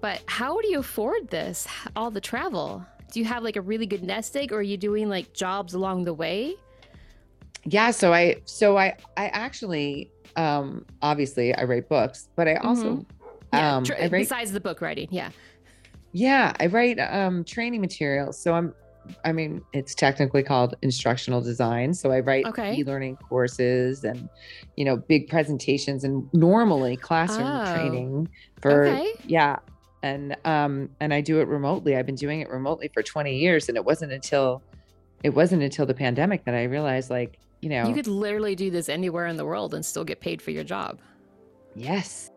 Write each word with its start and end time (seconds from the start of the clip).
But 0.00 0.22
how 0.26 0.60
do 0.60 0.68
you 0.68 0.78
afford 0.78 1.28
this? 1.28 1.66
All 1.96 2.10
the 2.10 2.20
travel? 2.20 2.84
Do 3.12 3.18
you 3.20 3.26
have 3.26 3.42
like 3.42 3.56
a 3.56 3.60
really 3.60 3.86
good 3.86 4.02
nest 4.02 4.36
egg 4.36 4.52
or 4.52 4.56
are 4.58 4.62
you 4.62 4.76
doing 4.76 5.08
like 5.08 5.32
jobs 5.32 5.74
along 5.74 6.04
the 6.04 6.14
way? 6.14 6.54
Yeah, 7.64 7.90
so 7.90 8.12
I 8.12 8.36
so 8.44 8.76
I 8.78 8.96
I 9.16 9.26
actually 9.28 10.10
um 10.36 10.84
obviously 11.02 11.54
I 11.54 11.64
write 11.64 11.88
books, 11.88 12.28
but 12.36 12.46
I 12.48 12.56
also 12.56 12.96
Mhm. 12.96 13.06
Yeah, 13.52 13.76
um 13.76 13.84
write 13.84 14.10
besides 14.10 14.52
the 14.52 14.60
book 14.60 14.80
writing. 14.80 15.08
Yeah. 15.10 15.30
yeah, 16.12 16.52
I 16.60 16.66
write 16.66 16.98
um 17.00 17.44
training 17.44 17.80
materials. 17.80 18.40
So 18.40 18.54
I'm 18.54 18.74
I 19.24 19.32
mean, 19.32 19.64
it's 19.72 19.94
technically 19.94 20.42
called 20.42 20.74
instructional 20.82 21.40
design. 21.40 21.94
So 21.94 22.10
I 22.12 22.20
write 22.20 22.44
Okay. 22.46 22.74
e-learning 22.76 23.16
courses 23.28 24.04
and 24.04 24.28
you 24.76 24.84
know, 24.84 24.98
big 24.98 25.28
presentations 25.28 26.04
and 26.04 26.28
normally 26.34 26.98
classroom 26.98 27.48
Oh. 27.64 27.72
training 27.72 28.28
for 28.60 28.86
Okay. 28.86 29.12
yeah. 29.24 29.56
And 30.02 30.36
um 30.44 30.90
and 31.00 31.12
I 31.12 31.20
do 31.20 31.40
it 31.40 31.48
remotely. 31.48 31.96
I've 31.96 32.06
been 32.06 32.14
doing 32.14 32.40
it 32.40 32.48
remotely 32.48 32.88
for 32.94 33.02
20 33.02 33.36
years 33.36 33.68
and 33.68 33.76
it 33.76 33.84
wasn't 33.84 34.12
until 34.12 34.62
it 35.24 35.30
wasn't 35.30 35.62
until 35.62 35.86
the 35.86 35.94
pandemic 35.94 36.44
that 36.44 36.54
I 36.54 36.64
realized 36.64 37.10
like, 37.10 37.38
you 37.60 37.68
know, 37.68 37.88
You 37.88 37.94
could 37.94 38.06
literally 38.06 38.54
do 38.54 38.70
this 38.70 38.88
anywhere 38.88 39.26
in 39.26 39.36
the 39.36 39.44
world 39.44 39.74
and 39.74 39.84
still 39.84 40.04
get 40.04 40.20
paid 40.20 40.40
for 40.40 40.52
your 40.52 40.64
job. 40.64 41.00
yes. 41.74 42.30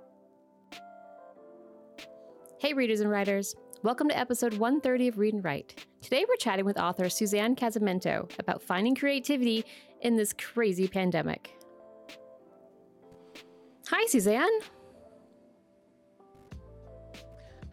Hey, 2.60 2.74
readers 2.74 3.00
and 3.00 3.10
writers. 3.10 3.56
Welcome 3.82 4.08
to 4.10 4.18
episode 4.18 4.54
130 4.54 5.08
of 5.08 5.18
Read 5.18 5.34
and 5.34 5.44
Write. 5.44 5.84
Today 6.04 6.26
we're 6.30 6.36
chatting 6.36 6.64
with 6.66 6.78
author 6.80 7.10
Suzanne 7.10 7.56
Casamento 7.56 8.30
about 8.38 8.62
finding 8.62 8.94
creativity 8.96 9.66
in 10.02 10.16
this 10.16 10.32
crazy 10.34 10.88
pandemic. 10.88 11.56
Hi, 13.88 14.06
Suzanne. 14.06 14.50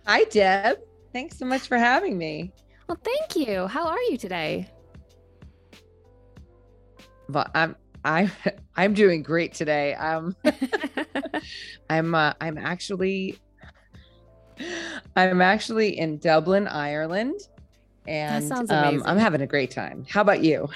Hi 0.09 0.25
Deb. 0.25 0.79
Thanks 1.13 1.37
so 1.39 1.45
much 1.45 1.69
for 1.69 1.77
having 1.77 2.17
me. 2.17 2.51
Well, 2.89 2.97
thank 3.05 3.37
you. 3.47 3.67
How 3.67 3.87
are 3.87 4.01
you 4.09 4.17
today? 4.17 4.67
Well, 7.29 7.47
I'm 7.55 7.77
I'm 8.07 8.31
I'm 8.77 8.95
doing 8.95 9.23
great 9.23 9.53
today. 9.53 9.93
Um 9.97 10.35
I'm 11.91 12.15
uh, 12.15 12.33
I'm 12.41 12.57
actually 12.57 13.39
I'm 15.15 15.43
actually 15.43 15.99
in 15.99 16.17
Dublin, 16.17 16.69
Ireland. 16.69 17.41
And 18.07 18.49
sounds 18.49 18.71
um. 18.71 19.03
I'm 19.05 19.19
having 19.19 19.43
a 19.43 19.47
great 19.47 19.71
time. 19.71 20.07
How 20.09 20.23
about 20.23 20.43
you? 20.43 20.71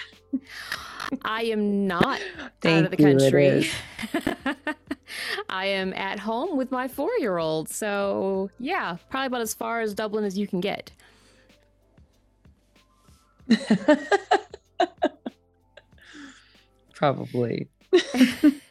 I 1.23 1.43
am 1.45 1.87
not 1.87 2.21
Thank 2.61 2.79
out 2.79 2.85
of 2.85 2.91
the 2.91 2.97
country. 2.97 3.69
I 5.49 5.67
am 5.67 5.93
at 5.93 6.19
home 6.19 6.57
with 6.57 6.71
my 6.71 6.89
four 6.89 7.11
year 7.19 7.39
old. 7.39 7.69
So, 7.69 8.51
yeah, 8.59 8.97
probably 9.11 9.27
about 9.27 9.43
as 9.43 9.53
far 9.55 9.81
as 9.81 9.95
Dublin 9.95 10.25
as 10.25 10.39
you 10.39 10.47
can 10.47 10.61
get. 10.61 10.91
Probably. 16.95 17.69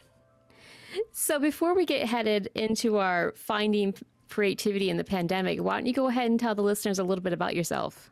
So, 1.14 1.38
before 1.38 1.74
we 1.74 1.86
get 1.86 2.08
headed 2.08 2.50
into 2.54 2.96
our 2.96 3.32
finding 3.36 3.94
creativity 4.28 4.90
in 4.90 4.96
the 4.96 5.04
pandemic, 5.04 5.62
why 5.62 5.74
don't 5.74 5.86
you 5.86 5.92
go 5.92 6.08
ahead 6.08 6.30
and 6.30 6.40
tell 6.40 6.54
the 6.54 6.62
listeners 6.62 6.98
a 6.98 7.04
little 7.04 7.22
bit 7.22 7.32
about 7.32 7.54
yourself? 7.54 8.10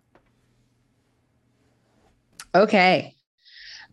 Okay. 2.54 3.14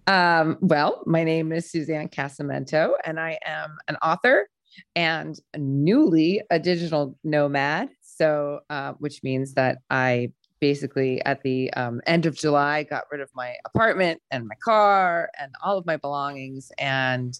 Um, 0.08 0.58
well, 0.62 1.04
my 1.06 1.26
name 1.26 1.52
is 1.52 1.70
Suzanne 1.70 2.08
Casamento, 2.08 2.94
and 3.04 3.20
I 3.20 3.38
am 3.46 3.78
an 3.90 3.98
author 3.98 4.48
and 4.96 5.38
newly 5.58 6.42
a 6.50 6.60
digital 6.60 7.18
nomad. 7.26 7.90
So, 8.02 8.62
uh, 8.70 8.94
which 8.94 9.22
means 9.22 9.54
that 9.56 9.80
I 9.90 10.32
basically 10.60 11.22
at 11.24 11.44
the 11.44 11.72
um, 11.74 12.02
end 12.08 12.26
of 12.26 12.36
July 12.36 12.84
got 12.84 13.04
rid 13.12 13.22
of 13.22 13.30
my 13.36 13.54
apartment 13.66 14.22
and 14.32 14.48
my 14.48 14.56
car 14.64 15.30
and 15.40 15.52
all 15.64 15.78
of 15.78 15.86
my 15.86 15.98
belongings 15.98 16.72
and 16.80 17.40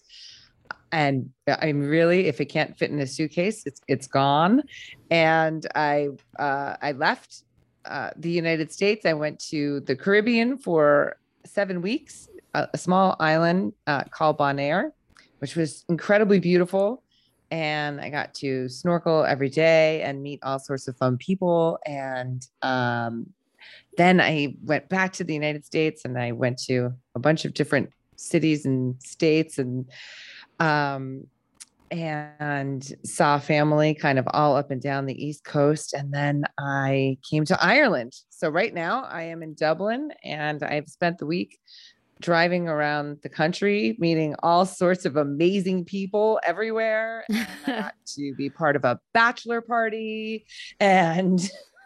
and 0.92 1.28
I'm 1.48 1.80
really 1.80 2.26
if 2.26 2.40
it 2.40 2.46
can't 2.46 2.76
fit 2.76 2.90
in 2.90 2.98
a 3.00 3.06
suitcase, 3.06 3.64
it's 3.66 3.80
it's 3.88 4.06
gone. 4.06 4.62
And 5.10 5.66
I 5.74 6.08
uh, 6.38 6.76
I 6.80 6.92
left 6.92 7.44
uh, 7.84 8.10
the 8.16 8.30
United 8.30 8.72
States. 8.72 9.04
I 9.04 9.14
went 9.14 9.38
to 9.50 9.80
the 9.80 9.96
Caribbean 9.96 10.56
for 10.56 11.18
seven 11.44 11.82
weeks, 11.82 12.28
a, 12.54 12.68
a 12.74 12.78
small 12.78 13.16
island 13.20 13.72
uh, 13.86 14.04
called 14.04 14.38
Bonaire, 14.38 14.90
which 15.38 15.56
was 15.56 15.84
incredibly 15.88 16.40
beautiful. 16.40 17.02
And 17.50 18.00
I 18.00 18.10
got 18.10 18.34
to 18.34 18.68
snorkel 18.68 19.24
every 19.24 19.48
day 19.48 20.02
and 20.02 20.22
meet 20.22 20.40
all 20.42 20.58
sorts 20.58 20.86
of 20.86 20.96
fun 20.98 21.16
people. 21.16 21.78
And 21.86 22.46
um, 22.60 23.32
then 23.96 24.20
I 24.20 24.54
went 24.62 24.88
back 24.88 25.14
to 25.14 25.24
the 25.24 25.34
United 25.34 25.64
States 25.64 26.04
and 26.04 26.18
I 26.18 26.32
went 26.32 26.58
to 26.64 26.92
a 27.14 27.18
bunch 27.18 27.44
of 27.44 27.54
different 27.54 27.90
cities 28.16 28.66
and 28.66 29.00
states 29.02 29.58
and 29.58 29.86
um, 30.60 31.26
and 31.90 32.94
saw 33.04 33.38
family 33.38 33.94
kind 33.94 34.18
of 34.18 34.28
all 34.32 34.56
up 34.56 34.70
and 34.70 34.82
down 34.82 35.06
the 35.06 35.26
East 35.26 35.44
Coast. 35.44 35.94
And 35.94 36.12
then 36.12 36.44
I 36.58 37.16
came 37.28 37.44
to 37.46 37.64
Ireland. 37.64 38.14
So 38.28 38.50
right 38.50 38.74
now 38.74 39.04
I 39.04 39.22
am 39.22 39.42
in 39.42 39.54
Dublin 39.54 40.10
and 40.22 40.62
I've 40.62 40.88
spent 40.88 41.18
the 41.18 41.26
week 41.26 41.58
driving 42.20 42.68
around 42.68 43.18
the 43.22 43.28
country, 43.28 43.96
meeting 43.98 44.34
all 44.42 44.66
sorts 44.66 45.04
of 45.04 45.16
amazing 45.16 45.84
people 45.84 46.40
everywhere. 46.44 47.24
And 47.66 47.92
to 48.14 48.34
be 48.34 48.48
part 48.48 48.76
of 48.76 48.84
a 48.84 48.98
bachelor 49.12 49.60
party. 49.60 50.46
And 50.80 51.38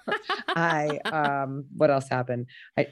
I 0.48 0.98
um 1.04 1.65
what 1.76 1.91
else 1.91 2.09
happened? 2.09 2.47
I 2.78 2.87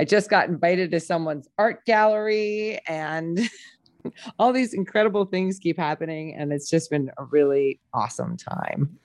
I 0.00 0.04
just 0.04 0.30
got 0.30 0.48
invited 0.48 0.92
to 0.92 1.00
someone's 1.00 1.48
art 1.58 1.84
gallery 1.84 2.78
and 2.86 3.40
all 4.38 4.52
these 4.52 4.72
incredible 4.72 5.24
things 5.24 5.58
keep 5.58 5.76
happening 5.76 6.36
and 6.36 6.52
it's 6.52 6.70
just 6.70 6.90
been 6.90 7.10
a 7.18 7.24
really 7.24 7.80
awesome 7.92 8.36
time 8.36 8.96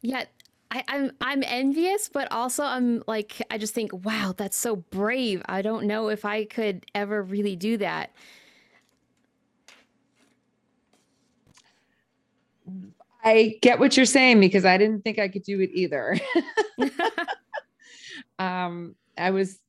Yeah, 0.00 0.24
I, 0.72 0.82
I'm 0.88 1.12
I'm 1.20 1.42
envious, 1.46 2.08
but 2.08 2.32
also 2.32 2.64
I'm 2.64 3.04
like 3.06 3.42
I 3.50 3.58
just 3.58 3.74
think, 3.74 3.92
wow, 4.04 4.32
that's 4.34 4.56
so 4.56 4.76
brave. 4.76 5.42
I 5.46 5.60
don't 5.60 5.84
know 5.86 6.08
if 6.08 6.24
I 6.24 6.46
could 6.46 6.86
ever 6.94 7.22
really 7.22 7.56
do 7.56 7.76
that. 7.76 8.10
i 13.24 13.56
get 13.62 13.78
what 13.78 13.96
you're 13.96 14.04
saying 14.04 14.40
because 14.40 14.64
i 14.64 14.76
didn't 14.76 15.02
think 15.02 15.18
i 15.20 15.28
could 15.28 15.44
do 15.44 15.60
it 15.60 15.70
either 15.72 16.18
um 18.40 18.96
i 19.16 19.30
was 19.30 19.60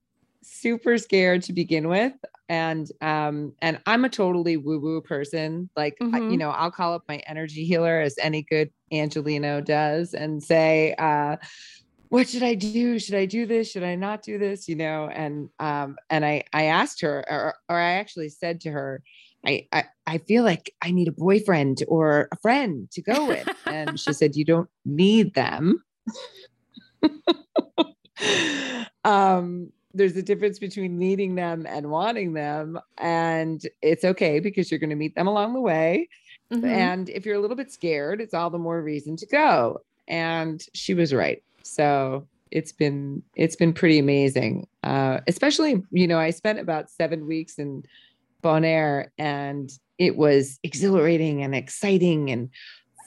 super 0.64 0.98
scared 0.98 1.44
to 1.44 1.54
begin 1.54 1.88
with. 1.90 2.14
And 2.50 2.88
um 3.02 3.54
and 3.62 3.80
i'm 3.86 4.06
a 4.06 4.10
totally 4.10 4.58
woo 4.58 4.80
woo 4.80 5.02
person. 5.02 5.70
Like 5.76 5.96
I- 6.02 6.18
you 6.20 6.24
Mhm. 6.24 6.40
know 6.40 6.50
i'll 6.52 6.72
call 6.72 6.94
up 6.94 7.04
my 7.08 7.18
energy 7.28 7.64
healer 7.66 8.00
as 8.00 8.16
any 8.20 8.42
good 8.44 8.70
angeleno 8.94 9.64
does 9.64 10.14
and 10.14 10.42
say 10.42 10.94
uh 10.98 11.36
what 12.10 12.28
should 12.30 12.44
i 12.44 12.54
do? 12.54 13.00
Should 13.00 13.16
i 13.16 13.26
do 13.26 13.46
this? 13.46 13.72
Should 13.72 13.84
i 13.84 13.96
not 13.96 14.22
do 14.24 14.38
this? 14.38 14.68
You 14.70 14.76
know 14.76 15.10
and 15.22 15.50
um 15.60 15.96
and 16.10 16.24
i 16.26 16.44
i 16.54 16.64
asked 16.66 17.02
her 17.02 17.16
or, 17.30 17.56
or 17.70 17.78
i 17.78 17.94
actually 17.94 18.30
said 18.30 18.62
to 18.62 18.72
her 18.72 19.02
I, 19.46 19.68
I 19.72 19.84
i 20.08 20.18
feel 20.20 20.44
like 20.44 20.72
i 20.82 20.92
need 20.92 21.08
a 21.10 21.12
boyfriend 21.28 21.84
or 21.88 22.28
a 22.32 22.38
friend 22.38 22.90
to 22.92 23.02
go 23.02 23.26
with. 23.26 23.48
And 23.68 24.00
she 24.00 24.14
said 24.14 24.36
you 24.36 24.46
don't 24.46 24.70
need 24.86 25.34
them. 25.34 25.84
Um 29.06 29.72
there's 29.94 30.18
a 30.18 30.24
difference 30.24 30.60
between 30.60 30.98
needing 30.98 31.36
them 31.36 31.66
and 31.68 31.90
wanting 31.90 32.34
them 32.34 32.80
and 32.98 33.68
it's 33.82 34.04
okay 34.04 34.40
because 34.40 34.72
you're 34.72 34.80
going 34.80 34.90
to 34.90 34.96
meet 34.96 35.16
them 35.16 35.28
along 35.28 35.54
the 35.54 35.62
way. 35.62 36.10
Mhm. 36.52 36.66
and 36.66 37.10
if 37.10 37.26
you're 37.26 37.36
a 37.36 37.40
little 37.40 37.56
bit 37.56 37.72
scared 37.72 38.22
it's 38.22 38.34
all 38.34 38.50
the 38.50 38.60
more 38.60 38.82
reason 38.82 39.16
to 39.18 39.26
go. 39.26 39.82
And 40.08 40.62
she 40.74 40.94
was 40.94 41.14
right. 41.14 41.42
So 41.64 42.28
it's 42.52 42.72
been 42.72 43.24
it's 43.36 43.56
been 43.56 43.74
pretty 43.74 43.98
amazing. 43.98 44.68
Uh 44.84 45.20
especially 45.28 45.82
you 45.92 46.08
know 46.08 46.20
i 46.20 46.30
spent 46.30 46.60
about 46.60 46.90
seven 46.92 47.26
weeks 47.26 47.58
in 47.58 47.84
bonaire 48.44 49.08
and 49.18 49.72
it 49.98 50.18
was 50.18 50.60
exhilarating 50.64 51.42
and 51.44 51.56
exciting 51.56 52.30
and 52.30 52.50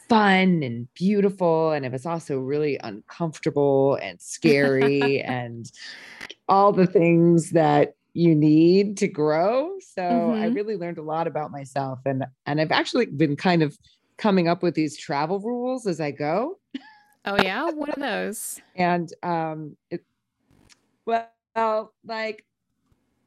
fun 0.08 0.62
and 0.62 0.87
beautiful. 0.94 1.72
And 1.72 1.84
it 1.84 1.93
was 1.93 2.06
also 2.06 2.38
really 2.38 2.78
uncomfortable 2.82 3.96
and 3.96 4.20
scary 4.20 5.20
and 5.22 5.70
all 6.48 6.72
the 6.72 6.87
things 6.87 7.50
that 7.50 7.94
you 8.14 8.34
need 8.34 8.96
to 8.96 9.08
grow 9.08 9.72
so 9.81 10.02
i 10.40 10.46
Mhm. 10.46 10.54
really 10.54 10.76
learned 10.76 10.98
a 10.98 11.02
lot 11.02 11.26
about 11.26 11.50
myself 11.50 11.98
and 12.06 12.25
and 12.46 12.60
i've 12.60 12.72
actually 12.72 13.06
been 13.06 13.37
kind 13.37 13.62
of 13.62 13.76
coming 14.16 14.48
up 14.48 14.62
with 14.62 14.75
these 14.75 14.96
travel 14.96 15.38
rules 15.40 15.87
as 15.87 16.00
i 16.00 16.10
go 16.10 16.58
oh 17.26 17.37
yeah, 17.37 17.69
what 17.70 17.90
are 17.90 18.00
those? 18.00 18.60
and 18.76 19.12
um 19.22 19.76
it, 19.90 20.04
well 21.06 21.93
like 22.04 22.44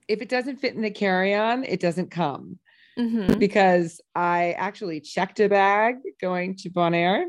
if 0.07 0.22
it 0.22 0.30
doesn't 0.30 0.57
fit 0.57 0.74
in 0.75 0.81
the 0.81 0.89
carry-on 0.92 1.63
it 1.63 1.80
doesn't 1.80 2.10
come 2.12 2.57
hmm 2.98 3.38
because 3.39 4.01
I 4.15 4.54
actually 4.57 5.01
checked 5.01 5.39
a 5.39 5.48
bag 5.48 5.95
going 6.19 6.56
to 6.57 6.69
Bonaire 6.69 7.25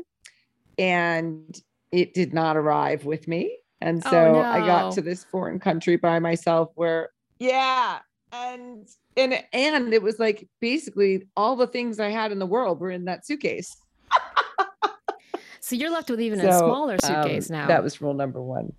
and 0.77 1.55
it 1.91 2.13
did 2.13 2.33
not 2.33 2.57
arrive 2.57 3.05
with 3.05 3.27
me. 3.27 3.57
And 3.81 4.01
Oh, 4.05 4.09
so 4.11 4.39
I 4.39 4.59
got 4.59 4.93
to 4.93 5.01
this 5.01 5.23
foreign 5.23 5.59
country 5.59 5.95
by 5.95 6.19
myself 6.19 6.69
where, 6.75 7.09
yeah. 7.39 7.99
And 8.31 8.87
and 9.17 9.43
and 9.51 9.93
it 9.93 10.01
was 10.01 10.19
like 10.19 10.47
basically 10.59 11.27
all 11.35 11.55
the 11.55 11.67
things 11.67 11.99
I 11.99 12.09
had 12.09 12.31
in 12.31 12.39
the 12.39 12.45
world 12.45 12.79
were 12.79 12.91
in 12.91 13.05
that 13.05 13.25
suitcase. 13.25 13.75
So 15.71 15.75
you're 15.75 15.91
left 15.91 16.09
with 16.09 16.19
even 16.19 16.41
a 16.41 16.57
smaller 16.57 16.97
suitcase 16.97 17.49
um, 17.49 17.57
now. 17.57 17.67
That 17.67 17.83
was 17.83 18.01
rule 18.01 18.13
number 18.13 18.41
one. 18.41 18.73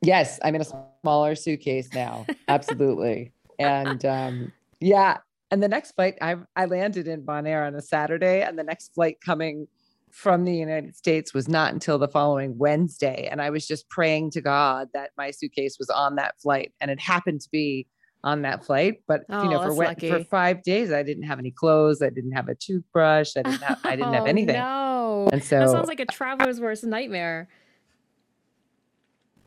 Yes, 0.00 0.38
I'm 0.44 0.54
in 0.54 0.60
a 0.60 0.64
smaller 1.02 1.34
suitcase 1.34 1.92
now. 1.94 2.26
Absolutely. 2.46 3.32
and 3.58 4.04
um, 4.04 4.52
yeah. 4.80 5.18
And 5.50 5.62
the 5.62 5.68
next 5.68 5.92
flight, 5.92 6.18
I 6.20 6.36
I 6.54 6.66
landed 6.66 7.08
in 7.08 7.22
Bonaire 7.22 7.66
on 7.66 7.74
a 7.74 7.82
Saturday, 7.82 8.42
and 8.42 8.58
the 8.58 8.62
next 8.62 8.94
flight 8.94 9.20
coming 9.20 9.66
from 10.14 10.44
the 10.44 10.54
United 10.54 10.94
States 10.94 11.34
was 11.34 11.48
not 11.48 11.72
until 11.72 11.98
the 11.98 12.06
following 12.06 12.56
Wednesday. 12.56 13.26
And 13.28 13.42
I 13.42 13.50
was 13.50 13.66
just 13.66 13.88
praying 13.88 14.30
to 14.30 14.40
God 14.40 14.88
that 14.94 15.10
my 15.18 15.32
suitcase 15.32 15.76
was 15.76 15.90
on 15.90 16.14
that 16.16 16.40
flight, 16.40 16.72
and 16.80 16.88
it 16.88 17.00
happened 17.00 17.40
to 17.40 17.48
be 17.50 17.88
on 18.22 18.42
that 18.42 18.64
flight. 18.64 19.02
But 19.08 19.24
Oh, 19.28 19.42
you 19.42 19.50
know, 19.50 19.60
for 19.60 19.74
when- 19.74 19.96
for 19.96 20.22
five 20.24 20.62
days, 20.62 20.92
I 20.92 21.02
didn't 21.02 21.24
have 21.24 21.40
any 21.40 21.50
clothes. 21.50 22.00
I 22.00 22.10
didn't 22.10 22.30
have 22.30 22.48
a 22.48 22.54
toothbrush. 22.54 23.36
I 23.36 23.42
didn't 23.42 23.62
have 23.62 23.80
I 23.82 23.96
didn't 23.96 24.14
have 24.14 24.22
Oh, 24.26 24.26
anything. 24.26 24.54
No. 24.56 25.28
And 25.32 25.42
so 25.42 25.58
that 25.58 25.70
sounds 25.70 25.88
like 25.88 25.98
a 26.00 26.06
traveler's 26.06 26.60
worst 26.60 26.84
nightmare. 26.84 27.48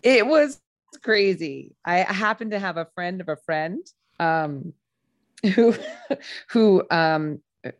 it 0.04 0.28
was 0.28 0.60
crazy. 1.02 1.75
I 1.86 2.00
happened 2.00 2.52
to 2.52 2.60
have 2.60 2.75
a 2.78 2.88
friend 2.94 3.22
of 3.22 3.30
a 3.30 3.38
friend 3.38 3.80
um, 4.20 4.74
who 5.56 5.74
who 6.50 6.84
um, 6.92 7.40
uh, 7.66 7.72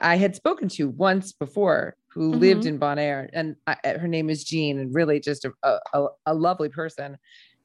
I 0.00 0.16
had 0.16 0.36
spoken 0.36 0.68
to 0.70 0.88
once 0.88 1.32
before, 1.32 1.96
who 2.14 2.30
lived 2.30 2.62
Mhm. 2.62 2.68
in 2.68 2.78
Bonaire, 2.78 3.28
and 3.32 3.56
I, 3.66 3.76
uh, 3.84 3.98
her 3.98 4.06
name 4.08 4.30
is 4.30 4.44
Jean, 4.44 4.78
and 4.78 4.94
really 4.94 5.18
just 5.18 5.44
a, 5.44 5.52
a, 5.92 6.06
a, 6.26 6.34
lovely 6.34 6.68
person. 6.68 7.18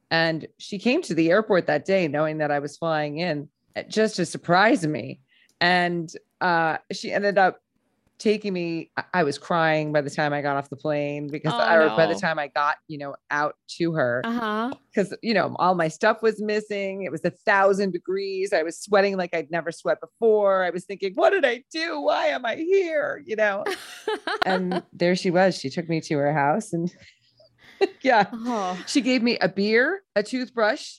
And 0.09 0.47
she 0.57 0.79
came 0.79 1.03
to 1.03 1.13
the 1.13 1.29
airport 1.29 1.67
that 1.67 1.85
day, 1.85 2.07
knowing 2.07 2.39
that 2.39 2.49
I 2.49 2.57
was 2.57 2.75
flying 2.75 3.19
in, 3.19 3.47
uh, 3.75 3.83
just 3.83 4.15
to 4.15 4.25
surprise 4.25 4.87
me. 4.87 5.21
And 5.61 6.11
uh, 6.41 6.77
she 6.91 7.11
ended 7.11 7.37
up 7.37 7.59
taking 8.19 8.53
me. 8.53 8.91
I- 8.97 9.03
I 9.15 9.23
was 9.23 9.37
crying 9.37 9.91
by 9.91 10.01
the 10.01 10.09
time 10.09 10.33
I 10.33 10.41
got 10.41 10.55
off 10.57 10.69
the 10.69 10.75
plane 10.75 11.27
because, 11.31 11.53
Oh, 11.55 11.73
or 11.75 11.87
by 11.95 12.05
the 12.05 12.15
time 12.15 12.37
I 12.37 12.47
got, 12.47 12.75
you 12.87 12.97
know, 12.97 13.15
out 13.31 13.55
to 13.77 13.93
her. 13.93 14.21
Uh 14.25 14.31
huh. 14.31 14.73
because 14.93 15.15
you 15.23 15.33
know 15.33 15.55
all 15.57 15.73
my 15.75 15.87
stuff 15.87 16.21
was 16.21 16.41
missing. 16.41 17.03
It 17.03 17.11
was 17.11 17.23
a 17.25 17.31
thousand 17.31 17.91
degrees. 17.93 18.51
I 18.53 18.61
was 18.63 18.79
sweating 18.79 19.17
like 19.17 19.33
i'd 19.33 19.49
never 19.51 19.71
sweat 19.71 19.99
before. 20.01 20.63
I 20.63 20.69
was 20.69 20.85
thinking 20.85 21.13
what 21.15 21.31
did 21.31 21.45
i 21.45 21.63
do? 21.71 22.01
Why 22.01 22.27
am 22.27 22.45
i 22.45 22.55
here? 22.55 23.23
You 23.25 23.35
know? 23.35 23.63
And 24.45 24.83
there 24.93 25.15
she 25.15 25.31
was. 25.31 25.57
She 25.57 25.69
took 25.69 25.87
me 25.89 26.01
to 26.01 26.15
her 26.17 26.33
house 26.33 26.73
and 26.73 26.91
yeah. 28.01 28.25
Oh, 28.33 28.77
she 28.87 29.01
gave 29.01 29.21
me 29.23 29.37
a 29.39 29.47
beer 29.49 30.01
a 30.15 30.23
toothbrush 30.23 30.97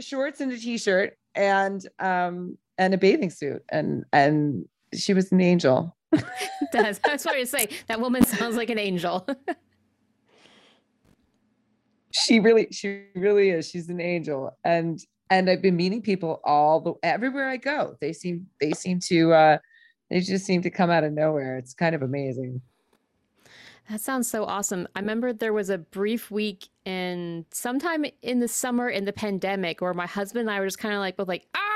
shorts 0.00 0.40
and 0.40 0.52
a 0.52 0.56
t-shirt 0.58 1.16
and 1.34 1.86
um 1.98 2.58
and 2.78 2.94
a 2.94 2.98
bathing 2.98 3.30
suit. 3.30 3.62
And 3.70 4.04
and 4.12 4.66
she 4.94 5.14
was 5.14 5.32
an 5.32 5.40
angel 5.40 5.96
that's 6.72 7.24
what 7.24 7.34
I 7.34 7.44
say. 7.44 7.68
That 7.88 8.00
woman 8.00 8.24
sounds 8.24 8.56
like 8.56 8.70
an 8.70 8.78
angel. 8.78 9.26
she 12.14 12.38
really 12.38 12.68
she 12.70 13.06
really 13.16 13.50
is 13.50 13.68
she's 13.68 13.88
an 13.88 14.00
angel 14.00 14.56
and 14.64 15.00
and 15.30 15.50
i've 15.50 15.60
been 15.60 15.74
meeting 15.74 16.00
people 16.00 16.40
all 16.44 16.80
the 16.80 16.94
everywhere 17.02 17.48
i 17.48 17.56
go 17.56 17.96
they 18.00 18.12
seem 18.12 18.46
they 18.60 18.70
seem 18.70 19.00
to 19.00 19.32
uh 19.32 19.58
they 20.10 20.20
just 20.20 20.46
seem 20.46 20.62
to 20.62 20.70
come 20.70 20.90
out 20.90 21.02
of 21.02 21.12
nowhere 21.12 21.58
it's 21.58 21.74
kind 21.74 21.94
of 21.94 22.02
amazing 22.02 22.60
That 23.90 24.00
sounds 24.00 24.30
so 24.30 24.44
awesome. 24.44 24.88
I 24.96 25.00
remember 25.00 25.34
there 25.34 25.52
was 25.52 25.68
a 25.68 25.76
brief 25.76 26.30
week 26.30 26.68
in 26.86 27.44
sometime 27.52 28.06
in 28.22 28.38
the 28.38 28.48
summer 28.48 28.88
in 28.88 29.04
the 29.04 29.12
pandemic 29.12 29.82
where 29.82 29.92
my 29.92 30.06
husband 30.06 30.48
and 30.48 30.50
I 30.50 30.60
were 30.60 30.66
just 30.66 30.78
kind 30.78 30.94
of 30.94 31.00
like 31.00 31.16
both 31.16 31.28
like 31.28 31.46
ah, 31.54 31.73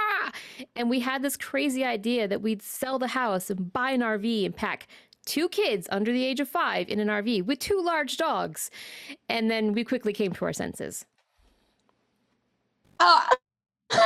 and 0.76 0.88
we 0.90 1.00
had 1.00 1.22
this 1.22 1.36
crazy 1.36 1.84
idea 1.84 2.28
that 2.28 2.42
we'd 2.42 2.62
sell 2.62 2.98
the 2.98 3.08
house 3.08 3.50
and 3.50 3.72
buy 3.72 3.90
an 3.90 4.00
RV 4.00 4.44
and 4.46 4.54
pack 4.56 4.88
two 5.26 5.48
kids 5.48 5.86
under 5.90 6.10
the 6.12 6.24
age 6.24 6.40
of 6.40 6.48
five 6.48 6.88
in 6.88 7.00
an 7.00 7.08
RV 7.08 7.44
with 7.44 7.58
two 7.58 7.82
large 7.82 8.16
dogs, 8.16 8.70
and 9.28 9.50
then 9.50 9.72
we 9.72 9.84
quickly 9.84 10.12
came 10.12 10.32
to 10.32 10.44
our 10.44 10.52
senses. 10.52 11.04
Ah. 13.00 13.28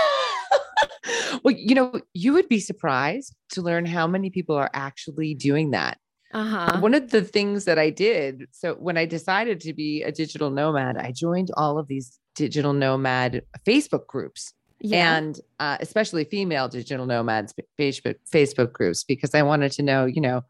well 1.42 1.54
you 1.56 1.74
know 1.74 2.00
you 2.14 2.32
would 2.32 2.48
be 2.48 2.60
surprised 2.60 3.34
to 3.50 3.60
learn 3.60 3.84
how 3.84 4.06
many 4.06 4.30
people 4.30 4.54
are 4.54 4.70
actually 4.74 5.34
doing 5.34 5.72
that 5.72 5.98
Uh 6.32 6.44
huh. 6.44 6.80
one 6.80 6.94
of 6.94 7.10
the 7.10 7.22
things 7.24 7.64
that 7.64 7.78
I 7.80 7.90
did, 7.90 8.46
so 8.52 8.74
when 8.74 8.96
I 8.96 9.06
decided 9.06 9.58
to 9.60 9.72
be 9.74 10.02
a 10.02 10.12
digital 10.12 10.50
nomad, 10.50 10.96
I 10.96 11.10
joined 11.12 11.50
all 11.56 11.78
of 11.78 11.88
these 11.88 12.18
digital 12.36 12.72
nomad 12.72 13.42
Facebook 13.66 14.06
groups 14.06 14.52
Yeah. 14.82 15.16
and 15.16 15.40
uh, 15.60 15.76
especially 15.80 16.24
female 16.24 16.68
digital 16.68 17.06
nomads 17.06 17.54
Facebook 17.78 18.16
Facebook 18.32 18.72
groups 18.72 19.04
because 19.04 19.34
I 19.34 19.42
wanted 19.42 19.72
to 19.72 19.82
know, 19.82 20.04
you 20.06 20.20
know, 20.20 20.42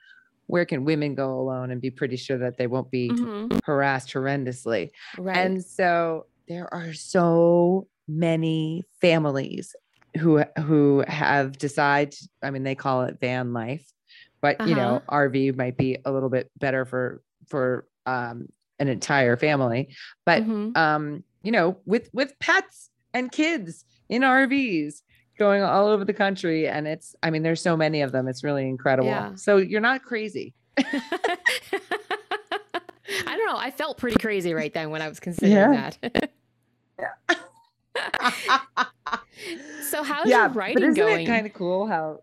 where 0.47 0.65
can 0.65 0.85
women 0.85 1.15
go 1.15 1.39
alone 1.39 1.71
and 1.71 1.81
be 1.81 1.91
pretty 1.91 2.17
sure 2.17 2.39
that 2.39 2.57
they 2.57 2.67
won't 2.67 2.91
be 2.91 3.11
Mhm. 3.11 3.63
harassed 3.65 4.13
horrendously. 4.13 4.91
Right. 5.19 5.37
And 5.37 5.65
so 5.65 6.27
there 6.49 6.73
are 6.73 6.93
so 6.93 7.87
many 8.09 8.85
families 9.01 9.75
who 10.19 10.43
who 10.59 11.05
have 11.09 11.57
decided, 11.59 12.15
I 12.43 12.51
mean, 12.51 12.63
they 12.65 12.75
call 12.75 13.03
it 13.03 13.19
van 13.21 13.53
life, 13.53 13.87
but 14.41 14.67
you 14.67 14.75
know, 14.75 15.03
RV 15.09 15.57
might 15.57 15.77
be 15.77 15.99
a 16.05 16.11
little 16.13 16.29
bit 16.29 16.51
better 16.59 16.85
for 16.85 17.23
for 17.49 17.87
um, 18.07 18.49
an 18.79 18.89
entire 18.89 19.37
family. 19.37 19.95
But 20.27 20.43
Mhm. 20.43 20.77
um, 20.77 21.25
you 21.43 21.53
know, 21.53 21.79
with 21.87 22.11
with 22.13 22.39
pets 22.41 22.91
and 23.15 23.31
kids 23.31 23.85
in 24.13 24.23
RVs 24.23 25.03
going 25.39 25.63
all 25.63 25.87
over 25.89 26.05
the 26.05 26.13
country, 26.13 26.69
and 26.69 26.87
it's, 26.87 27.17
I 27.23 27.31
mean, 27.31 27.43
there's 27.43 27.61
so 27.61 27.77
many 27.77 28.03
of 28.03 28.13
them. 28.13 28.29
It's 28.29 28.45
really 28.45 28.69
incredible. 28.69 29.09
Yeah. 29.09 29.35
So 29.35 29.57
you're 29.57 29.81
not 29.81 30.03
crazy. 30.03 30.55
I 30.79 30.85
don't 33.27 33.47
know. 33.47 33.57
I 33.57 33.71
felt 33.71 33.99
pretty 33.99 34.19
crazy 34.19 34.55
right 34.55 34.73
then 34.73 34.91
when 34.91 35.03
I 35.03 35.09
was 35.09 35.21
considering 35.21 35.73
that. 35.73 36.31
Yeah. 36.99 37.37
So 39.83 40.03
how's 40.03 40.27
your 40.27 40.49
but 40.49 40.57
writing 40.57 40.83
isn't 40.83 40.95
going? 40.95 41.27
it 41.27 41.27
kind 41.27 41.47
of 41.47 41.53
cool 41.53 41.87
how 41.87 42.21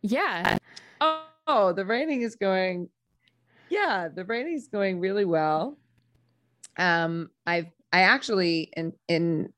yeah. 0.00 0.56
Oh, 1.46 1.72
the 1.74 1.84
writing 1.84 2.22
is 2.22 2.36
going. 2.36 2.88
Yeah, 3.68 4.08
the 4.08 4.24
writing 4.24 4.54
is 4.54 4.68
going 4.68 5.00
really 5.00 5.26
well. 5.26 5.76
Um, 6.78 7.30
I've 7.46 7.66
I 7.92 8.00
actually 8.00 8.70
in 8.74 8.94
in 9.08 9.52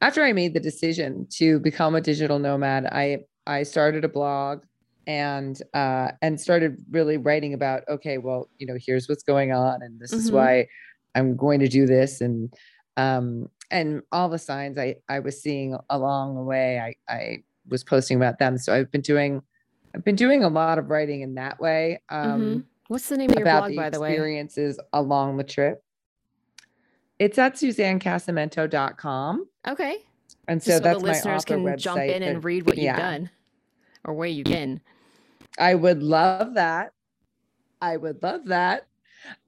after 0.00 0.22
I 0.22 0.32
made 0.32 0.54
the 0.54 0.60
decision 0.60 1.26
to 1.32 1.60
become 1.60 1.94
a 1.94 2.00
digital 2.00 2.38
nomad, 2.38 2.86
I 2.86 3.20
I 3.46 3.62
started 3.64 4.04
a 4.04 4.08
blog 4.08 4.62
and 5.06 5.60
uh 5.74 6.12
and 6.22 6.40
started 6.40 6.76
really 6.90 7.16
writing 7.16 7.54
about 7.54 7.82
okay, 7.88 8.18
well, 8.18 8.50
you 8.58 8.66
know, 8.66 8.76
here's 8.84 9.08
what's 9.08 9.22
going 9.22 9.52
on 9.52 9.82
and 9.82 10.00
this 10.00 10.18
is 10.18 10.30
Mhm. 10.30 10.34
why 10.34 10.66
I'm 11.14 11.36
going 11.36 11.60
to 11.60 11.68
do 11.68 11.86
this 11.86 12.20
and 12.20 12.52
um 12.96 13.48
and 13.70 14.02
all 14.12 14.28
the 14.28 14.38
signs 14.38 14.78
I 14.78 14.96
I 15.08 15.20
was 15.20 15.42
seeing 15.42 15.76
along 15.90 16.36
the 16.36 16.42
way, 16.42 16.78
I 16.80 16.94
I 17.12 17.38
was 17.68 17.84
posting 17.84 18.16
about 18.16 18.38
them. 18.38 18.58
So 18.58 18.74
I've 18.74 18.90
been 18.90 19.00
doing 19.02 19.42
I've 19.94 20.04
been 20.04 20.16
doing 20.16 20.44
a 20.44 20.48
lot 20.48 20.78
of 20.78 20.90
writing 20.90 21.22
in 21.22 21.34
that 21.34 21.58
way 21.60 22.02
um, 22.10 22.60
Mhm. 22.60 22.64
What's 22.88 23.08
the 23.08 23.16
name 23.16 23.30
of 23.30 23.38
your 23.38 23.46
blog, 23.46 23.70
the 23.70 23.76
by 23.76 23.90
the 23.90 24.00
way? 24.00 24.10
experiences 24.10 24.78
along 24.92 25.36
the 25.38 25.44
trip. 25.44 25.82
It's 27.18 27.38
at 27.38 27.54
suzannecasamento.com. 27.54 29.48
Okay. 29.66 29.96
And 30.46 30.62
so 30.62 30.72
so, 30.72 30.80
that's 30.80 30.98
the 31.00 31.04
listeners 31.04 31.44
can 31.44 31.64
website. 31.64 31.78
jump 31.78 32.00
in 32.00 32.22
and 32.22 32.42
read 32.44 32.66
what 32.66 32.78
yeah. 32.78 32.92
you've 32.92 32.98
done 32.98 33.30
or 34.04 34.14
where 34.14 34.28
you've 34.28 34.46
been. 34.46 34.80
I 35.58 35.74
would 35.74 36.02
love 36.02 36.54
that. 36.54 36.92
I 37.80 37.96
would 37.96 38.22
love 38.22 38.46
that. 38.46 38.86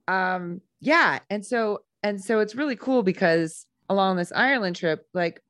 Um, 0.07 0.61
yeah. 0.79 1.19
And 1.29 1.45
so, 1.45 1.83
and 2.03 2.21
so 2.21 2.39
it's 2.39 2.55
really 2.55 2.75
cool 2.75 3.03
because 3.03 3.65
along 3.89 4.17
this 4.17 4.31
Ireland 4.33 4.75
trip, 4.75 5.07
like 5.13 5.41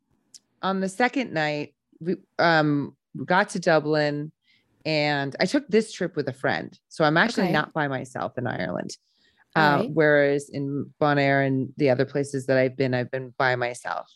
on 0.62 0.80
the 0.80 0.90
second 0.90 1.34
night, 1.34 1.74
we 2.00 2.16
um 2.40 2.96
got 3.26 3.50
to 3.50 3.60
Dublin 3.60 4.32
and 4.86 5.36
I 5.40 5.46
took 5.46 5.68
this 5.68 5.92
trip 5.92 6.16
with 6.16 6.28
a 6.28 6.34
friend. 6.34 6.78
So 6.90 7.04
I'm 7.04 7.18
actually 7.18 7.44
Okay. 7.44 7.54
not 7.54 7.74
by 7.74 7.88
myself 7.88 8.38
in 8.38 8.48
Ireland. 8.48 8.98
Uh, 9.56 9.80
right. 9.82 9.90
Whereas 9.94 10.50
in 10.50 10.92
Bonaire 11.00 11.46
and 11.46 11.74
the 11.78 11.90
other 11.90 12.06
places 12.06 12.46
that 12.46 12.58
I've 12.58 12.78
been, 12.78 12.94
I've 12.94 13.12
been 13.12 13.34
by 13.38 13.56
myself. 13.56 14.10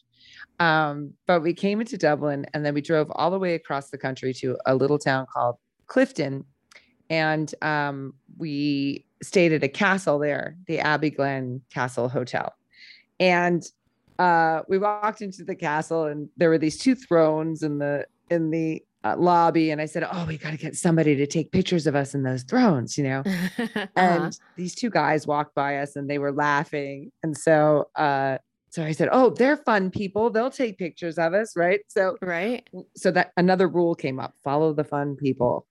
Um, 0.60 1.14
but 1.28 1.42
we 1.42 1.54
came 1.54 1.82
into 1.82 1.98
Dublin 1.98 2.46
and 2.54 2.66
then 2.66 2.74
we 2.74 2.82
drove 2.82 3.12
all 3.12 3.32
the 3.32 3.40
way 3.40 3.56
across 3.56 3.90
the 3.90 3.98
country 3.98 4.34
to 4.36 4.58
a 4.66 4.74
little 4.76 4.98
town 4.98 5.26
called 5.32 5.58
Clifden. 5.88 6.46
And 7.10 7.54
um, 7.62 8.14
we 8.38 9.06
stayed 9.22 9.52
at 9.52 9.64
a 9.64 9.68
castle 9.68 10.20
there, 10.20 10.58
the 10.68 10.80
Abbey 10.80 11.10
Glen 11.10 11.62
Castle 11.74 12.08
Hotel. 12.08 12.54
And 13.20 13.64
uh, 14.18 14.62
we 14.68 14.78
walked 14.78 15.22
into 15.22 15.44
the 15.44 15.56
castle 15.56 16.06
and 16.06 16.30
there 16.38 16.50
were 16.50 16.58
these 16.58 16.78
two 16.78 16.96
thrones 16.96 17.64
in 17.64 17.80
the 17.80 18.06
in 18.30 18.50
the 18.50 18.84
uh, 19.06 19.16
lobby 19.18 19.70
and 19.70 19.80
I 19.80 19.86
said, 19.86 20.08
Oh, 20.12 20.26
we 20.26 20.38
got 20.38 20.52
to 20.52 20.58
get 20.58 20.76
somebody 20.76 21.16
to 21.16 21.28
take 21.28 21.52
pictures 21.52 21.86
of 21.86 21.96
us 21.96 22.16
in 22.16 22.24
those 22.24 22.44
thrones, 22.44 22.98
you 22.98 23.04
know? 23.04 23.20
uh-huh. 23.58 23.88
And 23.96 24.40
these 24.56 24.74
two 24.74 24.90
guys 24.90 25.28
walked 25.28 25.54
by 25.54 25.78
us 25.78 25.96
and 25.96 26.10
they 26.10 26.18
were 26.18 26.32
laughing. 26.32 27.12
And 27.22 27.38
so, 27.38 27.90
uh, 27.96 28.40
so 28.72 28.84
I 28.84 28.92
said, 28.92 29.10
Oh, 29.12 29.30
they're 29.30 29.58
fun 29.58 29.92
people. 29.92 30.32
They'll 30.32 30.50
take 30.50 30.80
pictures 30.80 31.20
of 31.20 31.34
us. 31.34 31.56
Right. 31.56 31.82
So, 31.88 32.18
right. 32.22 32.68
so 32.96 33.12
that 33.12 33.32
another 33.38 33.68
rule 33.68 33.94
came 33.94 34.20
up 34.20 34.34
follow 34.44 34.74
the 34.74 34.84
fun 34.84 35.16
people. 35.16 35.68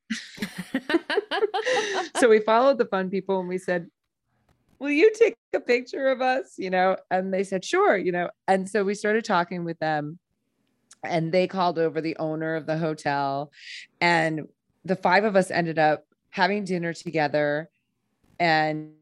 so 2.17 2.29
we 2.29 2.39
followed 2.39 2.79
the 2.79 2.87
fun 2.87 3.11
people 3.11 3.41
and 3.41 3.49
we 3.49 3.59
said, 3.59 3.89
Will 4.79 4.91
you 4.91 5.13
take 5.13 5.37
a 5.55 5.61
picture 5.61 6.09
of 6.09 6.21
us? 6.21 6.55
You 6.57 6.71
know, 6.71 6.97
and 7.11 7.35
they 7.35 7.43
said, 7.43 7.65
Sure, 7.65 7.97
you 7.97 8.13
know. 8.13 8.31
And 8.47 8.69
so 8.69 8.85
we 8.85 8.95
started 8.95 9.25
talking 9.25 9.65
with 9.65 9.79
them 9.81 10.19
and 11.05 11.33
they 11.33 11.47
called 11.47 11.79
over 11.79 12.01
the 12.01 12.17
owner 12.19 12.57
of 12.57 12.67
the 12.67 12.79
hotel. 12.79 13.53
And 14.01 14.49
the 14.85 14.97
five 14.97 15.25
of 15.25 15.37
us 15.37 15.51
ended 15.51 15.79
up 15.79 16.07
having 16.31 16.65
dinner 16.65 16.93
together. 16.93 17.71
And 18.39 18.93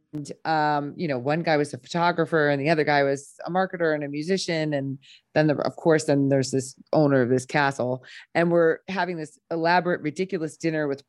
um, 0.45 0.95
you 0.97 1.09
know, 1.09 1.19
one 1.19 1.43
guy 1.43 1.57
was 1.57 1.73
a 1.73 1.79
photographer 1.79 2.51
and 2.51 2.61
the 2.61 2.69
other 2.69 2.85
guy 2.85 3.03
was 3.03 3.35
a 3.47 3.51
marketer 3.51 3.95
and 3.95 4.05
a 4.05 4.09
musician. 4.09 4.75
And 4.75 4.99
then, 5.35 5.47
the, 5.47 5.57
of 5.57 5.77
course, 5.77 6.05
then 6.05 6.29
there's 6.29 6.51
this 6.51 6.75
owner 6.93 7.23
of 7.23 7.31
this 7.31 7.47
castle, 7.47 8.05
and 8.35 8.51
we're 8.51 8.79
having 8.89 9.17
this 9.17 9.39
elaborate, 9.51 10.03
ridiculous 10.03 10.57
dinner 10.57 10.87
with, 10.87 11.03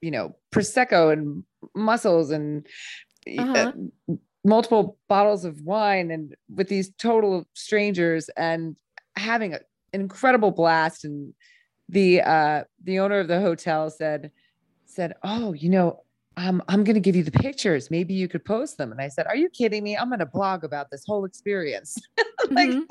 you 0.00 0.10
know, 0.10 0.34
prosecco 0.50 1.12
and 1.12 1.44
mussels 1.74 2.30
and 2.30 2.66
Uh-huh. 3.28 3.72
uh, 4.08 4.14
multiple 4.42 4.96
bottles 5.06 5.44
of 5.44 5.60
wine, 5.60 6.10
and 6.10 6.34
with 6.48 6.68
these 6.68 6.90
total 6.96 7.46
strangers, 7.52 8.30
and 8.36 8.76
having 9.16 9.52
a, 9.52 9.60
incredible 9.92 10.50
blast. 10.50 11.04
And 11.04 11.34
the 11.88 12.22
uh, 12.22 12.64
the 12.82 12.98
owner 13.00 13.20
of 13.20 13.28
the 13.28 13.40
hotel 13.40 13.90
said 13.90 14.30
said, 14.86 15.14
"Oh, 15.22 15.52
you 15.52 15.68
know." 15.70 16.02
um, 16.36 16.62
I'm 16.68 16.84
going 16.84 16.94
to 16.94 17.00
give 17.00 17.16
you 17.16 17.24
the 17.24 17.32
pictures. 17.32 17.90
Maybe 17.90 18.14
you 18.14 18.28
could 18.28 18.44
post 18.44 18.78
them. 18.78 18.92
And 18.92 19.00
I 19.00 19.08
said, 19.08 19.26
Are 19.26 19.34
you 19.34 19.48
kidding 19.50 19.82
me? 19.82 19.96
I'm 19.96 20.08
going 20.08 20.20
to 20.20 20.26
blog 20.26 20.62
about 20.62 20.88
this 20.88 21.02
whole 21.04 21.24
experience. 21.24 21.96
like, 22.50 22.70
Mhm. 22.70 22.82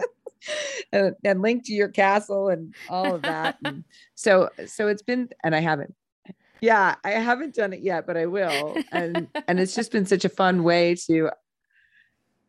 and, 0.91 1.15
and 1.23 1.41
link 1.41 1.65
to 1.67 1.73
your 1.73 1.87
castle 1.87 2.49
and 2.49 2.75
all 2.89 3.15
of 3.15 3.23
that. 3.23 3.55
and 3.63 3.85
so, 4.15 4.49
so 4.65 4.89
it's 4.89 5.01
been, 5.01 5.29
and 5.45 5.55
I 5.55 5.61
haven't, 5.61 5.95
yeah, 6.59 6.95
I 7.05 7.11
haven't 7.11 7.55
done 7.55 7.71
it 7.71 7.79
yet, 7.79 8.05
but 8.05 8.17
I 8.17 8.25
will. 8.25 8.83
And, 8.91 9.29
and 9.47 9.61
it's 9.61 9.75
just 9.75 9.93
been 9.93 10.05
such 10.05 10.25
a 10.25 10.29
fun 10.29 10.63
way 10.63 10.95
to 11.05 11.29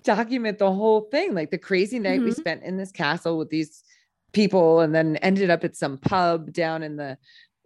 document 0.03 0.59
the 0.59 0.73
whole 0.73 1.03
thing. 1.13 1.33
Like 1.33 1.53
the 1.53 1.59
crazy 1.59 2.01
night 2.01 2.25
we 2.25 2.33
Mhm. 2.33 2.37
spent 2.37 2.63
in 2.65 2.77
this 2.77 2.91
castle 2.91 3.39
with 3.39 3.51
these 3.51 3.85
people 4.33 4.81
and 4.81 4.95
then 4.95 5.17
ended 5.17 5.51
up 5.51 5.65
at 5.65 5.77
some 5.77 5.99
pub 5.99 6.53
down 6.53 6.83
in 6.83 6.97
the, 6.97 7.19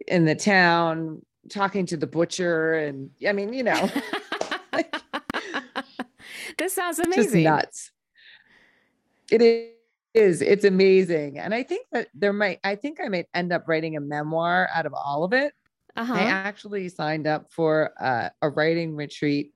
in 0.07 0.25
the 0.25 0.35
town 0.35 1.21
talking 1.49 1.85
to 1.87 1.97
the 1.97 2.07
butcher. 2.07 2.75
And 2.75 3.09
I 3.27 3.33
mean, 3.33 3.53
you 3.53 3.63
know, 3.63 3.89
this 6.57 6.73
sounds 6.73 6.97
just 6.97 7.07
amazing. 7.07 7.43
nuts. 7.43 7.91
It 9.31 9.41
is. 10.13 10.41
It's 10.41 10.65
amazing. 10.65 11.39
And 11.39 11.53
I 11.53 11.63
think 11.63 11.87
that 11.91 12.07
there 12.13 12.33
might, 12.33 12.59
I 12.63 12.75
think 12.75 12.99
I 13.03 13.07
might 13.07 13.27
end 13.33 13.51
up 13.51 13.67
writing 13.67 13.97
a 13.97 14.01
memoir 14.01 14.69
out 14.73 14.85
of 14.85 14.93
all 14.93 15.23
of 15.23 15.33
it. 15.33 15.53
Uh-huh. 15.95 16.13
I 16.13 16.21
actually 16.21 16.89
signed 16.89 17.27
up 17.27 17.51
for 17.51 17.93
uh, 17.99 18.29
a 18.41 18.49
writing 18.49 18.95
retreat 18.95 19.53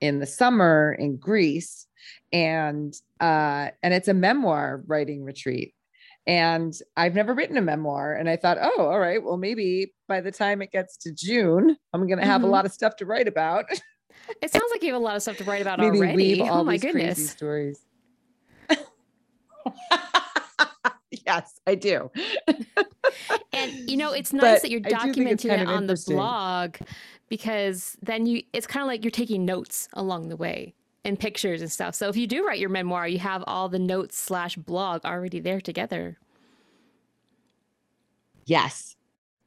in 0.00 0.18
the 0.18 0.26
summer 0.26 0.96
in 0.98 1.16
Greece. 1.16 1.86
And 2.32 2.94
uh, 3.20 3.68
and 3.82 3.92
it's 3.92 4.08
a 4.08 4.14
memoir 4.14 4.82
writing 4.86 5.24
retreat. 5.24 5.74
And 6.30 6.72
I've 6.96 7.14
never 7.14 7.34
written 7.34 7.56
a 7.56 7.60
memoir. 7.60 8.14
And 8.14 8.28
I 8.28 8.36
thought, 8.36 8.56
oh, 8.60 8.86
all 8.86 9.00
right, 9.00 9.20
well, 9.22 9.36
maybe 9.36 9.92
by 10.06 10.20
the 10.20 10.30
time 10.30 10.62
it 10.62 10.70
gets 10.70 10.96
to 10.98 11.12
June, 11.12 11.76
I'm 11.92 12.06
gonna 12.08 12.24
have 12.24 12.42
Mhm. 12.42 12.44
a 12.44 12.46
lot 12.46 12.66
of 12.66 12.72
stuff 12.72 12.94
to 12.96 13.06
write 13.06 13.28
about. 13.28 13.66
It 14.42 14.52
sounds 14.52 14.66
like 14.70 14.82
you 14.82 14.92
have 14.92 15.00
a 15.00 15.04
lot 15.04 15.16
of 15.16 15.22
stuff 15.22 15.38
to 15.38 15.44
write 15.44 15.62
about 15.62 15.78
maybe 15.80 15.98
already. 15.98 16.40
oh 16.42 16.62
my 16.62 16.72
these 16.74 16.82
crazy 16.82 16.98
goodness. 16.98 17.30
stories. 17.30 17.80
yes, 21.26 21.58
I 21.66 21.74
do. 21.74 22.10
And 23.52 23.90
you 23.90 23.96
know, 23.96 24.12
it's 24.12 24.30
But 24.30 24.42
nice 24.42 24.62
that 24.62 24.70
you're 24.70 24.80
I 24.84 24.90
do 24.90 25.12
think 25.12 25.28
it's 25.30 25.44
documenting 25.44 25.60
it 25.62 25.66
on 25.66 25.86
the 25.86 26.00
blog 26.06 26.76
because 27.28 27.96
then 28.02 28.26
you 28.26 28.42
it's 28.52 28.66
kind 28.68 28.82
of 28.82 28.86
like 28.86 29.02
you're 29.04 29.10
taking 29.10 29.44
notes 29.44 29.88
along 29.94 30.28
the 30.28 30.36
way 30.36 30.74
and 31.04 31.18
pictures 31.18 31.62
and 31.62 31.70
stuff. 31.72 31.94
So 31.94 32.08
if 32.08 32.16
you 32.16 32.26
do 32.26 32.46
write 32.46 32.58
your 32.58 32.68
memoir, 32.68 33.08
you 33.08 33.18
have 33.18 33.42
all 33.46 33.68
the 33.68 33.78
notes 33.78 34.18
slash 34.18 34.56
blog 34.56 35.04
already 35.04 35.40
there 35.40 35.60
together. 35.60 36.18
Yes. 38.46 38.96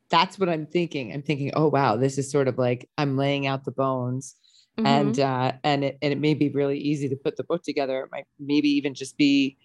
That's 0.10 0.38
what 0.38 0.50
I'm 0.50 0.66
thinking. 0.66 1.12
I'm 1.14 1.22
thinking, 1.24 1.52
oh 1.56 1.68
wow, 1.68 1.96
this 1.98 2.18
is 2.18 2.30
sort 2.32 2.48
of 2.48 2.58
like 2.58 2.90
I'm 2.98 3.18
laying 3.18 3.48
out 3.48 3.66
the 3.66 3.72
bones 3.72 4.36
Mhm. 4.78 4.86
and 4.88 5.20
uh 5.20 5.52
and 5.64 5.84
it 5.84 6.00
and 6.02 6.12
it 6.12 6.20
may 6.20 6.34
be 6.34 6.50
really 6.50 6.80
easy 6.80 7.08
to 7.10 7.16
put 7.16 7.38
the 7.38 7.44
book 7.44 7.62
together. 7.64 8.02
It 8.06 8.10
might 8.12 8.26
maybe 8.40 8.70
even 8.70 8.96
just 8.96 9.18
be 9.18 9.56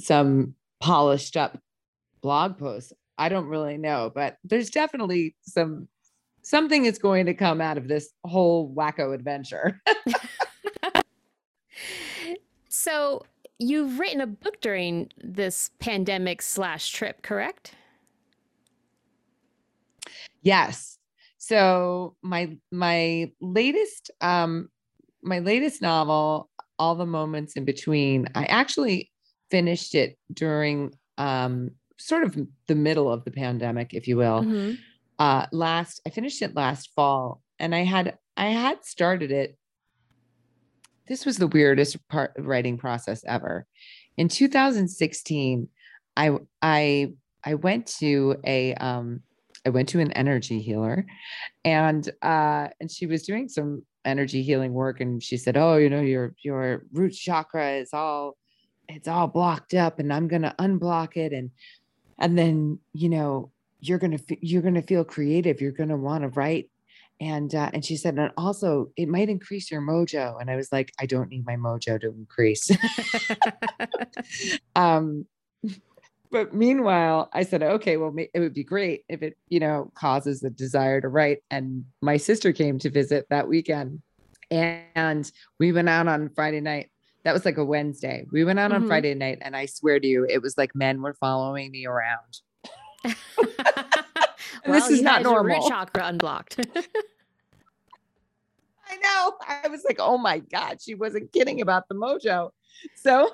some 0.00 0.56
polished 0.80 1.36
up 1.36 1.60
blog 2.20 2.58
posts. 2.58 2.92
I 3.16 3.28
don't 3.28 3.46
really 3.46 3.76
know, 3.76 4.10
but 4.12 4.38
there's 4.42 4.70
definitely 4.70 5.36
some 5.42 5.86
something 6.42 6.84
is 6.84 6.98
going 6.98 7.26
to 7.26 7.34
come 7.34 7.60
out 7.60 7.78
of 7.78 7.86
this 7.86 8.10
whole 8.24 8.74
wacko 8.74 9.14
adventure. 9.14 9.80
so 12.68 13.24
you've 13.58 13.98
written 13.98 14.20
a 14.20 14.26
book 14.26 14.60
during 14.60 15.10
this 15.22 15.70
pandemic 15.78 16.42
slash 16.42 16.90
trip, 16.90 17.22
correct? 17.22 17.74
Yes. 20.42 20.98
So 21.38 22.16
my 22.22 22.56
my 22.70 23.30
latest 23.40 24.10
um 24.20 24.68
my 25.22 25.38
latest 25.38 25.80
novel, 25.80 26.50
All 26.78 26.94
the 26.94 27.06
Moments 27.06 27.54
in 27.54 27.64
Between, 27.64 28.28
I 28.34 28.44
actually 28.44 29.10
finished 29.50 29.94
it 29.94 30.18
during 30.32 30.92
um 31.18 31.70
sort 31.98 32.24
of 32.24 32.36
the 32.66 32.74
middle 32.74 33.10
of 33.10 33.24
the 33.24 33.30
pandemic, 33.30 33.94
if 33.94 34.08
you 34.08 34.16
will. 34.16 34.42
Mhm. 34.42 34.78
Uh 35.18 35.46
last 35.52 36.00
I 36.06 36.10
finished 36.10 36.42
it 36.42 36.54
last 36.56 36.90
fall 36.94 37.42
and 37.58 37.74
I 37.74 37.84
had 37.84 38.18
I 38.36 38.46
had 38.48 38.84
started 38.84 39.30
it. 39.30 39.56
This 41.06 41.26
was 41.26 41.36
the 41.36 41.46
weirdest 41.46 42.06
part 42.08 42.36
of 42.36 42.46
writing 42.46 42.78
process 42.78 43.24
ever. 43.26 43.66
In 44.16 44.28
2016, 44.28 45.68
I 46.16 46.30
I 46.62 47.12
I 47.44 47.54
went 47.54 47.86
to 47.98 48.36
a 48.44 48.74
um 48.74 49.20
I 49.66 49.70
went 49.70 49.88
to 49.90 50.00
an 50.00 50.12
energy 50.12 50.60
healer 50.60 51.06
and 51.64 52.08
uh 52.22 52.68
and 52.80 52.90
she 52.90 53.06
was 53.06 53.24
doing 53.24 53.48
some 53.48 53.82
energy 54.04 54.42
healing 54.42 54.72
work 54.72 55.00
and 55.00 55.22
she 55.22 55.36
said, 55.36 55.56
"Oh, 55.56 55.76
you 55.76 55.90
know, 55.90 56.00
your 56.00 56.34
your 56.42 56.84
root 56.92 57.12
chakra 57.12 57.72
is 57.72 57.92
all 57.92 58.36
it's 58.88 59.08
all 59.08 59.26
blocked 59.26 59.74
up 59.74 59.98
and 59.98 60.12
I'm 60.12 60.28
going 60.28 60.42
to 60.42 60.54
unblock 60.58 61.16
it 61.16 61.32
and 61.32 61.50
and 62.18 62.38
then, 62.38 62.78
you 62.92 63.08
know, 63.08 63.50
you're 63.80 63.98
going 63.98 64.16
to 64.16 64.36
you're 64.40 64.62
going 64.62 64.74
to 64.74 64.82
feel 64.82 65.04
creative. 65.04 65.60
You're 65.60 65.72
going 65.72 65.90
to 65.90 65.96
want 65.96 66.22
to 66.22 66.28
write." 66.28 66.70
And 67.20 67.54
uh, 67.54 67.70
and 67.72 67.84
she 67.84 67.96
said, 67.96 68.18
and 68.18 68.32
also 68.36 68.90
it 68.96 69.08
might 69.08 69.28
increase 69.28 69.70
your 69.70 69.80
mojo. 69.80 70.40
And 70.40 70.50
I 70.50 70.56
was 70.56 70.70
like, 70.72 70.92
I 71.00 71.06
don't 71.06 71.30
need 71.30 71.46
my 71.46 71.56
mojo 71.56 72.00
to 72.00 72.08
increase. 72.08 72.70
um 74.76 75.26
but 76.30 76.52
meanwhile 76.52 77.30
i 77.32 77.42
said 77.44 77.62
okay 77.62 77.96
well 77.96 78.12
it 78.16 78.38
would 78.40 78.52
be 78.54 78.64
great 78.64 79.02
if 79.08 79.22
it 79.22 79.36
you 79.48 79.60
know 79.60 79.90
causes 79.94 80.42
a 80.42 80.50
desire 80.50 81.00
to 81.00 81.08
write 81.08 81.38
and 81.50 81.84
my 82.02 82.16
sister 82.16 82.52
came 82.52 82.78
to 82.78 82.90
visit 82.90 83.24
that 83.30 83.46
weekend 83.48 84.02
and 84.50 85.30
we 85.60 85.70
went 85.72 85.88
out 85.88 86.08
on 86.08 86.28
friday 86.34 86.60
night 86.60 86.90
that 87.24 87.32
was 87.32 87.44
like 87.44 87.56
a 87.56 87.64
wednesday 87.64 88.26
we 88.32 88.44
went 88.44 88.58
out 88.58 88.72
on 88.72 88.82
Mhm. 88.82 88.88
friday 88.88 89.14
night 89.14 89.38
and 89.42 89.56
i 89.56 89.64
swear 89.66 90.00
to 90.00 90.06
you 90.06 90.26
it 90.28 90.42
was 90.42 90.58
like 90.58 90.74
men 90.74 91.00
were 91.02 91.14
following 91.14 91.70
me 91.70 91.86
around 91.86 92.40
well, 94.68 94.90
is 94.90 95.02
not 95.02 95.22
your 95.22 95.42
root 95.42 95.52
normal. 95.52 95.68
chakra 95.68 96.06
unblocked. 96.06 96.58
i 98.88 98.96
know 98.96 99.34
i 99.46 99.68
was 99.68 99.84
like 99.84 99.98
oh 99.98 100.18
my 100.18 100.38
god 100.38 100.80
she 100.80 100.94
wasn't 100.94 101.30
kidding 101.32 101.60
about 101.60 101.88
the 101.88 101.94
mojo 101.94 102.50
so 102.96 103.30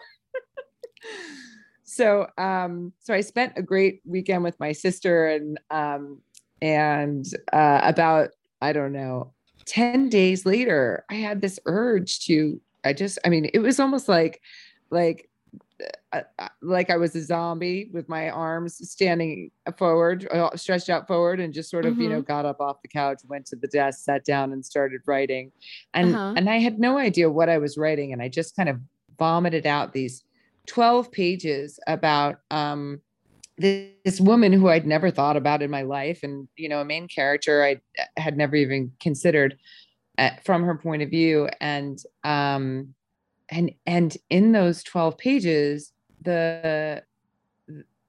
so 1.84 2.26
um 2.38 2.92
so 2.98 3.14
i 3.14 3.20
spent 3.20 3.52
a 3.56 3.62
great 3.62 4.00
weekend 4.04 4.42
with 4.44 4.58
my 4.60 4.72
sister 4.72 5.28
and 5.28 5.58
um 5.70 6.18
and 6.62 7.26
uh 7.52 7.80
about 7.82 8.30
i 8.60 8.72
don't 8.72 8.92
know 8.92 9.32
10 9.66 10.08
days 10.08 10.44
later 10.44 11.04
i 11.10 11.14
had 11.14 11.40
this 11.40 11.58
urge 11.66 12.20
to 12.20 12.60
i 12.84 12.92
just 12.92 13.18
i 13.24 13.28
mean 13.28 13.48
it 13.54 13.60
was 13.60 13.80
almost 13.80 14.08
like 14.08 14.40
like 14.90 15.29
uh, 16.12 16.20
uh, 16.38 16.48
like 16.62 16.90
i 16.90 16.96
was 16.96 17.14
a 17.14 17.22
zombie 17.22 17.90
with 17.92 18.08
my 18.08 18.30
arms 18.30 18.76
standing 18.90 19.50
forward 19.78 20.26
uh, 20.32 20.54
stretched 20.56 20.90
out 20.90 21.06
forward 21.06 21.40
and 21.40 21.54
just 21.54 21.70
sort 21.70 21.84
of 21.86 22.00
you 22.00 22.08
know 22.08 22.20
got 22.22 22.44
up 22.44 22.60
off 22.60 22.82
the 22.82 22.88
couch 22.88 23.20
went 23.28 23.46
to 23.46 23.56
the 23.56 23.68
desk 23.68 24.04
sat 24.04 24.24
down 24.24 24.52
and 24.52 24.64
started 24.64 25.00
writing. 25.06 25.52
And 25.94 26.14
Uh-huh. 26.14 26.34
and 26.36 26.50
i 26.50 26.58
had 26.58 26.78
no 26.78 26.98
idea 26.98 27.30
what 27.30 27.48
i 27.48 27.58
was 27.58 27.76
writing 27.78 28.12
and 28.12 28.20
i 28.22 28.28
just 28.28 28.56
kind 28.56 28.68
of 28.68 28.78
vomited 29.18 29.66
out 29.66 29.92
these 29.92 30.24
12 30.66 31.10
pages 31.12 31.78
about 31.86 32.36
um 32.50 33.00
this 33.58 34.20
woman 34.20 34.52
who 34.52 34.68
I'd 34.68 34.86
never 34.86 35.10
thought 35.10 35.36
about 35.36 35.60
in 35.60 35.70
my 35.70 35.82
life, 35.82 36.20
and 36.22 36.48
you 36.56 36.68
know, 36.70 36.80
a 36.80 36.84
main 36.84 37.08
character 37.08 37.62
I 37.62 37.80
had 38.16 38.36
never 38.36 38.56
even 38.56 38.92
considered 39.00 39.58
uh, 40.16 40.30
from 40.44 40.62
her 40.64 40.76
point 40.76 41.02
of 41.02 41.10
view, 41.10 41.48
and 41.60 41.98
um, 42.24 42.94
and 43.50 43.72
and 43.86 44.16
in 44.28 44.52
those 44.52 44.82
twelve 44.82 45.18
pages, 45.18 45.92
the 46.22 47.02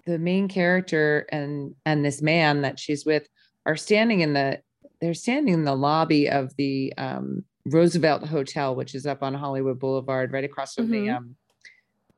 the 0.05 0.19
main 0.19 0.47
character 0.47 1.27
and 1.31 1.75
and 1.85 2.03
this 2.03 2.21
man 2.21 2.61
that 2.61 2.79
she's 2.79 3.05
with 3.05 3.27
are 3.65 3.75
standing 3.75 4.21
in 4.21 4.33
the 4.33 4.61
they're 4.99 5.13
standing 5.13 5.53
in 5.53 5.65
the 5.65 5.75
lobby 5.75 6.29
of 6.29 6.55
the 6.57 6.93
um, 6.97 7.43
Roosevelt 7.65 8.27
Hotel, 8.27 8.75
which 8.75 8.95
is 8.95 9.05
up 9.05 9.23
on 9.23 9.33
Hollywood 9.33 9.79
Boulevard, 9.79 10.31
right 10.31 10.43
across 10.43 10.75
from 10.75 10.85
mm-hmm. 10.85 11.05
the 11.05 11.09
um, 11.09 11.35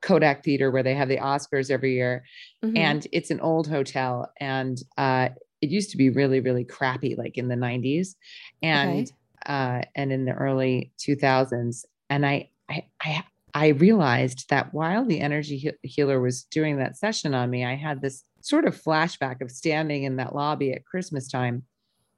Kodak 0.00 0.44
Theater 0.44 0.70
where 0.70 0.82
they 0.82 0.94
have 0.94 1.08
the 1.08 1.16
Oscars 1.16 1.70
every 1.70 1.94
year. 1.94 2.24
Mm-hmm. 2.62 2.76
And 2.76 3.06
it's 3.10 3.30
an 3.30 3.40
old 3.40 3.66
hotel. 3.66 4.30
And 4.38 4.80
uh, 4.98 5.30
it 5.62 5.70
used 5.70 5.90
to 5.90 5.96
be 5.96 6.10
really, 6.10 6.40
really 6.40 6.64
crappy, 6.64 7.14
like 7.16 7.38
in 7.38 7.48
the 7.48 7.54
90s 7.54 8.14
and 8.62 9.06
okay. 9.08 9.10
uh, 9.46 9.82
and 9.94 10.12
in 10.12 10.26
the 10.26 10.32
early 10.32 10.92
2000s. 10.98 11.84
And 12.10 12.26
I, 12.26 12.50
I, 12.70 12.86
I, 13.00 13.24
I 13.54 13.68
realized 13.68 14.50
that 14.50 14.74
while 14.74 15.04
the 15.04 15.20
energy 15.20 15.72
healer 15.82 16.20
was 16.20 16.44
doing 16.44 16.78
that 16.78 16.96
session 16.96 17.34
on 17.34 17.50
me, 17.50 17.64
I 17.64 17.76
had 17.76 18.00
this 18.00 18.24
sort 18.40 18.66
of 18.66 18.80
flashback 18.80 19.40
of 19.40 19.50
standing 19.50 20.04
in 20.04 20.16
that 20.16 20.34
lobby 20.34 20.72
at 20.72 20.84
Christmas 20.84 21.28
time. 21.28 21.62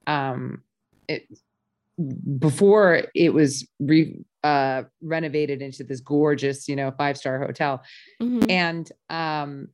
Um, 0.06 0.62
it, 1.08 1.26
before 2.38 3.02
it 3.14 3.32
was 3.32 3.66
re, 3.80 4.18
uh, 4.44 4.84
renovated 5.02 5.62
into 5.62 5.82
this 5.84 6.00
gorgeous, 6.00 6.68
you 6.68 6.76
know, 6.76 6.90
five 6.90 7.16
star 7.16 7.38
hotel. 7.38 7.82
Mm-hmm. 8.20 8.50
And 8.50 8.92
um, 9.10 9.68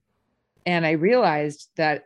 and 0.66 0.86
I 0.86 0.92
realized 0.92 1.68
that. 1.76 2.04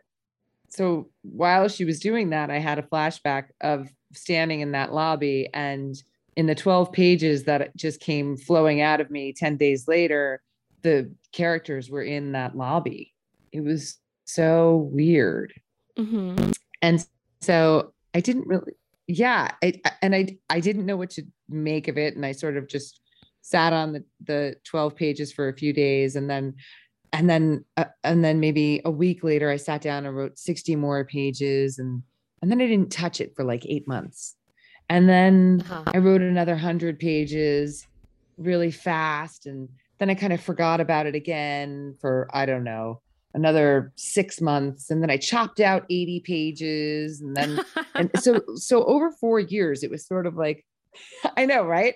So 0.69 1.09
while 1.21 1.69
she 1.69 1.85
was 1.85 1.99
doing 1.99 2.31
that, 2.31 2.51
I 2.51 2.59
had 2.59 2.77
a 2.77 2.83
flashback 2.83 3.45
of 3.61 3.87
standing 4.13 4.59
in 4.59 4.73
that 4.73 4.93
lobby 4.93 5.49
and 5.53 5.95
in 6.37 6.45
the 6.45 6.55
12 6.55 6.93
pages 6.93 7.43
that 7.43 7.75
just 7.75 7.99
came 7.99 8.37
flowing 8.37 8.79
out 8.79 9.01
of 9.01 9.11
me 9.11 9.33
10 9.33 9.57
days 9.57 9.87
later, 9.87 10.41
the 10.83 11.11
characters 11.33 11.89
were 11.89 12.03
in 12.03 12.31
that 12.31 12.55
lobby. 12.55 13.13
It 13.51 13.61
was 13.61 13.97
so 14.23 14.89
weird. 14.91 15.53
Mm-hmm. 15.97 16.51
And 16.81 17.05
so 17.41 17.93
I 18.13 18.21
didn't 18.21 18.47
really 18.47 18.73
yeah, 19.07 19.51
I, 19.63 19.73
and 20.01 20.13
I 20.13 20.37
I 20.49 20.59
didn't 20.59 20.85
know 20.85 20.97
what 20.97 21.11
to 21.11 21.23
make 21.47 21.87
of 21.87 21.97
it, 21.97 22.15
and 22.15 22.25
I 22.25 22.33
sort 22.33 22.57
of 22.57 22.67
just 22.67 22.99
sat 23.41 23.71
on 23.71 23.93
the 23.93 24.03
the 24.25 24.55
twelve 24.65 24.95
pages 24.95 25.31
for 25.31 25.47
a 25.47 25.55
few 25.55 25.71
days, 25.71 26.17
and 26.17 26.29
then 26.29 26.55
and 27.13 27.29
then 27.29 27.63
uh, 27.77 27.85
and 28.03 28.23
then 28.23 28.41
maybe 28.41 28.81
a 28.83 28.91
week 28.91 29.23
later, 29.23 29.49
I 29.49 29.55
sat 29.55 29.81
down 29.81 30.05
and 30.05 30.15
wrote 30.15 30.37
sixty 30.37 30.75
more 30.75 31.05
pages, 31.05 31.79
and 31.79 32.03
and 32.41 32.51
then 32.51 32.61
I 32.61 32.67
didn't 32.67 32.91
touch 32.91 33.21
it 33.21 33.33
for 33.33 33.45
like 33.45 33.65
eight 33.65 33.87
months, 33.87 34.35
and 34.89 35.07
then 35.07 35.63
uh-huh. 35.69 35.91
I 35.93 35.97
wrote 35.97 36.21
another 36.21 36.55
hundred 36.55 36.99
pages 36.99 37.87
really 38.37 38.71
fast, 38.71 39.45
and 39.45 39.69
then 39.99 40.09
I 40.09 40.15
kind 40.15 40.33
of 40.33 40.41
forgot 40.41 40.79
about 40.79 41.05
it 41.05 41.15
again 41.15 41.95
for 41.99 42.27
I 42.33 42.45
don't 42.45 42.63
know 42.63 43.01
another 43.33 43.91
six 43.97 44.39
months 44.39 44.89
and 44.89 45.03
then 45.03 45.11
i 45.11 45.17
chopped 45.17 45.59
out 45.59 45.85
80 45.91 46.21
pages 46.21 47.21
and 47.21 47.35
then 47.35 47.59
and 47.93 48.09
so 48.15 48.41
so 48.55 48.85
over 48.85 49.11
four 49.11 49.39
years 49.39 49.83
it 49.83 49.91
was 49.91 50.03
sort 50.07 50.25
of 50.25 50.35
like 50.37 50.65
i 51.37 51.45
know 51.45 51.63
right? 51.63 51.95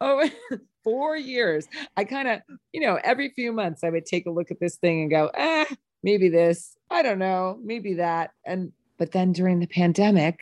Oh 0.00 0.30
four 0.84 1.16
years. 1.16 1.66
I 1.96 2.04
kind 2.04 2.28
of 2.28 2.40
you 2.72 2.80
know 2.80 2.98
every 3.04 3.30
few 3.30 3.52
months 3.52 3.84
i 3.84 3.90
would 3.90 4.06
take 4.06 4.26
a 4.26 4.30
look 4.30 4.50
at 4.50 4.60
this 4.60 4.76
thing 4.76 5.02
and 5.02 5.10
go 5.10 5.30
ah 5.36 5.66
maybe 6.02 6.28
this. 6.28 6.76
I 6.90 7.02
don't 7.02 7.18
know. 7.18 7.58
Maybe 7.62 7.94
that. 7.94 8.32
And 8.44 8.72
but 8.98 9.12
then 9.12 9.32
during 9.32 9.60
the 9.60 9.66
pandemic 9.66 10.40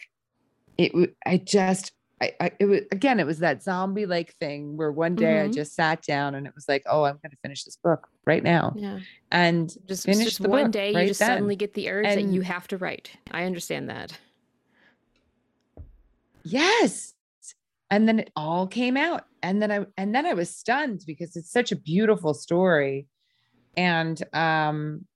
it 0.78 1.14
i 1.24 1.36
just 1.36 1.92
I, 2.20 2.32
I, 2.40 2.52
it 2.58 2.64
was 2.64 2.80
again 2.92 3.20
it 3.20 3.26
was 3.26 3.40
that 3.40 3.62
zombie 3.62 4.06
like 4.06 4.34
thing 4.36 4.78
where 4.78 4.90
one 4.90 5.16
day 5.16 5.34
mm-hmm. 5.34 5.50
I 5.50 5.52
just 5.52 5.74
sat 5.74 6.02
down 6.02 6.34
and 6.34 6.46
it 6.46 6.54
was 6.54 6.66
like 6.66 6.82
oh 6.88 7.04
I'm 7.04 7.18
going 7.22 7.30
to 7.30 7.36
finish 7.42 7.64
this 7.64 7.76
book 7.76 8.08
right 8.26 8.42
now. 8.42 8.74
Yeah. 8.76 9.00
And 9.30 9.72
just 9.86 10.04
finish 10.04 10.24
just 10.24 10.40
one 10.40 10.70
day 10.70 10.92
right 10.92 11.02
you 11.02 11.08
just 11.08 11.20
then. 11.20 11.28
suddenly 11.28 11.56
get 11.56 11.74
the 11.74 11.90
urge 11.90 12.06
and, 12.06 12.20
that 12.20 12.34
you 12.34 12.42
have 12.42 12.68
to 12.68 12.76
write. 12.76 13.10
I 13.30 13.44
understand 13.44 13.88
that. 13.88 14.18
Yes! 16.42 17.14
And 17.90 18.08
then 18.08 18.18
it 18.18 18.30
all 18.34 18.66
came 18.66 18.96
out 18.96 19.24
and 19.42 19.62
then 19.62 19.70
I 19.70 19.86
and 19.96 20.14
then 20.14 20.26
I 20.26 20.34
was 20.34 20.50
stunned 20.50 21.04
because 21.06 21.36
it's 21.36 21.50
such 21.50 21.70
a 21.70 21.76
beautiful 21.76 22.34
story. 22.34 23.06
And 23.76 24.20
um 24.32 25.06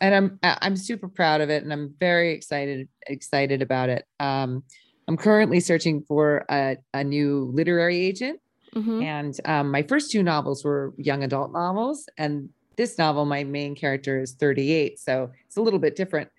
and 0.00 0.14
I'm 0.14 0.38
I'm 0.42 0.76
super 0.76 1.08
proud 1.08 1.40
of 1.40 1.50
it 1.50 1.62
and 1.62 1.72
I'm 1.72 1.94
very 1.98 2.32
excited 2.32 2.88
excited 3.06 3.62
about 3.62 3.88
it. 3.88 4.04
Um 4.20 4.62
I'm 5.08 5.16
currently 5.16 5.60
searching 5.60 6.02
for 6.02 6.44
a, 6.50 6.76
a 6.92 7.04
new 7.04 7.50
literary 7.52 7.98
agent. 7.98 8.40
Mm-hmm. 8.74 9.02
And 9.02 9.40
um, 9.44 9.70
my 9.70 9.82
first 9.82 10.10
two 10.10 10.22
novels 10.22 10.64
were 10.64 10.94
young 10.96 11.22
adult 11.22 11.52
novels. 11.52 12.08
And 12.18 12.48
this 12.76 12.98
novel, 12.98 13.24
my 13.24 13.44
main 13.44 13.74
character 13.74 14.20
is 14.20 14.32
38. 14.32 14.98
So 14.98 15.30
it's 15.46 15.56
a 15.56 15.62
little 15.62 15.78
bit 15.78 15.94
different. 15.94 16.30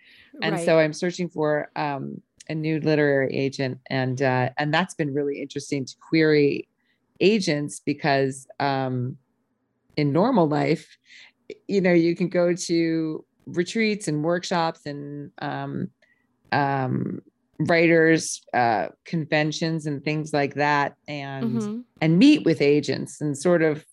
And 0.41 0.55
right. 0.55 0.65
so 0.65 0.79
I'm 0.79 0.93
searching 0.93 1.29
for 1.29 1.71
um, 1.75 2.21
a 2.49 2.55
new 2.55 2.79
literary 2.79 3.35
agent. 3.35 3.79
And, 3.89 4.21
uh, 4.21 4.49
and 4.57 4.73
that's 4.73 4.93
been 4.95 5.13
really 5.13 5.41
interesting 5.41 5.85
to 5.85 5.95
query 6.09 6.67
agents 7.21 7.79
because 7.79 8.47
um, 8.59 9.17
in 9.95 10.11
normal 10.11 10.47
life, 10.47 10.97
you 11.67 11.79
know, 11.79 11.93
you 11.93 12.15
can 12.15 12.27
go 12.27 12.53
to 12.53 13.23
retreats 13.45 14.07
and 14.07 14.23
workshops 14.23 14.85
and 14.85 15.31
um, 15.41 15.89
um, 16.51 17.21
writers 17.59 18.41
uh, 18.53 18.87
conventions 19.05 19.85
and 19.85 20.03
things 20.03 20.33
like 20.33 20.55
that 20.55 20.95
and 21.07 21.61
mm-hmm. 21.61 21.79
and 22.01 22.19
meet 22.19 22.43
with 22.43 22.61
agents 22.61 23.21
and 23.21 23.37
sort 23.37 23.61
of 23.61 23.85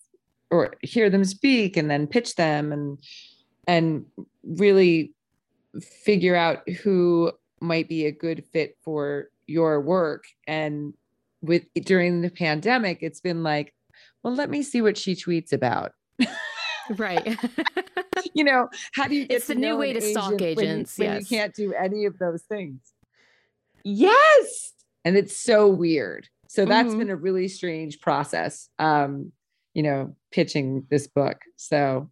or 0.51 0.75
hear 0.81 1.09
them 1.09 1.23
speak 1.23 1.77
and 1.77 1.89
then 1.89 2.05
pitch 2.07 2.35
them 2.35 2.71
and 2.71 2.97
and 3.67 4.05
really 4.43 5.13
figure 5.81 6.35
out 6.35 6.67
who 6.69 7.31
might 7.61 7.87
be 7.87 8.05
a 8.05 8.11
good 8.11 8.43
fit 8.51 8.77
for 8.83 9.29
your 9.47 9.79
work 9.79 10.25
and 10.47 10.93
with 11.41 11.65
during 11.85 12.21
the 12.21 12.29
pandemic 12.29 12.99
it's 13.01 13.21
been 13.21 13.43
like 13.43 13.73
well 14.21 14.33
let 14.33 14.49
me 14.49 14.61
see 14.61 14.81
what 14.81 14.97
she 14.97 15.15
tweets 15.15 15.53
about 15.53 15.93
right 16.97 17.37
you 18.33 18.43
know 18.43 18.69
how 18.93 19.07
do 19.07 19.15
you 19.15 19.25
it's 19.29 19.49
a 19.49 19.55
new 19.55 19.77
way 19.77 19.93
to 19.93 20.01
stalk 20.01 20.41
agents 20.41 20.97
when, 20.97 21.07
yes. 21.07 21.13
when 21.13 21.19
you 21.19 21.25
can't 21.25 21.55
do 21.55 21.73
any 21.73 22.05
of 22.05 22.17
those 22.19 22.43
things 22.43 22.92
Yes. 23.83 24.73
And 25.05 25.17
it's 25.17 25.35
so 25.37 25.67
weird. 25.67 26.29
So 26.47 26.65
that's 26.65 26.89
mm-hmm. 26.89 26.99
been 26.99 27.09
a 27.09 27.15
really 27.15 27.47
strange 27.47 27.99
process. 27.99 28.69
Um, 28.79 29.31
you 29.73 29.81
know, 29.81 30.15
pitching 30.31 30.85
this 30.89 31.07
book. 31.07 31.41
So 31.55 32.09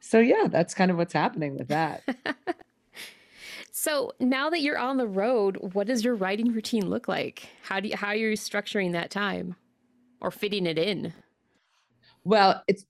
so 0.00 0.18
yeah, 0.18 0.48
that's 0.50 0.74
kind 0.74 0.90
of 0.90 0.96
what's 0.96 1.12
happening 1.12 1.56
with 1.56 1.68
that. 1.68 2.02
so 3.72 4.12
now 4.20 4.50
that 4.50 4.60
you're 4.60 4.78
on 4.78 4.96
the 4.96 5.06
road, 5.06 5.58
what 5.74 5.86
does 5.86 6.04
your 6.04 6.14
writing 6.14 6.52
routine 6.52 6.88
look 6.88 7.08
like? 7.08 7.48
How 7.62 7.80
do 7.80 7.88
you, 7.88 7.96
how 7.96 8.08
are 8.08 8.16
you 8.16 8.32
structuring 8.32 8.92
that 8.92 9.10
time 9.10 9.56
or 10.20 10.30
fitting 10.30 10.66
it 10.66 10.78
in? 10.78 11.12
Well, 12.24 12.62
it's 12.66 12.84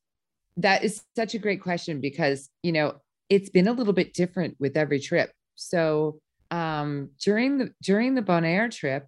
that 0.56 0.82
is 0.82 1.04
such 1.14 1.34
a 1.34 1.38
great 1.38 1.62
question 1.62 2.00
because, 2.00 2.50
you 2.62 2.72
know, 2.72 2.96
it's 3.28 3.50
been 3.50 3.68
a 3.68 3.72
little 3.72 3.92
bit 3.92 4.14
different 4.14 4.56
with 4.58 4.76
every 4.76 4.98
trip. 4.98 5.30
So 5.54 6.18
um, 6.50 7.10
during 7.20 7.58
the 7.58 7.72
during 7.82 8.14
the 8.14 8.22
Bonaire 8.22 8.70
trip, 8.70 9.06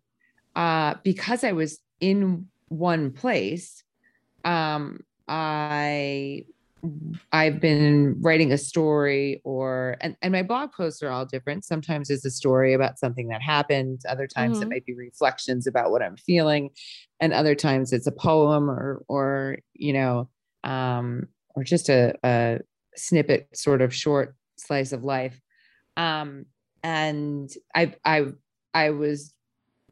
uh, 0.56 0.94
because 1.02 1.44
I 1.44 1.52
was 1.52 1.78
in 2.00 2.46
one 2.68 3.12
place, 3.12 3.82
um, 4.44 5.00
I 5.28 6.44
I've 7.32 7.60
been 7.60 8.16
writing 8.20 8.52
a 8.52 8.58
story 8.58 9.40
or 9.44 9.96
and, 10.00 10.16
and 10.22 10.32
my 10.32 10.42
blog 10.42 10.72
posts 10.72 11.02
are 11.02 11.10
all 11.10 11.26
different. 11.26 11.64
Sometimes 11.64 12.10
it's 12.10 12.24
a 12.24 12.30
story 12.30 12.72
about 12.72 12.98
something 12.98 13.28
that 13.28 13.42
happened, 13.42 14.00
other 14.08 14.26
times 14.26 14.58
mm-hmm. 14.58 14.64
it 14.64 14.74
might 14.74 14.86
be 14.86 14.94
reflections 14.94 15.66
about 15.66 15.90
what 15.90 16.02
I'm 16.02 16.16
feeling, 16.16 16.70
and 17.20 17.32
other 17.32 17.54
times 17.54 17.92
it's 17.92 18.06
a 18.06 18.12
poem 18.12 18.70
or 18.70 19.02
or 19.08 19.58
you 19.74 19.92
know, 19.92 20.28
um, 20.64 21.28
or 21.54 21.64
just 21.64 21.88
a, 21.88 22.14
a 22.24 22.60
snippet 22.96 23.48
sort 23.54 23.82
of 23.82 23.94
short 23.94 24.34
slice 24.56 24.92
of 24.92 25.04
life. 25.04 25.40
Um, 25.96 26.46
and 26.82 27.50
I 27.74 27.94
I 28.04 28.26
I 28.74 28.90
was 28.90 29.34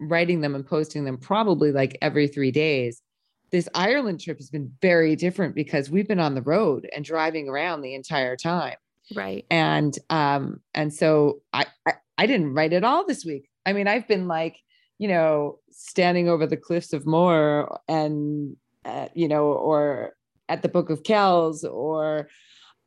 writing 0.00 0.40
them 0.40 0.54
and 0.54 0.66
posting 0.66 1.04
them 1.04 1.18
probably 1.18 1.72
like 1.72 1.98
every 2.00 2.28
3 2.28 2.50
days. 2.50 3.02
This 3.50 3.68
Ireland 3.74 4.20
trip 4.20 4.38
has 4.38 4.50
been 4.50 4.72
very 4.82 5.16
different 5.16 5.54
because 5.54 5.90
we've 5.90 6.06
been 6.06 6.20
on 6.20 6.34
the 6.34 6.42
road 6.42 6.88
and 6.94 7.04
driving 7.04 7.48
around 7.48 7.80
the 7.80 7.94
entire 7.94 8.36
time. 8.36 8.76
Right. 9.14 9.46
And 9.50 9.96
um 10.10 10.60
and 10.74 10.92
so 10.92 11.40
I 11.52 11.66
I, 11.86 11.94
I 12.18 12.26
didn't 12.26 12.54
write 12.54 12.72
at 12.72 12.84
all 12.84 13.06
this 13.06 13.24
week. 13.24 13.48
I 13.64 13.72
mean, 13.72 13.88
I've 13.88 14.06
been 14.08 14.28
like, 14.28 14.58
you 14.98 15.08
know, 15.08 15.58
standing 15.70 16.28
over 16.28 16.46
the 16.46 16.56
cliffs 16.56 16.92
of 16.92 17.06
Moher 17.06 17.78
and 17.88 18.56
uh, 18.84 19.08
you 19.14 19.28
know, 19.28 19.44
or 19.46 20.14
at 20.48 20.62
the 20.62 20.68
Book 20.68 20.90
of 20.90 21.02
Kells 21.02 21.64
or 21.64 22.28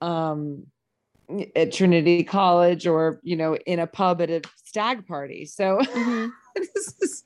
um 0.01 0.65
at 1.55 1.71
Trinity 1.71 2.23
College 2.23 2.87
or, 2.87 3.19
you 3.23 3.35
know, 3.35 3.55
in 3.55 3.79
a 3.79 3.87
pub 3.87 4.21
at 4.21 4.29
a 4.29 4.41
stag 4.63 5.07
party. 5.07 5.45
So 5.45 5.77
mm-hmm. 5.77 6.29
is, 6.61 7.23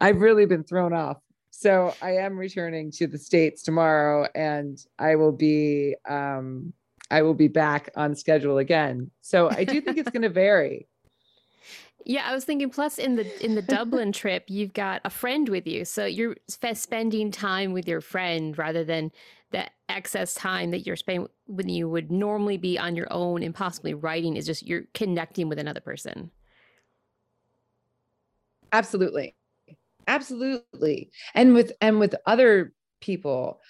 I've 0.00 0.20
really 0.20 0.46
been 0.46 0.64
thrown 0.64 0.92
off. 0.92 1.18
So 1.50 1.94
I 2.00 2.12
am 2.16 2.38
returning 2.38 2.90
to 2.92 3.06
the 3.06 3.18
States 3.18 3.62
tomorrow 3.62 4.26
and 4.34 4.78
I 4.98 5.16
will 5.16 5.32
be, 5.32 5.94
um, 6.08 6.72
I 7.10 7.22
will 7.22 7.34
be 7.34 7.48
back 7.48 7.90
on 7.96 8.14
schedule 8.14 8.58
again. 8.58 9.10
So 9.20 9.50
I 9.50 9.64
do 9.64 9.80
think 9.80 9.98
it's 9.98 10.10
going 10.10 10.22
to 10.30 10.30
vary. 10.30 10.86
Yeah, 12.06 12.22
I 12.26 12.34
was 12.34 12.44
thinking. 12.44 12.70
Plus, 12.70 12.98
in 12.98 13.16
the 13.16 13.44
in 13.44 13.54
the 13.54 13.62
Dublin 13.62 14.12
trip, 14.20 14.44
you've 14.48 14.72
got 14.72 15.02
a 15.04 15.10
friend 15.10 15.48
with 15.48 15.66
you, 15.66 15.84
so 15.84 16.04
you're 16.06 16.36
spending 16.48 17.30
time 17.30 17.72
with 17.72 17.86
your 17.86 18.00
friend 18.00 18.56
rather 18.56 18.84
than 18.84 19.12
the 19.52 19.66
excess 19.88 20.34
time 20.34 20.70
that 20.70 20.86
you're 20.86 20.96
spending 20.96 21.28
when 21.46 21.68
you 21.68 21.88
would 21.88 22.10
normally 22.10 22.56
be 22.56 22.78
on 22.78 22.96
your 22.96 23.08
own 23.10 23.42
and 23.42 23.54
possibly 23.54 23.94
writing. 23.94 24.36
Is 24.36 24.46
just 24.46 24.66
you're 24.66 24.84
connecting 24.94 25.48
with 25.48 25.58
another 25.58 25.80
person. 25.80 26.30
Absolutely, 28.72 29.34
absolutely, 30.06 31.10
and 31.34 31.54
with 31.54 31.72
and 31.80 31.98
with 31.98 32.14
other 32.26 32.72
people, 33.00 33.60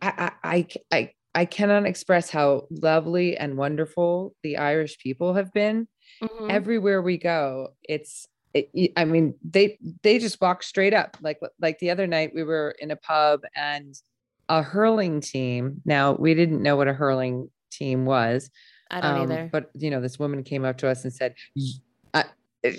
I 0.00 0.32
I 0.42 0.66
I, 0.90 1.10
I, 1.34 1.44
cannot 1.44 1.86
express 1.86 2.30
how 2.30 2.66
lovely 2.70 3.36
and 3.36 3.58
wonderful 3.58 4.34
the 4.42 4.56
Irish 4.56 4.98
people 4.98 5.34
have 5.34 5.52
been 5.52 5.86
mm-hmm. 6.22 6.50
everywhere 6.50 7.02
we 7.02 7.18
go 7.18 7.68
it's 7.84 8.26
it, 8.54 8.92
i 8.96 9.04
mean 9.04 9.34
they 9.44 9.78
they 10.02 10.18
just 10.18 10.40
walk 10.40 10.62
straight 10.62 10.94
up 10.94 11.16
like 11.20 11.38
like 11.60 11.78
the 11.78 11.90
other 11.90 12.06
night 12.06 12.32
we 12.34 12.42
were 12.42 12.74
in 12.78 12.90
a 12.90 12.96
pub 12.96 13.40
and 13.54 13.94
a 14.48 14.62
hurling 14.62 15.20
team 15.20 15.80
now 15.84 16.12
we 16.12 16.34
didn't 16.34 16.62
know 16.62 16.76
what 16.76 16.88
a 16.88 16.92
hurling 16.92 17.48
team 17.70 18.04
was 18.04 18.50
i 18.90 19.00
don't 19.00 19.16
um, 19.16 19.22
either 19.22 19.48
but 19.52 19.70
you 19.74 19.90
know 19.90 20.00
this 20.00 20.18
woman 20.18 20.42
came 20.42 20.64
up 20.64 20.78
to 20.78 20.88
us 20.88 21.04
and 21.04 21.12
said 21.12 21.34
uh, 22.14 22.22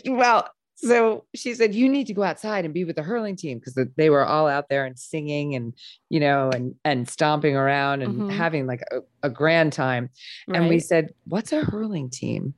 well 0.07 0.49
so 0.75 1.25
she 1.35 1.53
said 1.53 1.75
you 1.75 1.89
need 1.89 2.07
to 2.07 2.13
go 2.13 2.23
outside 2.23 2.63
and 2.63 2.73
be 2.73 2.85
with 2.85 2.95
the 2.95 3.03
hurling 3.03 3.35
team 3.35 3.59
because 3.59 3.77
they 3.97 4.09
were 4.09 4.25
all 4.25 4.47
out 4.47 4.69
there 4.69 4.85
and 4.85 4.97
singing 4.97 5.53
and 5.53 5.73
you 6.09 6.19
know 6.19 6.49
and 6.51 6.73
and 6.85 7.09
stomping 7.09 7.55
around 7.55 8.01
and 8.01 8.15
mm-hmm. 8.15 8.29
having 8.29 8.65
like 8.65 8.81
a, 8.91 8.99
a 9.23 9.29
grand 9.29 9.73
time 9.73 10.09
right. 10.47 10.57
and 10.57 10.69
we 10.69 10.79
said 10.79 11.13
what's 11.25 11.51
a 11.51 11.63
hurling 11.63 12.09
team 12.09 12.53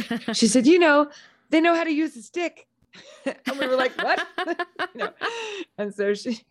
she 0.32 0.46
said, 0.46 0.66
you 0.66 0.78
know, 0.78 1.10
they 1.50 1.60
know 1.60 1.74
how 1.74 1.84
to 1.84 1.90
use 1.90 2.16
a 2.16 2.22
stick. 2.22 2.66
and 3.24 3.58
we 3.58 3.66
were 3.66 3.76
like, 3.76 3.96
what? 4.02 4.26
you 4.46 4.54
know? 4.94 5.10
And 5.78 5.94
so 5.94 6.14
she 6.14 6.32
she 6.32 6.44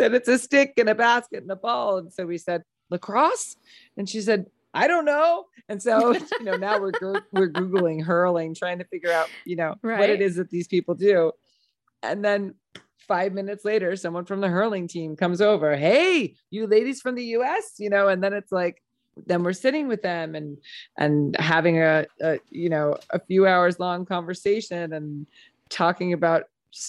said 0.00 0.14
it's 0.14 0.28
a 0.28 0.38
stick 0.38 0.74
and 0.78 0.88
a 0.88 0.94
basket 0.94 1.42
and 1.42 1.50
a 1.50 1.56
ball. 1.56 1.98
And 1.98 2.12
so 2.12 2.26
we 2.26 2.38
said, 2.38 2.62
lacrosse? 2.90 3.56
And 3.96 4.08
she 4.08 4.20
said, 4.20 4.46
I 4.72 4.86
don't 4.86 5.04
know. 5.04 5.46
And 5.68 5.82
so, 5.82 6.12
you 6.40 6.44
know, 6.44 6.56
now 6.56 6.80
we're 6.80 6.92
we're 7.32 7.50
googling 7.50 8.02
hurling, 8.02 8.54
trying 8.54 8.78
to 8.78 8.84
figure 8.84 9.12
out, 9.12 9.28
you 9.44 9.56
know, 9.56 9.74
right. 9.82 10.00
what 10.00 10.10
it 10.10 10.20
is 10.20 10.36
that 10.36 10.50
these 10.50 10.68
people 10.68 10.94
do. 10.94 11.32
And 12.02 12.24
then 12.24 12.54
five 12.96 13.32
minutes 13.32 13.64
later, 13.64 13.94
someone 13.96 14.24
from 14.24 14.40
the 14.40 14.48
hurling 14.48 14.88
team 14.88 15.16
comes 15.16 15.40
over. 15.40 15.76
Hey, 15.76 16.34
you 16.50 16.66
ladies 16.66 17.00
from 17.00 17.14
the 17.14 17.24
US, 17.36 17.74
you 17.78 17.90
know, 17.90 18.08
and 18.08 18.22
then 18.22 18.32
it's 18.32 18.52
like, 18.52 18.82
then 19.26 19.42
we're 19.42 19.52
sitting 19.52 19.86
with 19.86 20.00
them 20.00 20.34
and 20.34 20.56
and 20.96 21.36
having 21.36 21.78
a, 21.78 22.06
a 22.22 22.38
you 22.48 22.70
know 22.70 22.96
a 23.10 23.18
few 23.18 23.46
hours 23.46 23.78
long 23.78 24.06
conversation 24.06 24.94
and 24.94 25.26
talking 25.68 26.14
about 26.14 26.44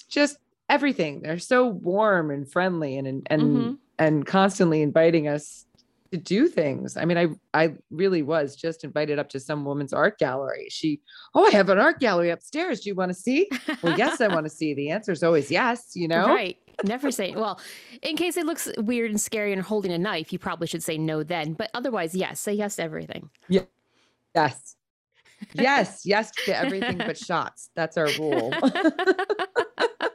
just 0.08 0.38
everything 0.72 1.20
they're 1.20 1.38
so 1.38 1.66
warm 1.66 2.30
and 2.30 2.50
friendly 2.50 2.96
and 2.96 3.06
and 3.26 3.42
mm-hmm. 3.42 3.72
and 3.98 4.24
constantly 4.24 4.80
inviting 4.80 5.28
us 5.28 5.66
to 6.10 6.16
do 6.16 6.48
things 6.48 6.96
i 6.96 7.04
mean 7.04 7.18
i 7.18 7.28
i 7.52 7.74
really 7.90 8.22
was 8.22 8.56
just 8.56 8.82
invited 8.82 9.18
up 9.18 9.28
to 9.28 9.38
some 9.38 9.66
woman's 9.66 9.92
art 9.92 10.18
gallery 10.18 10.66
she 10.70 10.98
oh 11.34 11.46
i 11.46 11.50
have 11.50 11.68
an 11.68 11.78
art 11.78 12.00
gallery 12.00 12.30
upstairs 12.30 12.80
do 12.80 12.88
you 12.88 12.94
want 12.94 13.10
to 13.10 13.14
see 13.14 13.48
well 13.82 13.96
yes 13.98 14.20
i 14.22 14.28
want 14.28 14.44
to 14.44 14.50
see 14.50 14.72
the 14.72 14.88
answer 14.88 15.12
is 15.12 15.22
always 15.22 15.50
yes 15.50 15.92
you 15.94 16.08
know 16.08 16.26
right 16.26 16.56
Never 16.84 17.10
say, 17.10 17.34
well, 17.34 17.60
in 18.02 18.16
case 18.16 18.36
it 18.36 18.46
looks 18.46 18.68
weird 18.78 19.10
and 19.10 19.20
scary 19.20 19.52
and 19.52 19.62
holding 19.62 19.92
a 19.92 19.98
knife, 19.98 20.32
you 20.32 20.38
probably 20.38 20.66
should 20.66 20.82
say 20.82 20.98
no 20.98 21.22
then. 21.22 21.52
But 21.52 21.70
otherwise, 21.74 22.14
yes, 22.14 22.40
say 22.40 22.54
yes 22.54 22.76
to 22.76 22.82
everything. 22.82 23.30
Yeah. 23.48 23.62
Yes. 24.34 24.74
Yes. 25.52 26.02
yes 26.04 26.30
to 26.46 26.56
everything 26.56 26.98
but 26.98 27.16
shots. 27.16 27.70
That's 27.76 27.96
our 27.96 28.08
rule. 28.18 28.52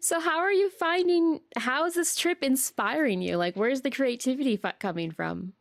so, 0.00 0.20
how 0.20 0.38
are 0.38 0.52
you 0.52 0.70
finding, 0.70 1.40
how 1.56 1.86
is 1.86 1.94
this 1.94 2.16
trip 2.16 2.42
inspiring 2.42 3.22
you? 3.22 3.36
Like, 3.36 3.56
where's 3.56 3.82
the 3.82 3.90
creativity 3.90 4.60
coming 4.78 5.10
from? 5.10 5.52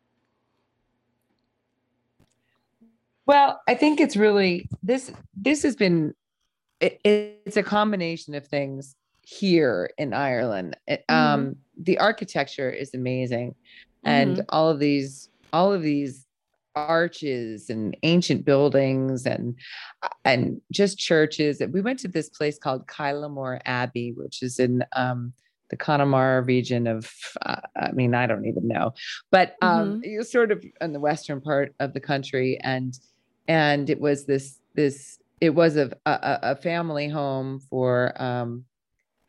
Well, 3.26 3.62
I 3.68 3.74
think 3.74 4.00
it's 4.00 4.16
really 4.16 4.70
this 4.84 5.12
this 5.36 5.64
has 5.64 5.76
been 5.76 6.14
it, 6.80 7.00
it's 7.04 7.58
a 7.58 7.64
combination 7.64 8.36
of 8.36 8.46
things 8.46 8.96
here 9.22 9.90
in 9.98 10.14
Ireland. 10.14 10.78
It, 10.88 11.04
mm-hmm. 11.10 11.34
Um, 11.34 11.56
the 11.78 11.98
architecture 11.98 12.70
is 12.70 12.94
amazing, 12.94 13.52
mm-hmm. 13.52 14.10
and 14.10 14.46
all 14.50 14.70
of 14.70 14.80
these, 14.80 15.30
all 15.52 15.74
of 15.74 15.82
these 15.82 16.25
arches 16.76 17.70
and 17.70 17.96
ancient 18.04 18.46
buildings 18.46 19.26
and 19.26 19.56
and 20.24 20.62
just 20.72 20.98
churches. 20.98 21.62
We 21.72 21.82
went 21.82 22.00
to 22.00 22.08
this 22.08 22.30
place 22.30 22.58
called 22.58 22.88
Kylemore 22.88 23.62
Abbey, 23.66 24.14
which 24.16 24.42
is 24.42 24.60
in 24.60 24.84
um, 24.96 25.34
the 25.70 25.78
Connemara 25.78 26.44
region 26.44 26.88
of, 26.88 27.12
uh, 27.46 27.56
I 27.76 27.92
mean, 27.92 28.14
I 28.14 28.28
don't 28.28 28.46
even 28.46 28.68
know, 28.68 28.94
but 29.32 29.56
um, 29.62 30.02
mm-hmm. 30.02 30.12
you're 30.12 30.24
sort 30.24 30.52
of 30.52 30.64
in 30.82 30.94
the 30.94 31.00
western 31.00 31.42
part 31.42 31.74
of 31.80 31.94
the 31.94 32.00
country, 32.00 32.60
and 32.62 32.98
and 33.48 33.90
it 33.90 34.00
was 34.00 34.26
this 34.26 34.60
this 34.76 35.20
it 35.42 35.52
was 35.52 35.78
a, 35.78 35.92
a, 36.06 36.40
a 36.42 36.56
family 36.56 37.08
home 37.10 37.60
for 37.70 38.14
um 38.22 38.66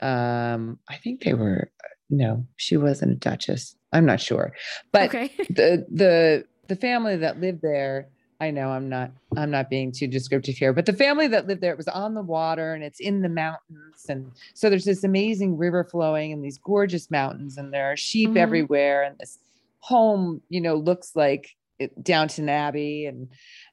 um 0.01 0.79
I 0.89 0.97
think 0.97 1.23
they 1.23 1.35
were 1.35 1.71
no, 2.11 2.47
she 2.57 2.77
wasn't 2.77 3.13
a 3.13 3.17
duchess. 3.17 3.77
I'm 3.93 4.07
not 4.07 4.21
sure. 4.21 4.53
But 4.93 5.09
okay. 5.09 5.33
the 5.51 5.87
the 5.91 6.45
the 6.69 6.77
family 6.77 7.17
that 7.17 7.41
lived 7.41 7.63
there, 7.63 8.09
I 8.41 8.51
know 8.51 8.69
I'm 8.69 8.89
not 8.89 9.13
I'm 9.37 9.51
not 9.51 9.71
being 9.71 9.93
too 9.93 10.07
descriptive 10.07 10.57
here, 10.57 10.73
but 10.73 10.87
the 10.87 10.93
family 10.93 11.27
that 11.29 11.47
lived 11.47 11.61
there 11.61 11.73
it 11.73 11.79
was 11.79 11.89
on 11.89 12.15
the 12.15 12.23
water 12.23 12.75
and 12.75 12.85
it's 12.85 13.01
in 13.01 13.23
the 13.23 13.29
mountains 13.29 14.07
and 14.09 14.31
so 14.55 14.69
there's 14.69 14.85
this 14.85 15.05
amazing 15.05 15.57
river 15.57 15.85
flowing 15.85 16.33
and 16.33 16.45
these 16.45 16.59
gorgeous 16.59 17.11
mountains 17.11 17.57
and 17.57 17.73
there 17.73 17.91
are 17.91 17.97
sheep 17.97 18.31
mm-hmm. 18.31 18.39
everywhere 18.39 19.05
and 19.05 19.17
this 19.19 19.39
home, 19.81 20.43
you 20.49 20.61
know, 20.61 20.75
looks 20.75 21.13
like 21.15 21.57
Downton 22.03 22.49
Abbey 22.49 23.07
and 23.07 23.29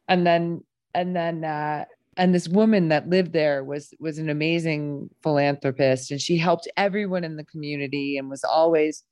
and 0.07 0.25
then 0.25 0.63
and 0.93 1.15
then 1.15 1.43
uh 1.43 1.85
and 2.15 2.33
this 2.33 2.47
woman 2.47 2.89
that 2.89 3.09
lived 3.09 3.33
there 3.33 3.63
was 3.63 3.93
was 3.99 4.17
an 4.17 4.29
amazing 4.29 5.09
philanthropist 5.23 6.11
and 6.11 6.21
she 6.21 6.37
helped 6.37 6.69
everyone 6.77 7.23
in 7.23 7.35
the 7.35 7.45
community 7.45 8.17
and 8.17 8.29
was 8.29 8.43
always 8.43 9.03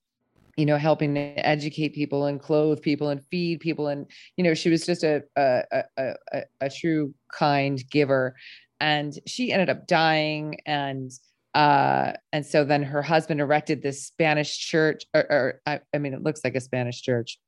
you 0.57 0.65
know 0.65 0.77
helping 0.77 1.15
to 1.15 1.21
educate 1.47 1.93
people 1.93 2.25
and 2.25 2.39
clothe 2.39 2.81
people 2.81 3.09
and 3.09 3.23
feed 3.31 3.59
people 3.59 3.87
and 3.87 4.05
you 4.37 4.43
know 4.43 4.53
she 4.53 4.69
was 4.69 4.85
just 4.85 5.03
a 5.03 5.23
a 5.35 5.63
a, 5.97 6.13
a, 6.33 6.41
a 6.61 6.69
true 6.69 7.13
kind 7.33 7.83
giver. 7.89 8.35
And 8.79 9.13
she 9.27 9.51
ended 9.51 9.69
up 9.69 9.87
dying 9.87 10.57
and 10.65 11.11
uh 11.53 12.13
and 12.31 12.45
so 12.45 12.63
then 12.63 12.81
her 12.81 13.01
husband 13.01 13.41
erected 13.41 13.83
this 13.83 14.05
spanish 14.05 14.57
church 14.57 15.03
or, 15.13 15.21
or 15.21 15.61
I, 15.65 15.81
I, 15.93 15.97
mean 15.97 16.13
it 16.13 16.23
looks 16.23 16.41
like 16.43 16.55
a 16.55 16.61
spanish 16.61 17.01
church. 17.01 17.39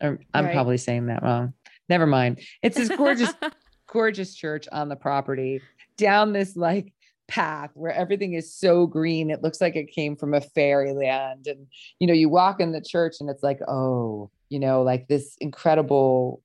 I'm, 0.00 0.18
I'm 0.34 0.46
right. 0.46 0.54
probably 0.54 0.78
saying 0.78 1.06
that 1.06 1.22
wrong. 1.22 1.52
Never 1.88 2.06
mind. 2.06 2.40
It's 2.62 2.76
this 2.76 2.88
gorgeous 2.88 3.32
gorgeous 3.86 4.34
church 4.34 4.66
on 4.72 4.88
the 4.88 4.96
property. 4.96 5.60
Down 5.96 6.32
this 6.32 6.56
like 6.56 6.92
path 7.32 7.70
where 7.72 7.94
everything 7.94 8.34
is 8.34 8.54
so 8.54 8.86
green 8.86 9.30
it 9.30 9.42
looks 9.42 9.58
like 9.58 9.74
it 9.74 9.90
came 9.90 10.14
from 10.14 10.34
a 10.34 10.40
fairyland 10.42 11.46
and 11.46 11.66
you 11.98 12.06
know 12.06 12.12
you 12.12 12.28
walk 12.28 12.60
in 12.60 12.72
the 12.72 12.80
church 12.80 13.16
and 13.20 13.30
it's 13.30 13.42
like 13.42 13.58
oh 13.68 14.30
you 14.50 14.58
know 14.58 14.82
like 14.82 15.08
this 15.08 15.34
incredible 15.40 16.42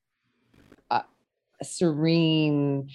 uh, 0.89 1.01
serene 1.61 2.87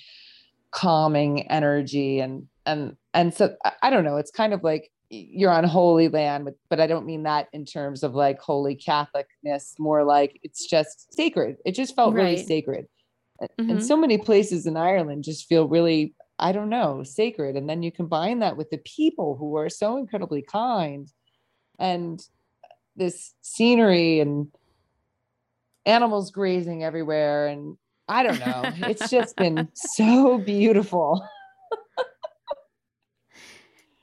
calming 0.70 1.46
energy 1.50 2.18
and 2.20 2.48
and 2.64 2.96
and 3.12 3.34
so 3.34 3.54
I 3.82 3.90
don't 3.90 4.04
know 4.04 4.16
it's 4.16 4.30
kind 4.30 4.54
of 4.54 4.64
like 4.64 4.90
you're 5.10 5.50
on 5.50 5.64
holy 5.64 6.08
land 6.08 6.48
but 6.70 6.80
I 6.80 6.86
don't 6.86 7.04
mean 7.04 7.24
that 7.24 7.48
in 7.52 7.66
terms 7.66 8.02
of 8.02 8.14
like 8.14 8.40
holy 8.40 8.74
catholicness 8.74 9.78
more 9.78 10.02
like 10.02 10.40
it's 10.42 10.64
just 10.64 11.12
sacred 11.12 11.58
it 11.66 11.72
just 11.72 11.94
felt 11.94 12.14
right. 12.14 12.22
really 12.22 12.42
sacred 12.42 12.86
Mm-hmm. 13.58 13.70
And 13.70 13.84
so 13.84 13.96
many 13.96 14.18
places 14.18 14.66
in 14.66 14.76
Ireland 14.76 15.24
just 15.24 15.48
feel 15.48 15.66
really, 15.66 16.14
I 16.38 16.52
don't 16.52 16.70
know, 16.70 17.02
sacred. 17.02 17.56
And 17.56 17.68
then 17.68 17.82
you 17.82 17.92
combine 17.92 18.40
that 18.40 18.56
with 18.56 18.70
the 18.70 18.78
people 18.78 19.36
who 19.36 19.56
are 19.56 19.68
so 19.68 19.96
incredibly 19.96 20.42
kind 20.42 21.08
and 21.78 22.20
this 22.96 23.34
scenery 23.42 24.20
and 24.20 24.48
animals 25.86 26.30
grazing 26.30 26.84
everywhere. 26.84 27.46
And 27.46 27.76
I 28.08 28.22
don't 28.22 28.40
know, 28.40 28.62
it's 28.88 29.10
just 29.10 29.36
been 29.36 29.68
so 29.74 30.38
beautiful. 30.38 31.26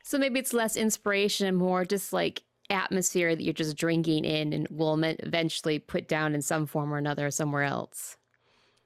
so 0.03 0.17
maybe 0.17 0.39
it's 0.39 0.53
less 0.53 0.75
inspiration 0.75 1.47
and 1.47 1.57
more 1.57 1.85
just 1.85 2.13
like 2.13 2.43
atmosphere 2.69 3.35
that 3.35 3.43
you're 3.43 3.53
just 3.53 3.77
drinking 3.77 4.25
in 4.25 4.53
and 4.53 4.67
will 4.69 5.01
eventually 5.03 5.79
put 5.79 6.07
down 6.07 6.35
in 6.35 6.41
some 6.41 6.65
form 6.65 6.93
or 6.93 6.97
another 6.97 7.31
somewhere 7.31 7.63
else. 7.63 8.17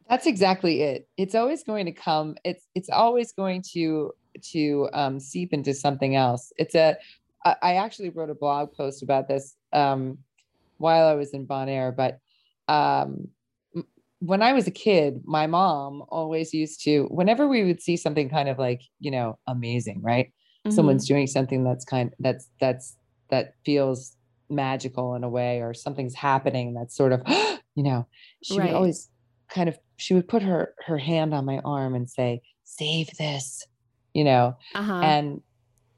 That's 0.10 0.28
exactly 0.28 0.82
it. 0.82 1.08
It's 1.18 1.36
always 1.36 1.64
going 1.64 1.86
to 1.86 1.92
come. 1.92 2.36
It's 2.44 2.68
it's 2.76 2.90
always 2.90 3.32
going 3.32 3.64
to 3.74 4.12
to 4.52 4.90
um, 4.94 5.20
seep 5.20 5.54
into 5.54 5.74
something 5.74 6.16
else. 6.16 6.52
It's 6.58 6.76
a. 6.76 6.98
I 7.46 7.76
actually 7.76 8.10
wrote 8.10 8.30
a 8.30 8.36
blog 8.36 8.72
post 8.72 9.04
about 9.04 9.28
this 9.28 9.58
um, 9.74 10.20
while 10.78 11.08
I 11.08 11.14
was 11.16 11.34
in 11.34 11.46
Bonaire, 11.46 11.94
but 11.94 12.20
um, 12.74 13.28
when 14.20 14.42
I 14.42 14.54
was 14.54 14.66
a 14.68 14.72
kid, 14.72 15.22
my 15.26 15.48
mom 15.48 16.04
always 16.08 16.54
used 16.54 16.82
to, 16.86 17.04
whenever 17.12 17.46
we 17.46 17.66
would 17.66 17.82
see 17.82 17.98
something 17.98 18.30
kind 18.30 18.48
of 18.48 18.58
like, 18.58 18.82
you 19.02 19.12
know, 19.12 19.38
amazing, 19.48 20.02
right? 20.02 20.28
Mm-hmm. 20.28 20.72
Someone's 20.72 21.06
doing 21.06 21.28
something 21.28 21.66
that's 21.66 21.84
kind 21.84 22.14
that's 22.20 22.50
that's 22.62 22.96
that 23.30 23.56
feels 23.66 24.16
magical 24.50 25.16
in 25.16 25.26
a 25.26 25.30
way, 25.30 25.60
or 25.60 25.74
something's 25.74 26.16
happening 26.16 26.74
that's 26.74 26.96
sort 26.96 27.12
of, 27.12 27.22
you 27.76 27.84
know, 27.84 28.08
she 28.42 28.58
right. 28.58 28.70
would 28.70 28.76
always 28.76 29.10
kind 29.50 29.68
of 29.68 29.78
she 30.04 30.14
would 30.14 30.28
put 30.28 30.44
her 30.44 30.76
her 30.86 30.98
hand 30.98 31.34
on 31.34 31.46
my 31.46 31.60
arm 31.60 31.96
and 31.96 32.10
say, 32.10 32.42
"Save 32.66 33.08
this," 33.18 33.66
you 34.14 34.26
know, 34.26 34.58
uh-huh. 34.76 35.02
and 35.02 35.42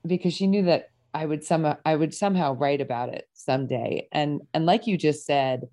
because 0.06 0.32
she 0.34 0.46
knew 0.46 0.64
that 0.66 0.90
I 1.16 1.26
would 1.26 1.44
somehow 1.44 1.78
I 1.84 1.96
would 1.96 2.14
somehow 2.14 2.54
write 2.54 2.82
about 2.82 3.10
it 3.10 3.28
someday, 3.34 4.08
and 4.12 4.42
and 4.54 4.68
like 4.68 4.86
you 4.86 4.96
just 4.96 5.26
said, 5.26 5.68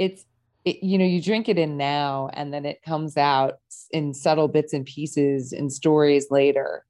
it's 0.00 0.24
it, 0.64 0.82
you 0.82 0.98
know 0.98 1.04
you 1.04 1.22
drink 1.22 1.48
it 1.48 1.56
in 1.56 1.76
now 1.76 2.30
and 2.32 2.52
then 2.52 2.64
it 2.64 2.82
comes 2.82 3.16
out 3.16 3.60
in 3.92 4.12
subtle 4.12 4.48
bits 4.48 4.72
and 4.72 4.84
pieces 4.84 5.52
in 5.52 5.70
stories 5.70 6.30
later. 6.30 6.84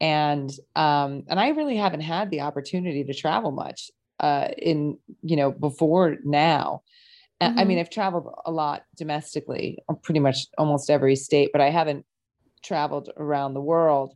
And 0.00 0.50
um 0.76 1.24
and 1.28 1.40
i 1.40 1.48
really 1.48 1.76
haven't 1.76 2.02
had 2.02 2.30
the 2.30 2.42
opportunity 2.42 3.02
to 3.02 3.12
travel 3.12 3.50
much 3.50 3.90
uh 4.20 4.46
in 4.56 4.96
you 5.22 5.34
know 5.34 5.50
before 5.50 6.18
now 6.24 6.82
mm-hmm. 7.40 7.58
i 7.58 7.64
mean 7.64 7.78
i've 7.78 7.90
traveled 7.90 8.32
a 8.44 8.50
lot 8.50 8.84
domestically 8.96 9.78
uh, 9.88 9.94
pretty 9.94 10.20
much 10.20 10.46
almost 10.56 10.90
every 10.90 11.16
state 11.16 11.50
but 11.52 11.60
i 11.60 11.70
haven't 11.70 12.04
traveled 12.62 13.10
around 13.16 13.54
the 13.54 13.60
world 13.60 14.14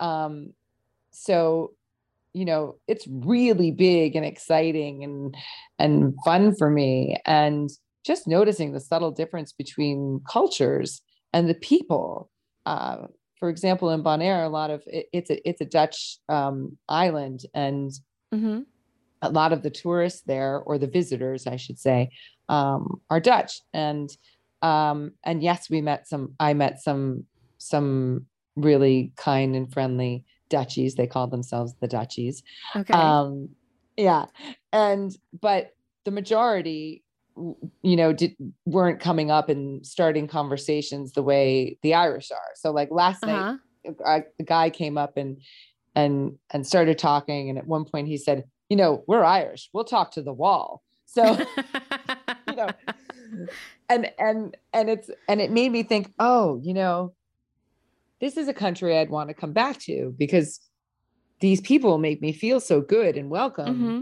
um 0.00 0.52
so 1.10 1.72
you 2.32 2.44
know 2.44 2.76
it's 2.86 3.06
really 3.08 3.70
big 3.70 4.14
and 4.14 4.24
exciting 4.24 5.02
and 5.02 5.36
and 5.78 6.14
fun 6.24 6.54
for 6.54 6.70
me 6.70 7.16
and 7.26 7.70
just 8.04 8.26
noticing 8.26 8.72
the 8.72 8.80
subtle 8.80 9.10
difference 9.10 9.52
between 9.52 10.20
cultures 10.28 11.02
and 11.32 11.48
the 11.48 11.54
people. 11.54 12.30
Uh, 12.66 13.06
for 13.38 13.48
example, 13.48 13.90
in 13.90 14.02
Bonaire, 14.02 14.44
a 14.44 14.48
lot 14.48 14.70
of 14.70 14.82
it, 14.86 15.06
it's 15.12 15.30
a 15.30 15.48
it's 15.48 15.60
a 15.60 15.66
Dutch 15.66 16.18
um, 16.28 16.76
island, 16.88 17.40
and 17.54 17.90
mm-hmm. 18.34 18.60
a 19.22 19.30
lot 19.30 19.52
of 19.52 19.62
the 19.62 19.70
tourists 19.70 20.22
there, 20.26 20.58
or 20.58 20.78
the 20.78 20.86
visitors, 20.86 21.46
I 21.46 21.56
should 21.56 21.78
say, 21.78 22.10
um, 22.50 23.00
are 23.08 23.20
Dutch. 23.20 23.62
And 23.72 24.10
um, 24.60 25.12
and 25.24 25.42
yes, 25.42 25.70
we 25.70 25.80
met 25.80 26.06
some. 26.06 26.34
I 26.38 26.52
met 26.52 26.82
some 26.82 27.24
some 27.58 28.26
really 28.56 29.12
kind 29.16 29.56
and 29.56 29.72
friendly 29.72 30.24
Dutchies. 30.50 30.96
They 30.96 31.06
call 31.06 31.28
themselves 31.28 31.74
the 31.80 31.88
Dutchies. 31.88 32.42
Okay. 32.76 32.92
Um, 32.92 33.48
yeah, 33.96 34.26
and 34.72 35.16
but 35.40 35.74
the 36.04 36.10
majority 36.10 37.04
you 37.82 37.96
know 37.96 38.12
did, 38.12 38.34
weren't 38.66 39.00
coming 39.00 39.30
up 39.30 39.48
and 39.48 39.86
starting 39.86 40.26
conversations 40.26 41.12
the 41.12 41.22
way 41.22 41.78
the 41.82 41.94
irish 41.94 42.30
are 42.30 42.50
so 42.54 42.70
like 42.70 42.90
last 42.90 43.22
uh-huh. 43.24 43.56
night 43.86 43.94
a, 44.04 44.20
a 44.38 44.42
guy 44.42 44.68
came 44.68 44.98
up 44.98 45.16
and 45.16 45.40
and 45.94 46.36
and 46.50 46.66
started 46.66 46.98
talking 46.98 47.48
and 47.48 47.56
at 47.56 47.66
one 47.66 47.84
point 47.84 48.08
he 48.08 48.18
said 48.18 48.44
you 48.68 48.76
know 48.76 49.04
we're 49.06 49.24
irish 49.24 49.70
we'll 49.72 49.84
talk 49.84 50.10
to 50.10 50.22
the 50.22 50.32
wall 50.32 50.82
so 51.06 51.38
know 52.66 53.46
and 53.88 54.10
and 54.18 54.56
and 54.72 54.90
it's 54.90 55.10
and 55.28 55.40
it 55.40 55.50
made 55.50 55.70
me 55.72 55.82
think 55.82 56.12
oh 56.18 56.60
you 56.62 56.74
know 56.74 57.12
this 58.20 58.36
is 58.36 58.48
a 58.48 58.54
country 58.54 58.98
i'd 58.98 59.10
want 59.10 59.28
to 59.28 59.34
come 59.34 59.52
back 59.52 59.78
to 59.78 60.14
because 60.18 60.60
these 61.40 61.60
people 61.60 61.98
make 61.98 62.20
me 62.20 62.32
feel 62.32 62.60
so 62.60 62.80
good 62.80 63.16
and 63.16 63.30
welcome 63.30 63.74
mm-hmm 63.74 64.00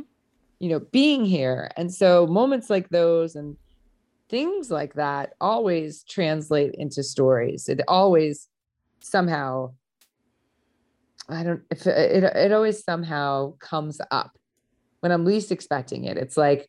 you 0.58 0.68
know, 0.68 0.80
being 0.80 1.24
here. 1.24 1.70
And 1.76 1.92
so 1.92 2.26
moments 2.26 2.68
like 2.70 2.88
those 2.88 3.36
and 3.36 3.56
things 4.28 4.70
like 4.70 4.94
that 4.94 5.34
always 5.40 6.04
translate 6.04 6.74
into 6.74 7.02
stories. 7.02 7.68
It 7.68 7.80
always 7.88 8.48
somehow 9.00 9.72
I 11.30 11.42
don't 11.42 11.62
if 11.70 11.86
it, 11.86 12.24
it 12.24 12.52
always 12.52 12.82
somehow 12.82 13.52
comes 13.58 14.00
up 14.10 14.38
when 15.00 15.12
I'm 15.12 15.24
least 15.24 15.52
expecting 15.52 16.04
it. 16.04 16.16
It's 16.16 16.36
like 16.36 16.68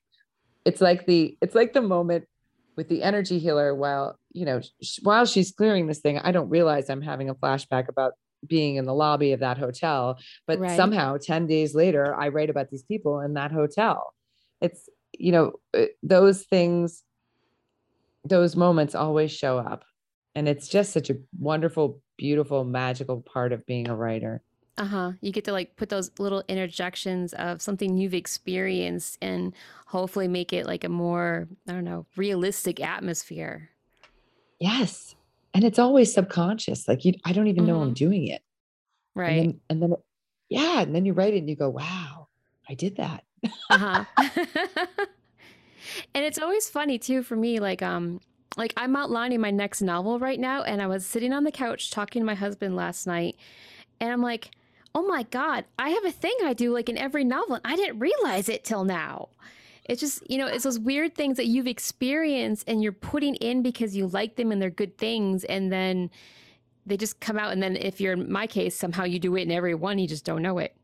it's 0.70 0.82
like 0.82 1.06
the 1.06 1.38
it's 1.42 1.56
like 1.56 1.74
the 1.74 1.82
moment 1.82 2.26
with 2.78 2.88
the 2.90 3.02
energy 3.04 3.40
healer 3.40 3.74
while 3.74 4.18
you 4.32 4.46
know 4.46 4.62
while 5.02 5.26
she's 5.26 5.52
clearing 5.52 5.88
this 5.88 6.00
thing 6.00 6.20
i 6.20 6.32
don't 6.32 6.50
realize 6.50 6.90
i'm 6.90 7.02
having 7.02 7.30
a 7.30 7.36
flashback 7.36 7.88
about 7.90 8.14
being 8.48 8.76
in 8.76 8.86
the 8.86 8.94
lobby 8.94 9.34
of 9.34 9.42
that 9.42 9.58
hotel 9.58 10.18
but 10.48 10.60
right. 10.60 10.78
somehow 10.78 11.18
10 11.18 11.48
days 11.48 11.76
later 11.76 12.16
i 12.16 12.28
write 12.30 12.50
about 12.50 12.70
these 12.70 12.84
people 12.84 13.20
in 13.20 13.34
that 13.34 13.52
hotel. 13.52 14.14
It's 14.62 14.90
you 15.18 15.32
know 15.32 15.54
uh, 15.74 15.92
those 16.04 16.44
things 16.44 17.04
those 18.26 18.56
moments 18.56 18.96
always 18.96 19.32
show 19.32 19.58
up. 19.58 19.84
And 20.36 20.48
it's 20.48 20.68
just 20.68 20.94
such 20.94 21.10
a 21.10 21.18
wonderful 21.40 22.02
beautiful 22.18 22.64
magical 22.64 23.22
part 23.22 23.54
of 23.54 23.66
being 23.66 23.88
a 23.90 23.96
writer 23.96 24.42
uh-huh. 24.80 25.12
You 25.22 25.32
get 25.32 25.44
to 25.46 25.52
like 25.52 25.76
put 25.76 25.90
those 25.90 26.10
little 26.20 26.44
interjections 26.48 27.34
of 27.34 27.62
something 27.62 27.98
you've 27.98 28.14
experienced 28.14 29.18
and 29.22 29.54
hopefully 29.86 30.28
make 30.28 30.54
it 30.54 30.66
like 30.66 30.84
a 30.84 30.90
more 30.90 31.48
i 31.68 31.74
don't 31.74 31.84
know 31.84 32.06
realistic 32.16 32.80
atmosphere. 32.80 33.70
Yes. 34.60 35.16
And 35.54 35.64
it's 35.64 35.80
always 35.80 36.14
subconscious. 36.14 36.88
Like 36.88 37.06
you 37.06 37.14
i 37.26 37.34
don't 37.34 37.48
even 37.48 37.64
mm-hmm. 37.64 37.74
know 37.74 37.82
i'm 37.82 37.88
mm-hmm. 37.90 37.94
doing 37.94 38.28
it. 38.28 38.42
Right. 39.16 39.32
and 39.32 39.40
then, 39.40 39.60
and 39.70 39.82
then 39.82 39.94
yeah 40.50 40.82
and 40.82 40.96
then 40.96 41.06
you 41.06 41.14
write 41.14 41.34
it 41.34 41.40
and 41.40 41.50
you 41.50 41.56
go 41.56 41.70
wow 41.70 42.28
i 42.70 42.74
did 42.74 42.96
that. 42.98 43.24
Uh-huh. 43.70 44.06
And 46.14 46.26
it's 46.26 46.40
always 46.40 46.70
funny 46.70 47.00
too 47.00 47.24
for 47.24 47.36
me 47.36 47.60
like 47.60 47.82
um 47.82 48.20
like 48.58 48.74
i'm 48.78 48.96
outlining 48.96 49.42
my 49.42 49.52
next 49.52 49.82
novel 49.82 50.20
right 50.20 50.40
now 50.40 50.64
and 50.64 50.82
i 50.82 50.88
was 50.88 51.06
sitting 51.06 51.34
on 51.34 51.44
the 51.44 51.52
couch 51.52 51.92
talking 51.92 52.22
to 52.22 52.26
my 52.26 52.36
husband 52.36 52.76
last 52.76 53.08
night 53.08 53.36
and 54.00 54.12
i'm 54.12 54.22
like 54.22 54.52
oh 54.96 55.06
my 55.06 55.24
god 55.24 55.66
i 55.78 55.90
have 55.90 56.06
a 56.06 56.12
thing 56.12 56.36
i 56.44 56.54
do 56.54 56.74
like 56.74 56.90
in 56.90 56.98
every 56.98 57.24
novel 57.24 57.56
and 57.56 57.66
i 57.66 57.76
didn't 57.76 58.00
realize 58.00 58.50
it 58.50 58.64
till 58.64 58.84
now 58.84 59.30
it's 59.90 60.02
just, 60.02 60.30
you 60.30 60.38
know, 60.38 60.46
it's 60.46 60.64
those 60.64 60.78
weird 60.78 61.16
things 61.16 61.38
that 61.38 61.48
you've 61.48 61.66
experienced 61.66 62.70
and 62.70 62.84
you're 62.84 62.92
putting 62.92 63.34
in 63.36 63.64
because 63.64 63.96
you 63.96 64.06
like 64.06 64.36
them 64.36 64.52
and 64.52 64.62
they're 64.62 64.70
good 64.70 65.00
things. 65.00 65.44
And 65.44 65.72
then 65.72 66.12
they 66.86 66.96
just 66.96 67.20
come 67.20 67.40
out. 67.40 67.52
And 67.52 67.62
then 67.62 67.76
if 67.76 68.00
you're 68.00 68.14
in 68.14 68.32
my 68.32 68.46
case, 68.46 68.76
somehow 68.76 69.06
you 69.06 69.18
do 69.18 69.36
it 69.36 69.42
in 69.42 69.52
every 69.52 69.74
one, 69.74 69.98
you 69.98 70.08
just 70.08 70.26
don't 70.26 70.44
know 70.44 70.60
it. 70.60 70.76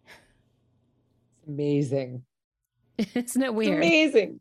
It's 1.37 1.47
amazing. 1.47 2.23
Isn't 2.97 3.43
it 3.43 3.53
weird? 3.53 3.83
It's 3.83 3.85
amazing. 3.85 4.39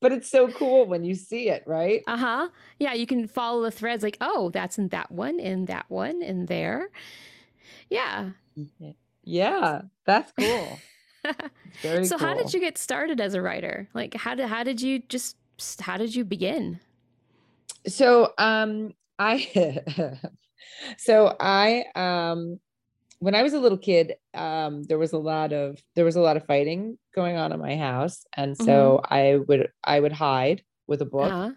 But 0.00 0.12
it's 0.12 0.30
so 0.30 0.48
cool 0.48 0.86
when 0.86 1.04
you 1.04 1.14
see 1.14 1.50
it, 1.50 1.62
right? 1.66 2.02
Uh 2.06 2.16
huh. 2.16 2.48
Yeah, 2.78 2.94
you 2.94 3.06
can 3.06 3.28
follow 3.28 3.62
the 3.62 3.70
threads 3.70 4.02
like, 4.02 4.16
oh, 4.22 4.48
that's 4.48 4.78
in 4.78 4.88
that 4.88 5.10
one, 5.10 5.38
in 5.38 5.66
that 5.66 5.84
one, 5.90 6.22
in 6.22 6.46
there. 6.46 6.88
Yeah. 7.90 8.30
Yeah, 9.26 9.82
that's 10.06 10.32
cool. 10.38 10.78
Very 11.82 12.06
so 12.06 12.16
cool. 12.16 12.26
how 12.26 12.34
did 12.34 12.54
you 12.54 12.60
get 12.60 12.78
started 12.78 13.20
as 13.20 13.34
a 13.34 13.42
writer? 13.42 13.88
Like 13.92 14.14
how 14.14 14.34
did 14.34 14.48
how 14.48 14.62
did 14.62 14.80
you 14.80 15.00
just 15.00 15.36
how 15.80 15.96
did 15.96 16.14
you 16.14 16.24
begin? 16.24 16.80
So 17.86 18.32
um 18.38 18.94
I 19.18 19.82
so 20.96 21.36
I 21.40 21.84
um 21.96 22.60
when 23.18 23.34
I 23.34 23.42
was 23.42 23.54
a 23.54 23.58
little 23.58 23.78
kid, 23.78 24.14
um, 24.34 24.82
there 24.84 24.98
was 24.98 25.12
a 25.12 25.18
lot 25.18 25.52
of 25.52 25.82
there 25.94 26.04
was 26.04 26.16
a 26.16 26.20
lot 26.20 26.36
of 26.36 26.46
fighting 26.46 26.98
going 27.14 27.36
on 27.36 27.52
in 27.52 27.58
my 27.58 27.76
house, 27.76 28.24
and 28.36 28.56
so 28.56 29.00
mm-hmm. 29.02 29.14
I 29.14 29.36
would 29.48 29.72
I 29.82 30.00
would 30.00 30.12
hide 30.12 30.62
with 30.86 31.02
a 31.02 31.06
book, 31.06 31.32
uh-huh. 31.32 31.50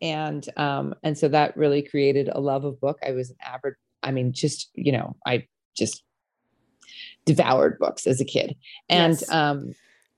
and 0.00 0.48
um, 0.56 0.94
and 1.02 1.16
so 1.16 1.28
that 1.28 1.56
really 1.56 1.82
created 1.82 2.28
a 2.32 2.40
love 2.40 2.64
of 2.64 2.80
book. 2.80 2.98
I 3.06 3.12
was 3.12 3.30
an 3.30 3.36
avid, 3.42 3.74
I 4.02 4.10
mean, 4.10 4.32
just 4.32 4.70
you 4.74 4.92
know, 4.92 5.16
I 5.26 5.46
just 5.76 6.02
devoured 7.26 7.78
books 7.78 8.06
as 8.06 8.20
a 8.20 8.24
kid. 8.24 8.56
And 8.88 9.12
yes. 9.12 9.30
um, 9.30 9.74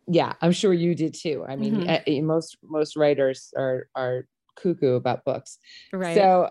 yeah, 0.07 0.35
I'm 0.41 0.53
sure 0.53 0.73
you 0.73 0.95
did 0.95 1.15
too. 1.15 1.45
I 1.49 1.57
mean, 1.57 1.87
mm-hmm. 1.87 2.27
most 2.27 2.57
most 2.63 2.97
writers 2.97 3.53
are 3.57 3.89
are 3.97 4.27
cuckoo 4.55 4.95
about 4.95 5.25
books. 5.25 5.59
Right. 5.93 6.15
So 6.15 6.51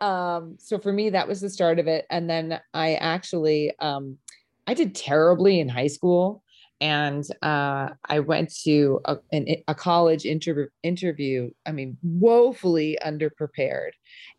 um 0.00 0.56
so 0.58 0.78
for 0.78 0.92
me 0.92 1.10
that 1.10 1.28
was 1.28 1.40
the 1.40 1.48
start 1.48 1.78
of 1.78 1.86
it 1.86 2.06
and 2.10 2.28
then 2.28 2.58
I 2.74 2.94
actually 2.94 3.72
um 3.78 4.18
I 4.66 4.74
did 4.74 4.96
terribly 4.96 5.60
in 5.60 5.68
high 5.68 5.86
school 5.86 6.42
and 6.80 7.24
uh, 7.42 7.90
I 8.08 8.18
went 8.18 8.52
to 8.64 9.00
a, 9.04 9.16
an, 9.30 9.46
a 9.68 9.74
college 9.74 10.24
interview. 10.24 10.66
Interview. 10.82 11.50
I 11.64 11.70
mean, 11.70 11.96
woefully 12.02 12.98
underprepared, 13.06 13.92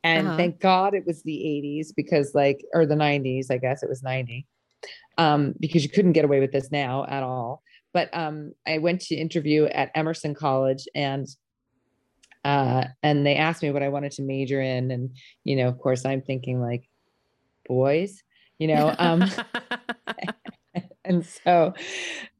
and 0.04 0.28
uh-huh. 0.28 0.38
thank 0.38 0.60
God 0.60 0.94
it 0.94 1.06
was 1.08 1.24
the 1.24 1.38
'80s 1.38 1.96
because, 1.96 2.36
like, 2.36 2.62
or 2.74 2.86
the 2.86 2.96
'90s. 2.96 3.46
I 3.50 3.58
guess 3.60 3.82
it 3.82 3.88
was 3.88 4.04
'90 4.04 4.46
um, 5.18 5.54
because 5.60 5.84
you 5.84 5.90
couldn't 5.90 6.14
get 6.14 6.26
away 6.26 6.40
with 6.40 6.52
this 6.52 6.72
now 6.72 7.06
at 7.08 7.24
all. 7.24 7.62
but 7.94 8.10
um, 8.14 8.54
I 8.68 8.80
went 8.80 9.02
to 9.02 9.16
interview 9.16 9.66
at 9.66 9.92
Emerson 9.96 10.34
College 10.34 10.88
and 10.96 11.28
uh, 12.46 12.86
and 13.02 13.26
they 13.26 13.36
asked 13.36 13.64
me 13.64 13.72
what 13.72 13.84
I 13.84 13.90
wanted 13.90 14.12
to 14.14 14.22
major 14.22 14.62
in. 14.62 14.92
And, 14.92 15.16
you 15.44 15.56
know, 15.56 15.68
of 15.70 15.80
course 15.80 16.06
I'm 16.06 16.22
thinking 16.22 16.60
like 16.60 16.90
boys, 17.68 18.22
you 18.60 18.68
know, 18.68 18.94
um, 19.00 19.26
and 21.06 21.26
so, 21.26 21.74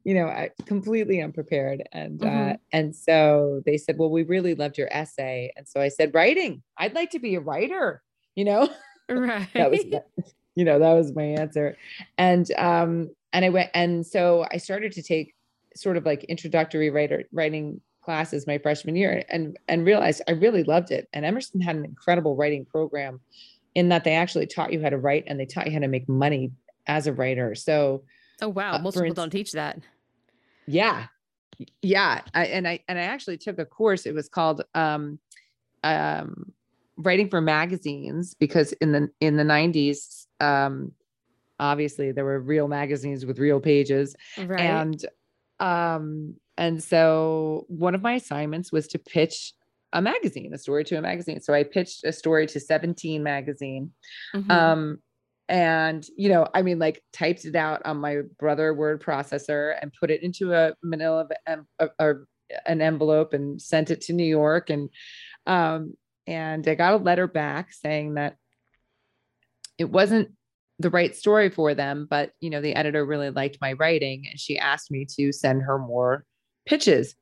you 0.04 0.14
know, 0.14 0.26
I 0.26 0.50
completely 0.66 1.22
unprepared. 1.22 1.82
And, 1.92 2.22
uh, 2.22 2.26
Mhm. 2.26 2.54
uh, 2.54 2.56
and 2.72 2.96
so 2.96 3.62
they 3.64 3.78
said, 3.78 3.96
well, 3.98 4.10
we 4.10 4.22
really 4.24 4.54
loved 4.54 4.76
your 4.76 4.88
essay. 4.92 5.52
And 5.56 5.66
so 5.66 5.80
I 5.80 5.88
said, 5.88 6.12
writing, 6.14 6.62
I'd 6.76 6.94
like 6.94 7.10
to 7.10 7.18
be 7.18 7.34
a 7.36 7.40
writer, 7.40 8.02
you 8.34 8.44
know, 8.44 8.68
right. 9.08 9.48
that 9.54 9.70
was, 9.70 9.84
you 10.56 10.64
know, 10.64 10.78
that 10.78 10.92
was 10.92 11.14
my 11.14 11.24
answer. 11.24 11.76
And, 12.18 12.50
um, 12.58 13.10
and 13.32 13.44
I 13.44 13.48
went, 13.48 13.70
and 13.74 14.06
so 14.06 14.46
I 14.50 14.58
started 14.58 14.92
to 14.92 15.02
take 15.02 15.34
sort 15.76 15.96
of 15.96 16.04
like 16.04 16.24
introductory 16.24 16.90
writer 16.90 17.24
writing 17.32 17.80
classes 18.02 18.46
my 18.46 18.58
freshman 18.58 18.96
year 18.96 19.24
and, 19.28 19.56
and 19.66 19.84
realized 19.84 20.22
I 20.28 20.32
really 20.32 20.62
loved 20.62 20.90
it. 20.90 21.08
And 21.12 21.24
Emerson 21.24 21.60
had 21.60 21.76
an 21.76 21.84
incredible 21.84 22.36
writing 22.36 22.64
program 22.64 23.20
in 23.74 23.88
that 23.88 24.04
they 24.04 24.14
actually 24.14 24.46
taught 24.46 24.72
you 24.72 24.80
how 24.80 24.90
to 24.90 24.98
write 24.98 25.24
and 25.26 25.40
they 25.40 25.46
taught 25.46 25.66
you 25.66 25.72
how 25.72 25.80
to 25.80 25.88
make 25.88 26.08
money 26.08 26.52
as 26.86 27.06
a 27.06 27.12
writer. 27.12 27.54
So, 27.54 28.04
oh 28.40 28.48
wow, 28.48 28.74
uh, 28.74 28.78
most 28.78 28.94
people 28.94 29.14
don't 29.14 29.30
teach 29.30 29.52
that. 29.52 29.78
yeah 30.66 31.06
yeah 31.82 32.20
I, 32.32 32.46
and 32.46 32.66
i 32.66 32.80
and 32.88 32.98
i 32.98 33.02
actually 33.02 33.38
took 33.38 33.58
a 33.58 33.64
course 33.64 34.06
it 34.06 34.14
was 34.14 34.28
called 34.28 34.62
um 34.74 35.18
um 35.82 36.52
writing 36.96 37.28
for 37.28 37.40
magazines 37.40 38.34
because 38.34 38.72
in 38.74 38.92
the 38.92 39.08
in 39.20 39.36
the 39.36 39.42
90s 39.42 40.23
um 40.40 40.92
obviously 41.60 42.10
there 42.12 42.24
were 42.24 42.40
real 42.40 42.66
magazines 42.68 43.24
with 43.24 43.38
real 43.38 43.60
pages 43.60 44.16
Right. 44.38 44.60
and 44.60 45.06
um 45.60 46.34
and 46.56 46.82
so 46.82 47.64
one 47.68 47.94
of 47.94 48.02
my 48.02 48.14
assignments 48.14 48.72
was 48.72 48.88
to 48.88 48.98
pitch 48.98 49.52
a 49.92 50.02
magazine 50.02 50.52
a 50.52 50.58
story 50.58 50.82
to 50.84 50.96
a 50.98 51.00
magazine 51.00 51.40
so 51.40 51.54
i 51.54 51.62
pitched 51.62 52.02
a 52.04 52.12
story 52.12 52.46
to 52.48 52.58
17 52.58 53.22
magazine 53.22 53.92
Mhm. 54.34 54.50
um 54.50 54.98
and 55.48 56.06
you 56.16 56.28
know 56.28 56.48
i 56.54 56.62
mean 56.62 56.78
like 56.78 57.02
typed 57.12 57.44
it 57.44 57.54
out 57.54 57.82
on 57.84 57.98
my 57.98 58.22
brother 58.38 58.74
word 58.74 59.00
processor 59.02 59.76
and 59.80 59.92
put 60.00 60.10
it 60.10 60.22
into 60.22 60.52
a 60.54 60.72
manila 60.82 61.28
a- 61.46 61.88
a- 62.00 62.14
an 62.66 62.80
envelope 62.80 63.32
and 63.34 63.60
sent 63.62 63.90
it 63.90 64.00
to 64.00 64.12
new 64.12 64.24
york 64.26 64.70
and 64.70 64.88
um 65.46 65.94
and 66.26 66.66
i 66.66 66.74
got 66.74 66.94
a 66.94 66.96
letter 66.96 67.26
back 67.28 67.72
saying 67.72 68.14
that 68.14 68.36
it 69.78 69.90
wasn't 69.90 70.28
the 70.80 70.90
right 70.90 71.14
story 71.14 71.50
for 71.50 71.74
them 71.74 72.06
but 72.10 72.32
you 72.40 72.50
know 72.50 72.60
the 72.60 72.74
editor 72.74 73.04
really 73.04 73.30
liked 73.30 73.58
my 73.60 73.74
writing 73.74 74.26
and 74.28 74.40
she 74.40 74.58
asked 74.58 74.90
me 74.90 75.06
to 75.08 75.32
send 75.32 75.62
her 75.62 75.78
more 75.78 76.24
pitches 76.66 77.14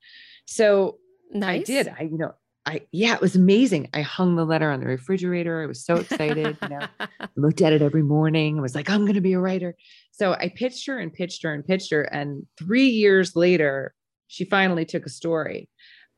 so 0.46 0.98
nice. 1.32 1.60
I 1.60 1.64
did. 1.64 1.88
I, 1.88 2.02
you 2.04 2.18
know, 2.18 2.32
I, 2.64 2.82
yeah, 2.92 3.14
it 3.14 3.20
was 3.20 3.34
amazing. 3.34 3.88
I 3.92 4.02
hung 4.02 4.36
the 4.36 4.44
letter 4.44 4.70
on 4.70 4.80
the 4.80 4.86
refrigerator. 4.86 5.62
I 5.62 5.66
was 5.66 5.84
so 5.84 5.96
excited, 5.96 6.56
you 6.62 6.68
know, 6.68 6.86
looked 7.36 7.60
at 7.60 7.72
it 7.72 7.82
every 7.82 8.02
morning. 8.02 8.58
I 8.58 8.62
was 8.62 8.74
like, 8.74 8.88
I'm 8.88 9.00
going 9.00 9.14
to 9.14 9.20
be 9.20 9.32
a 9.32 9.40
writer. 9.40 9.74
So 10.12 10.32
I 10.34 10.52
pitched 10.54 10.86
her 10.86 10.98
and 10.98 11.12
pitched 11.12 11.42
her 11.42 11.52
and 11.52 11.66
pitched 11.66 11.90
her. 11.90 12.02
And 12.02 12.46
three 12.58 12.88
years 12.88 13.34
later, 13.34 13.94
she 14.28 14.44
finally 14.44 14.84
took 14.84 15.06
a 15.06 15.10
story. 15.10 15.68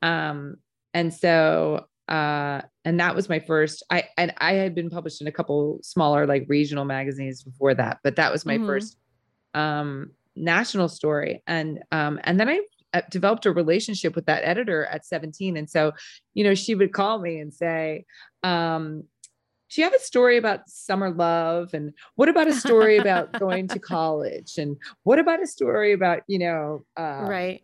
Um, 0.01 0.57
and 0.93 1.13
so, 1.13 1.85
uh, 2.07 2.61
and 2.83 2.99
that 2.99 3.15
was 3.15 3.29
my 3.29 3.39
first, 3.39 3.83
I, 3.89 4.05
and 4.17 4.33
I 4.37 4.53
had 4.53 4.75
been 4.75 4.89
published 4.89 5.21
in 5.21 5.27
a 5.27 5.31
couple 5.31 5.79
smaller, 5.81 6.27
like 6.27 6.45
regional 6.47 6.85
magazines 6.85 7.43
before 7.43 7.73
that, 7.75 7.99
but 8.03 8.15
that 8.17 8.31
was 8.31 8.45
my 8.45 8.57
Mhm. 8.57 8.65
first, 8.67 8.97
um, 9.53 10.11
national 10.35 10.89
story. 10.89 11.41
And, 11.47 11.83
um, 11.91 12.19
and 12.23 12.39
then 12.39 12.49
I 12.49 12.61
uh, 12.93 13.01
developed 13.09 13.45
a 13.45 13.51
relationship 13.51 14.15
with 14.15 14.25
that 14.27 14.43
editor 14.45 14.85
at 14.85 15.05
17 15.05 15.57
and 15.57 15.69
so 15.69 15.91
you 16.33 16.45
know 16.45 16.55
she 16.55 16.75
would 16.75 16.93
call 16.93 17.19
me 17.19 17.39
and 17.39 17.53
say 17.53 18.05
um 18.43 19.03
do 19.69 19.81
you 19.81 19.83
have 19.83 19.93
a 19.93 19.99
story 19.99 20.37
about 20.37 20.69
summer 20.69 21.11
love 21.11 21.73
and 21.73 21.91
what 22.15 22.29
about 22.29 22.47
a 22.47 22.53
story 22.53 22.97
about 22.97 23.37
going 23.37 23.67
to 23.67 23.79
college 23.95 24.57
and 24.57 24.77
what 25.03 25.19
about 25.19 25.43
a 25.43 25.47
story 25.47 25.91
about 25.91 26.21
you 26.27 26.39
know 26.39 26.85
uh, 26.97 27.25
right. 27.27 27.63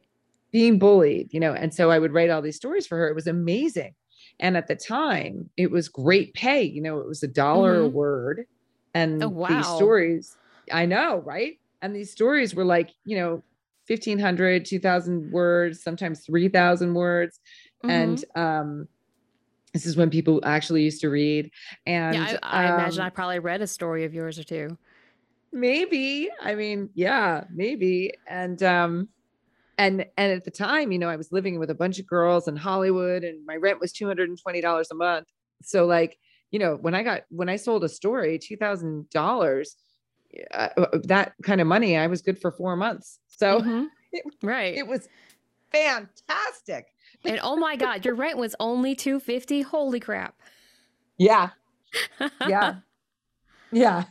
being 0.52 0.78
bullied 0.78 1.34
you 1.34 1.40
know 1.40 1.54
and 1.54 1.74
so 1.74 1.90
i 1.90 1.98
would 1.98 2.12
write 2.12 2.30
all 2.30 2.42
these 2.42 2.58
stories 2.58 2.86
for 2.86 2.98
her 2.98 3.08
it 3.08 3.16
was 3.16 3.28
amazing 3.28 3.94
and 4.42 4.58
at 4.58 4.68
the 4.68 4.76
time 4.76 5.50
it 5.58 5.72
was 5.72 5.90
great 5.90 6.34
pay 6.36 6.64
you 6.64 6.82
know 6.82 7.00
it 7.00 7.08
was 7.08 7.24
a 7.24 7.28
dollar 7.28 7.80
a 7.82 7.88
Mhm. 7.88 7.90
word. 7.90 8.46
And 8.94 9.20
Oh, 9.22 9.38
these 9.48 9.72
stories 9.72 10.38
i 10.72 10.86
know 10.86 11.18
right? 11.20 11.56
And 11.82 11.96
these 11.96 12.12
stories 12.12 12.54
were 12.56 12.66
like 12.66 12.92
you 13.06 13.18
know 13.18 13.44
1500 13.88 14.66
2000 14.66 15.32
words 15.32 15.84
sometimes 15.84 16.26
3000 16.26 16.94
words. 16.96 17.40
Mhm. 17.84 18.18
and 18.18 18.24
um 18.36 18.88
this 19.74 19.86
is 19.86 19.98
when 19.98 20.10
people 20.10 20.42
actually 20.46 20.84
used 20.84 21.02
to 21.02 21.10
read. 21.10 21.50
And 21.86 22.20
yeah, 22.20 22.38
I, 22.52 22.64
I 22.64 22.68
imagine 22.68 23.04
um, 23.04 23.06
I 23.06 23.10
probably 23.10 23.40
read 23.40 23.62
a 23.62 23.68
story 23.68 24.04
of 24.06 24.14
yours 24.14 24.38
or 24.40 24.44
two. 24.44 24.78
maybe. 25.52 26.30
I 26.42 26.56
mean 26.56 26.90
yeah 26.94 27.46
maybe. 27.54 28.14
And 28.28 28.62
um 28.64 29.10
and 29.78 30.06
and 30.18 30.32
at 30.32 30.44
the 30.44 30.52
time 30.52 30.92
you 30.92 31.00
know 31.00 31.10
i 31.10 31.16
was 31.16 31.32
living 31.32 31.58
with 31.60 31.70
a 31.70 31.76
bunch 31.76 32.00
of 32.00 32.06
girls 32.08 32.48
in 32.48 32.56
hollywood 32.56 33.24
and 33.24 33.46
my 33.46 33.56
rent 33.56 33.80
was 33.80 33.94
$220 33.94 34.86
a 34.92 34.96
month 34.96 35.28
so 35.64 35.86
like 35.86 36.18
you 36.52 36.60
know 36.60 36.76
when 36.82 36.94
i 36.96 37.04
got 37.04 37.22
when 37.30 37.50
i 37.50 37.56
sold 37.56 37.84
a 37.84 37.90
story 37.90 38.38
$2000 38.40 39.66
uh, 40.54 40.70
that 41.04 41.34
kind 41.44 41.62
of 41.62 41.68
money 41.68 41.98
i 41.98 42.08
was 42.08 42.22
good 42.22 42.40
for 42.40 42.52
four 42.52 42.76
months 42.76 43.20
so 43.28 43.60
Mhm. 43.62 43.88
it- 44.12 44.24
right. 44.44 44.76
it 44.76 44.88
was 44.88 45.08
fantastic 45.72 46.88
and 47.24 47.40
oh 47.44 47.56
my 47.56 47.76
god, 47.76 48.04
your 48.04 48.16
rent 48.16 48.38
was 48.38 48.56
only 48.60 48.96
250. 48.96 49.62
Holy 49.62 50.00
crap. 50.00 50.36
yeah 51.18 51.50
yeah 52.48 52.76
yeah 53.72 54.06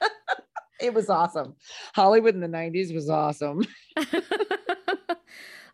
it 0.82 0.92
was 0.92 1.08
awesome 1.08 1.54
hollywood 1.94 2.34
in 2.34 2.40
the 2.40 2.46
90s 2.46 2.94
was 2.94 3.08
awesome 3.08 3.62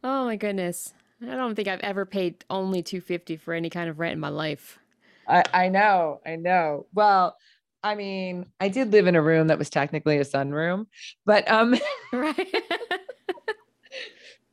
oh 0.03 0.25
my 0.25 0.37
goodness. 0.37 0.93
I 1.23 1.35
don't 1.35 1.55
think 1.55 1.69
I've 1.69 1.81
ever 1.81 2.07
paid 2.07 2.45
only 2.49 2.83
250 2.83 3.37
for 3.37 3.53
any 3.53 3.71
kind 3.71 3.91
of 3.91 3.99
rent 3.99 4.15
in 4.15 4.21
my 4.21 4.29
life. 4.29 4.79
I, 5.27 5.43
I 5.53 5.69
know, 5.69 6.21
I 6.25 6.37
know. 6.37 6.87
Well, 6.95 7.37
I 7.83 7.95
mean, 7.95 8.47
I 8.61 8.69
did 8.69 8.93
live 8.93 9.07
in 9.07 9.17
a 9.17 9.23
room 9.23 9.49
that 9.49 9.59
was 9.59 9.71
technically 9.71 10.19
a 10.19 10.25
sunroom, 10.25 10.87
but 11.25 11.49
um, 11.51 11.77
Right. 12.13 12.55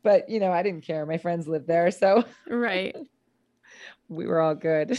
but 0.03 0.29
you 0.29 0.39
know, 0.39 0.51
I 0.51 0.63
didn't 0.63 0.81
care. 0.81 1.05
My 1.05 1.17
friends 1.17 1.47
lived 1.47 1.67
there, 1.67 1.91
so 1.91 2.23
right. 2.47 2.95
we 4.09 4.25
were 4.25 4.41
all 4.41 4.55
good. 4.55 4.97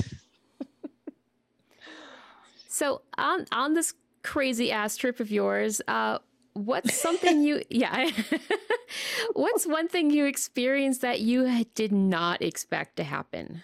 So 2.69 3.01
on 3.16 3.47
on 3.53 3.73
this 3.73 3.95
crazy 4.26 4.72
ass 4.72 4.96
trip 4.96 5.20
of 5.20 5.30
yours, 5.30 5.80
uh 5.88 6.18
what's 6.54 6.94
something 6.94 7.42
you 7.42 7.62
yeah. 7.70 8.10
what's 9.34 9.66
one 9.66 9.88
thing 9.88 10.10
you 10.10 10.24
experienced 10.26 11.00
that 11.02 11.20
you 11.20 11.64
did 11.74 11.92
not 11.92 12.42
expect 12.42 12.96
to 12.96 13.04
happen? 13.04 13.62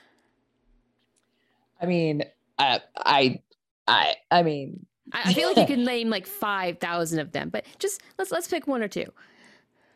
I 1.80 1.86
mean, 1.86 2.22
I, 2.58 2.80
I, 2.96 3.40
I, 3.88 4.14
I 4.30 4.42
mean, 4.42 4.86
I, 5.12 5.22
I 5.26 5.32
feel 5.34 5.48
like 5.48 5.56
you 5.56 5.66
can 5.76 5.84
name 5.84 6.10
like 6.10 6.26
5,000 6.26 7.18
of 7.18 7.32
them, 7.32 7.48
but 7.50 7.64
just 7.78 8.00
let's 8.18 8.30
let's 8.30 8.46
pick 8.48 8.66
one 8.66 8.82
or 8.82 8.88
two. 8.88 9.06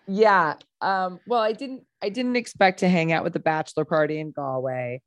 yeah. 0.06 0.54
Um, 0.80 1.20
well, 1.26 1.40
I 1.40 1.52
didn't, 1.52 1.84
I 2.02 2.08
didn't 2.10 2.36
expect 2.36 2.80
to 2.80 2.88
hang 2.88 3.12
out 3.12 3.24
with 3.24 3.32
the 3.32 3.38
bachelor 3.40 3.84
party 3.84 4.20
in 4.20 4.30
Galway. 4.32 5.00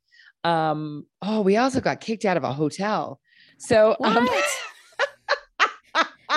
Um, 0.44 1.06
oh, 1.22 1.42
we 1.42 1.56
also 1.58 1.80
got 1.80 2.00
kicked 2.00 2.24
out 2.24 2.36
of 2.36 2.44
a 2.44 2.52
hotel. 2.52 3.20
So, 3.58 3.96
um, 4.02 4.26
What? 4.26 4.44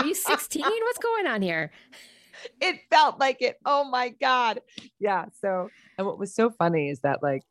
Are 0.04 0.08
you 0.08 0.16
16? 0.16 0.62
What's 0.62 0.97
going 0.97 1.28
on 1.28 1.41
here? 1.41 1.72
it 2.62 2.82
felt 2.89 3.20
like 3.20 3.41
it. 3.41 3.58
Oh 3.66 3.86
my 3.86 4.10
God. 4.10 4.60
Yeah. 4.99 5.26
So, 5.39 5.70
and 5.97 6.06
what 6.06 6.20
was 6.20 6.36
so 6.36 6.49
funny 6.49 6.89
is 6.89 6.99
that 7.01 7.24
like, 7.24 7.43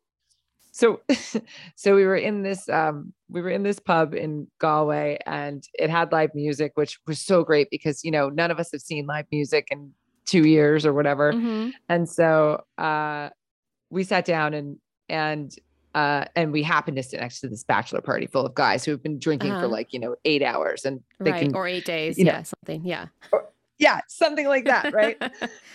so, 0.70 1.00
so 1.76 1.94
we 1.94 2.04
were 2.04 2.16
in 2.16 2.42
this, 2.42 2.68
um, 2.68 3.14
we 3.28 3.40
were 3.40 3.48
in 3.48 3.62
this 3.62 3.78
pub 3.78 4.14
in 4.14 4.48
Galway 4.58 5.18
and 5.26 5.66
it 5.74 5.88
had 5.88 6.12
live 6.12 6.34
music, 6.34 6.72
which 6.74 6.98
was 7.06 7.20
so 7.20 7.42
great 7.42 7.68
because, 7.70 8.04
you 8.04 8.10
know, 8.10 8.28
none 8.28 8.50
of 8.50 8.58
us 8.58 8.72
have 8.72 8.82
seen 8.82 9.06
live 9.06 9.26
music 9.32 9.68
in 9.70 9.92
two 10.26 10.46
years 10.46 10.84
or 10.84 10.92
whatever. 10.92 11.32
Mhm. 11.32 11.72
And 11.88 12.08
so, 12.08 12.64
uh, 12.76 13.30
we 13.88 14.04
sat 14.04 14.24
down 14.26 14.52
and, 14.52 14.78
and, 15.08 15.54
uh, 15.94 16.24
and 16.36 16.52
we 16.52 16.62
happened 16.62 16.96
to 16.96 17.02
sit 17.02 17.20
next 17.20 17.40
to 17.40 17.48
this 17.48 17.64
bachelor 17.64 18.00
party 18.00 18.26
full 18.26 18.46
of 18.46 18.54
guys 18.54 18.84
who 18.84 18.90
have 18.90 19.02
been 19.02 19.18
drinking 19.18 19.50
for 19.50 19.56
Uh-huh. 19.56 19.68
like, 19.68 19.92
you 19.92 19.98
know, 20.00 20.14
eight 20.24 20.42
hours 20.42 20.84
and 20.84 21.00
they 21.20 21.30
Right. 21.32 21.42
can, 21.42 21.54
or 21.54 21.66
eight 21.66 21.84
days. 21.84 22.18
you 22.18 22.24
know, 22.24 22.32
yeah. 22.32 22.42
Something. 22.42 22.84
Yeah. 22.84 23.06
yeah, 23.78 24.00
something 24.08 24.46
like 24.46 24.64
that. 24.66 24.92
Right. 24.94 25.20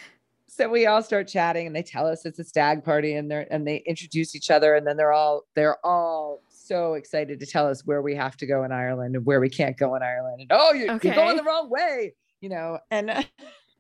so 0.47 0.67
we 0.69 0.87
all 0.87 1.03
start 1.03 1.27
chatting 1.27 1.67
and 1.67 1.75
they 1.75 1.83
tell 1.83 2.07
us 2.07 2.25
it's 2.25 2.39
a 2.39 2.43
stag 2.43 2.83
party 2.83 3.13
and 3.13 3.29
they're 3.29 3.45
and 3.51 3.67
they 3.67 3.77
introduce 3.85 4.35
each 4.35 4.49
other 4.49 4.73
and 4.75 4.87
then 4.87 4.97
they're 4.97 5.13
all 5.13 5.43
they're 5.55 5.77
all 5.85 6.41
so 6.49 6.95
excited 6.95 7.39
to 7.39 7.45
tell 7.45 7.67
us 7.67 7.85
where 7.85 8.01
we 8.01 8.15
have 8.15 8.35
to 8.37 8.47
go 8.47 8.63
in 8.63 8.71
Ireland 8.71 9.15
and 9.15 9.23
where 9.25 9.39
we 9.39 9.49
can't 9.49 9.77
go 9.77 9.93
in 9.95 10.01
Ireland 10.01 10.41
and 10.41 10.49
oh 10.51 10.73
you, 10.73 10.85
you're 10.85 11.13
going 11.13 11.37
the 11.37 11.43
wrong 11.43 11.69
way 11.69 12.15
you 12.41 12.49
know 12.49 12.79
and 12.89 13.23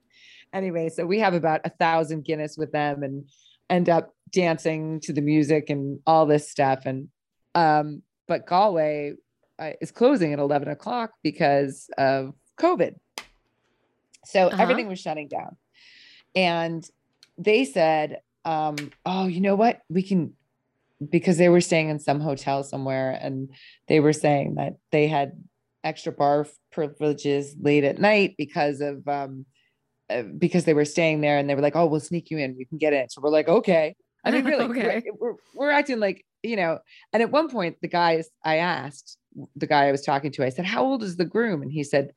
anyway, 0.53 0.89
so 0.89 1.05
we 1.05 1.19
have 1.19 1.33
about 1.33 1.61
a 1.65 1.69
thousand 1.69 2.23
Guinness 2.25 2.57
with 2.57 2.71
them 2.71 3.01
and 3.03 3.25
end 3.69 3.89
up 3.89 4.13
dancing 4.31 4.99
to 5.01 5.13
the 5.13 5.21
music 5.21 5.69
and 5.69 5.99
all 6.05 6.25
this 6.25 6.49
stuff. 6.49 6.85
And 6.85 7.09
um, 7.55 8.01
but 8.27 8.45
Galway 8.45 9.13
uh, 9.59 9.71
is 9.81 9.91
closing 9.91 10.33
at 10.33 10.39
11 10.39 10.67
o'clock 10.67 11.11
because 11.23 11.89
of 11.97 12.33
COVID. 12.59 12.95
So 14.25 14.47
Uh-huh. 14.47 14.57
everything 14.61 14.87
was 14.87 14.99
shutting 14.99 15.27
down. 15.27 15.55
And 16.35 16.87
they 17.37 17.65
said, 17.65 18.21
um, 18.45 18.75
oh, 19.05 19.27
you 19.27 19.41
know 19.41 19.55
what? 19.55 19.81
We 19.89 20.03
can, 20.03 20.33
because 21.09 21.37
they 21.37 21.49
were 21.49 21.61
staying 21.61 21.89
in 21.89 21.99
some 21.99 22.19
hotel 22.19 22.63
somewhere 22.63 23.11
and 23.11 23.49
they 23.87 23.99
were 23.99 24.13
saying 24.13 24.55
that 24.55 24.73
they 24.91 25.07
had 25.07 25.31
extra 25.83 26.11
bar 26.11 26.45
privileges 26.71 27.55
late 27.59 27.83
at 27.83 27.99
night 27.99 28.35
because 28.37 28.81
of, 28.81 29.07
um, 29.07 29.45
uh, 30.09 30.23
because 30.23 30.65
they 30.65 30.73
were 30.73 30.85
staying 30.85 31.21
there 31.21 31.37
and 31.37 31.49
they 31.49 31.55
were 31.55 31.61
like, 31.61 31.75
oh, 31.75 31.85
we'll 31.85 31.99
sneak 31.99 32.31
you 32.31 32.37
in. 32.37 32.57
You 32.57 32.65
can 32.65 32.77
get 32.77 32.93
in. 32.93 33.09
So 33.09 33.21
we're 33.21 33.29
like, 33.29 33.47
okay. 33.47 33.95
I 34.23 34.31
mean, 34.31 34.45
really, 34.51 34.67
we're- 34.67 35.01
we're, 35.19 35.33
we're 35.55 35.71
acting 35.71 35.99
like, 35.99 36.25
you 36.43 36.55
know, 36.55 36.79
and 37.13 37.21
at 37.23 37.31
one 37.31 37.49
point, 37.49 37.77
the 37.81 37.87
guys 37.87 38.29
I 38.43 38.57
asked, 38.57 39.17
the 39.55 39.67
guy 39.67 39.87
I 39.87 39.91
was 39.91 40.01
talking 40.03 40.31
to, 40.33 40.45
I 40.45 40.49
said, 40.49 40.65
How 40.65 40.83
old 40.83 41.03
is 41.03 41.15
the 41.17 41.25
groom? 41.25 41.61
And 41.61 41.71
he 41.71 41.83
said, 41.83 42.11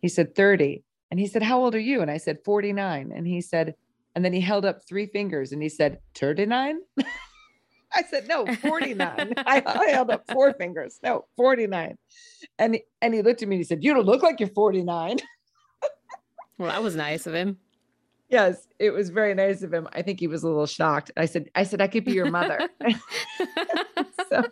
he 0.00 0.08
said 0.08 0.34
30. 0.34 0.82
And 1.10 1.20
he 1.20 1.26
said, 1.26 1.42
How 1.42 1.58
old 1.62 1.74
are 1.74 1.80
you? 1.80 2.02
And 2.02 2.10
I 2.10 2.16
said, 2.16 2.38
49. 2.44 3.12
And 3.14 3.26
he 3.26 3.40
said, 3.40 3.74
and 4.14 4.24
then 4.24 4.32
he 4.32 4.40
held 4.40 4.64
up 4.64 4.80
three 4.88 5.06
fingers 5.06 5.52
and 5.52 5.62
he 5.62 5.68
said, 5.68 6.00
39. 6.14 6.78
I 7.94 8.02
said, 8.10 8.26
no, 8.28 8.46
49. 8.46 9.34
I, 9.46 9.62
I 9.64 9.90
held 9.90 10.10
up 10.10 10.24
four 10.30 10.52
fingers. 10.54 10.98
No, 11.02 11.26
49. 11.36 11.96
And, 12.58 12.78
and 13.00 13.14
he 13.14 13.22
looked 13.22 13.42
at 13.42 13.48
me 13.48 13.56
and 13.56 13.60
he 13.60 13.64
said, 13.64 13.84
You 13.84 13.94
don't 13.94 14.06
look 14.06 14.22
like 14.22 14.40
you're 14.40 14.48
49. 14.48 15.18
Well, 16.58 16.70
that 16.70 16.82
was 16.82 16.96
nice 16.96 17.26
of 17.26 17.34
him. 17.34 17.58
yes, 18.28 18.66
it 18.78 18.90
was 18.90 19.10
very 19.10 19.34
nice 19.34 19.62
of 19.62 19.72
him. 19.72 19.88
I 19.92 20.02
think 20.02 20.20
he 20.20 20.26
was 20.26 20.42
a 20.42 20.48
little 20.48 20.66
shocked. 20.66 21.10
I 21.16 21.26
said, 21.26 21.50
I 21.54 21.64
said, 21.64 21.80
I 21.80 21.86
could 21.86 22.04
be 22.04 22.12
your 22.12 22.30
mother. 22.30 22.68
so 24.30 24.42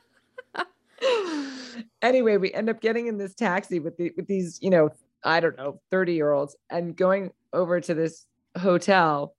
anyway, 2.02 2.36
we 2.36 2.52
end 2.52 2.68
up 2.68 2.80
getting 2.80 3.06
in 3.06 3.18
this 3.18 3.34
taxi 3.34 3.80
with 3.80 3.96
the 3.96 4.12
with 4.16 4.26
these, 4.26 4.58
you 4.62 4.70
know, 4.70 4.90
I 5.24 5.40
don't 5.40 5.56
know, 5.56 5.80
30 5.90 6.14
year 6.14 6.32
olds 6.32 6.56
and 6.70 6.96
going 6.96 7.30
over 7.52 7.80
to 7.80 7.94
this 7.94 8.26
hotel. 8.58 9.34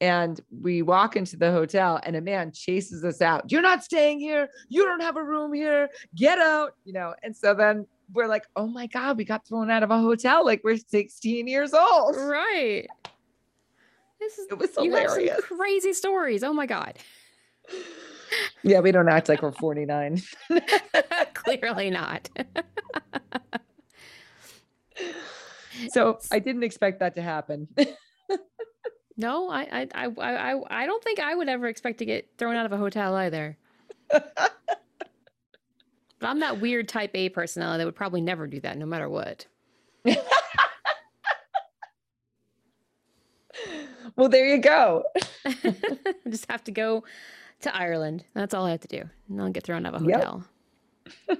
And 0.00 0.40
we 0.62 0.82
walk 0.82 1.16
into 1.16 1.36
the 1.36 1.50
hotel 1.50 1.98
and 2.04 2.14
a 2.14 2.20
man 2.20 2.52
chases 2.52 3.04
us 3.04 3.20
out. 3.20 3.50
You're 3.50 3.62
not 3.62 3.82
staying 3.82 4.20
here. 4.20 4.48
You 4.68 4.84
don't 4.84 5.00
have 5.00 5.16
a 5.16 5.22
room 5.24 5.52
here. 5.52 5.88
Get 6.14 6.38
out, 6.38 6.74
you 6.84 6.92
know. 6.92 7.14
And 7.24 7.36
so 7.36 7.52
then 7.52 7.84
we're 8.12 8.26
like, 8.26 8.46
oh 8.56 8.66
my 8.66 8.86
God, 8.86 9.16
we 9.18 9.24
got 9.24 9.46
thrown 9.46 9.70
out 9.70 9.82
of 9.82 9.90
a 9.90 9.98
hotel 9.98 10.44
like 10.44 10.62
we're 10.64 10.76
16 10.78 11.46
years 11.46 11.74
old. 11.74 12.16
right. 12.16 12.86
This 14.20 14.38
is 14.38 14.46
It 14.50 14.58
was 14.58 14.74
hilarious. 14.74 15.40
crazy 15.42 15.92
stories. 15.92 16.42
Oh 16.42 16.52
my 16.52 16.66
god. 16.66 16.98
Yeah, 18.62 18.80
we 18.80 18.92
don't 18.92 19.08
act 19.08 19.30
like 19.30 19.40
we're 19.40 19.52
49. 19.52 20.20
Clearly 21.34 21.88
not. 21.90 22.28
So 25.90 26.18
I 26.32 26.38
didn't 26.40 26.64
expect 26.64 26.98
that 27.00 27.14
to 27.14 27.22
happen. 27.22 27.68
No, 29.16 29.48
I, 29.48 29.86
I, 29.94 30.06
I, 30.18 30.52
I- 30.52 30.82
I 30.82 30.86
don't 30.86 31.02
think 31.02 31.20
I 31.20 31.34
would 31.34 31.48
ever 31.48 31.66
expect 31.68 31.98
to 31.98 32.04
get 32.04 32.28
thrown 32.36 32.56
out 32.56 32.66
of 32.66 32.72
a 32.72 32.76
hotel 32.76 33.14
either. 33.16 33.56
But 36.18 36.28
I'm 36.28 36.40
that 36.40 36.60
weird 36.60 36.88
type 36.88 37.12
A 37.14 37.28
personality 37.28 37.78
that 37.78 37.86
would 37.86 37.94
probably 37.96 38.20
never 38.20 38.46
do 38.46 38.60
that, 38.60 38.76
no 38.76 38.86
matter 38.86 39.08
what. 39.08 39.46
well, 44.16 44.28
there 44.28 44.46
you 44.46 44.58
go. 44.60 45.04
Just 46.28 46.50
have 46.50 46.64
to 46.64 46.72
go 46.72 47.04
to 47.60 47.74
Ireland. 47.74 48.24
That's 48.34 48.54
all 48.54 48.66
I 48.66 48.70
have 48.72 48.80
to 48.80 48.88
do. 48.88 49.04
And 49.28 49.40
I'll 49.40 49.50
get 49.50 49.64
thrown 49.64 49.86
out 49.86 49.94
of 49.94 50.02
a 50.02 50.04
Yep. 50.08 50.16
hotel. 50.16 50.44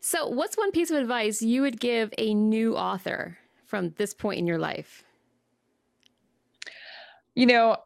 so, 0.00 0.28
what's 0.28 0.56
one 0.56 0.70
piece 0.70 0.90
of 0.90 0.96
advice 0.98 1.42
you 1.42 1.62
would 1.62 1.80
give 1.80 2.12
a 2.18 2.34
new 2.34 2.76
author 2.76 3.38
from 3.64 3.90
this 3.96 4.14
point 4.14 4.38
in 4.38 4.46
your 4.46 4.58
life? 4.58 5.02
You 7.34 7.46
know, 7.46 7.76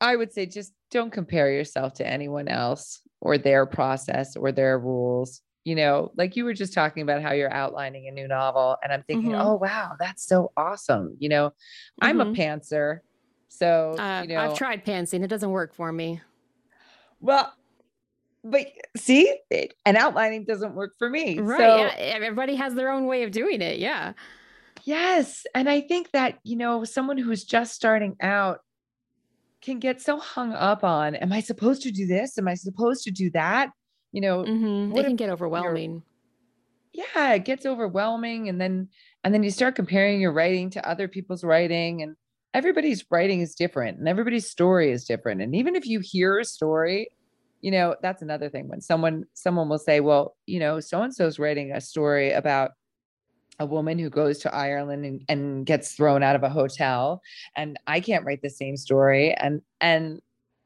I 0.00 0.16
would 0.16 0.32
say 0.32 0.46
just 0.46 0.72
don't 0.90 1.12
compare 1.12 1.52
yourself 1.52 1.94
to 1.94 2.06
anyone 2.06 2.48
else 2.48 3.02
or 3.20 3.38
their 3.38 3.66
process 3.66 4.36
or 4.36 4.52
their 4.52 4.78
rules. 4.78 5.42
You 5.64 5.74
know, 5.74 6.12
like 6.16 6.34
you 6.36 6.44
were 6.44 6.54
just 6.54 6.72
talking 6.72 7.02
about 7.02 7.20
how 7.20 7.32
you're 7.32 7.52
outlining 7.52 8.08
a 8.08 8.10
new 8.10 8.26
novel, 8.26 8.76
and 8.82 8.92
I'm 8.92 9.02
thinking, 9.02 9.32
Mhm. 9.32 9.40
oh, 9.44 9.54
wow, 9.56 9.96
that's 9.98 10.24
so 10.26 10.50
awesome. 10.56 11.16
You 11.18 11.28
know, 11.28 11.52
I'm 12.00 12.20
a 12.20 12.26
Mhm. 12.26 12.36
pantser. 12.36 13.00
So, 13.48 13.96
Uh, 13.98 14.22
you 14.22 14.28
know, 14.28 14.40
I've 14.40 14.56
tried 14.56 14.84
pantsing, 14.84 15.22
it 15.22 15.28
doesn't 15.28 15.50
work 15.50 15.74
for 15.74 15.92
me. 15.92 16.22
well, 17.20 17.52
but 18.44 18.68
see, 18.96 19.36
it, 19.50 19.74
and 19.84 19.96
outlining 19.96 20.44
doesn't 20.44 20.74
work 20.74 20.94
for 20.98 21.10
me. 21.10 21.38
Right. 21.38 21.58
So, 21.58 21.76
yeah, 21.76 21.94
everybody 21.98 22.54
has 22.54 22.74
their 22.74 22.90
own 22.90 23.06
way 23.06 23.24
of 23.24 23.32
doing 23.32 23.60
it. 23.60 23.78
Yeah. 23.78 24.12
Yes. 24.84 25.44
And 25.54 25.68
I 25.68 25.80
think 25.82 26.12
that, 26.12 26.38
you 26.44 26.56
know, 26.56 26.84
someone 26.84 27.18
who's 27.18 27.44
just 27.44 27.74
starting 27.74 28.16
out 28.22 28.60
can 29.62 29.78
get 29.78 30.00
so 30.00 30.18
hung 30.18 30.52
up 30.52 30.84
on, 30.84 31.14
am 31.16 31.32
I 31.32 31.40
supposed 31.40 31.82
to 31.82 31.90
do 31.90 32.06
this? 32.06 32.38
Am 32.38 32.48
I 32.48 32.54
supposed 32.54 33.04
to 33.04 33.10
do 33.10 33.30
that? 33.30 33.70
You 34.12 34.20
know, 34.20 34.44
hmm 34.44 34.96
It 34.96 35.04
can 35.04 35.16
get 35.16 35.30
overwhelming. 35.30 36.02
yeah, 36.92 37.32
it 37.34 37.44
gets 37.44 37.66
overwhelming. 37.66 38.48
And 38.48 38.60
then, 38.60 38.88
and 39.24 39.34
then 39.34 39.42
you 39.42 39.50
start 39.50 39.74
comparing 39.76 40.20
your 40.20 40.32
writing 40.32 40.70
to 40.70 40.88
other 40.88 41.06
people's 41.08 41.44
writing 41.44 42.02
and 42.02 42.16
everybody's 42.54 43.04
writing 43.10 43.40
is 43.40 43.54
different 43.54 43.98
and 43.98 44.08
everybody's 44.08 44.48
story 44.50 44.90
is 44.90 45.04
different. 45.04 45.42
And 45.42 45.54
even 45.54 45.76
if 45.76 45.86
you 45.86 46.00
hear 46.02 46.38
a 46.38 46.44
story, 46.44 47.10
you 47.60 47.70
know, 47.70 47.96
that's 48.02 48.22
another 48.22 48.48
thing 48.48 48.68
when 48.68 48.80
someone, 48.80 49.24
someone 49.34 49.68
will 49.68 49.78
say, 49.78 50.00
well, 50.00 50.36
you 50.46 50.60
know, 50.60 50.80
so-and-so's 50.80 51.38
writing 51.38 51.72
a 51.72 51.80
story 51.80 52.32
about 52.32 52.70
a 53.58 53.66
woman 53.66 53.98
who 53.98 54.08
goes 54.10 54.38
to 54.38 54.54
Ireland 54.54 55.04
and, 55.04 55.24
and 55.28 55.66
gets 55.66 55.92
thrown 55.92 56.22
out 56.22 56.36
of 56.36 56.42
a 56.42 56.48
hotel 56.48 57.20
and 57.56 57.78
I 57.86 58.00
can't 58.00 58.24
write 58.24 58.42
the 58.42 58.50
same 58.50 58.76
story 58.76 59.34
and 59.34 59.62
and 59.80 60.20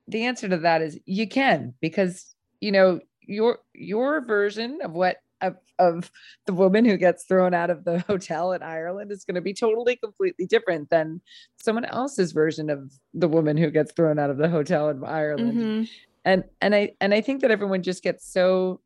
the 0.09 0.25
answer 0.25 0.49
to 0.49 0.59
that 0.59 0.83
is 0.83 0.99
you 1.07 1.27
can 1.29 1.75
because 1.81 2.35
you 2.61 2.73
know 2.73 3.01
your 3.23 3.59
your 3.75 4.21
version 4.25 4.79
of 4.83 4.93
what 4.93 5.19
of, 5.41 5.57
of 5.79 6.11
the 6.47 6.53
woman 6.53 6.85
who 6.85 6.97
gets 6.97 7.25
thrown 7.25 7.53
out 7.55 7.71
of 7.71 7.85
the 7.85 7.99
hotel 8.09 8.53
in 8.53 8.63
Ireland 8.63 9.11
is 9.11 9.25
going 9.25 9.35
to 9.37 9.41
be 9.41 9.55
totally 9.55 9.97
completely 9.97 10.47
different 10.47 10.91
than 10.91 11.21
someone 11.57 11.85
else's 11.87 12.33
version 12.33 12.71
of 12.71 12.93
the 13.15 13.27
woman 13.29 13.57
who 13.57 13.71
gets 13.71 13.93
thrown 13.93 14.19
out 14.19 14.31
of 14.31 14.37
the 14.37 14.49
hotel 14.49 14.89
in 14.91 15.03
Ireland 15.03 15.57
Mhm. 15.59 15.89
and 16.25 16.45
and 16.61 16.75
i 16.75 16.93
and 17.01 17.13
i 17.15 17.21
think 17.21 17.41
that 17.41 17.51
everyone 17.51 17.83
just 17.83 18.03
gets 18.05 18.25
so 18.31 18.81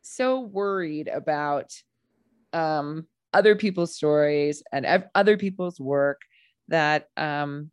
so 0.00 0.40
worried 0.40 1.08
about 1.08 1.72
um 2.52 3.06
other 3.32 3.56
people's 3.56 3.94
stories 3.94 4.62
and 4.72 4.86
ev- 4.86 5.08
other 5.14 5.36
people's 5.36 5.80
work 5.80 6.22
that 6.68 7.08
um 7.16 7.70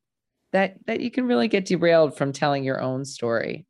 that 0.53 0.77
that 0.87 1.01
you 1.01 1.11
can 1.11 1.27
really 1.27 1.47
get 1.47 1.65
derailed 1.65 2.17
from 2.17 2.33
telling 2.33 2.63
your 2.63 2.81
own 2.81 3.05
story 3.05 3.65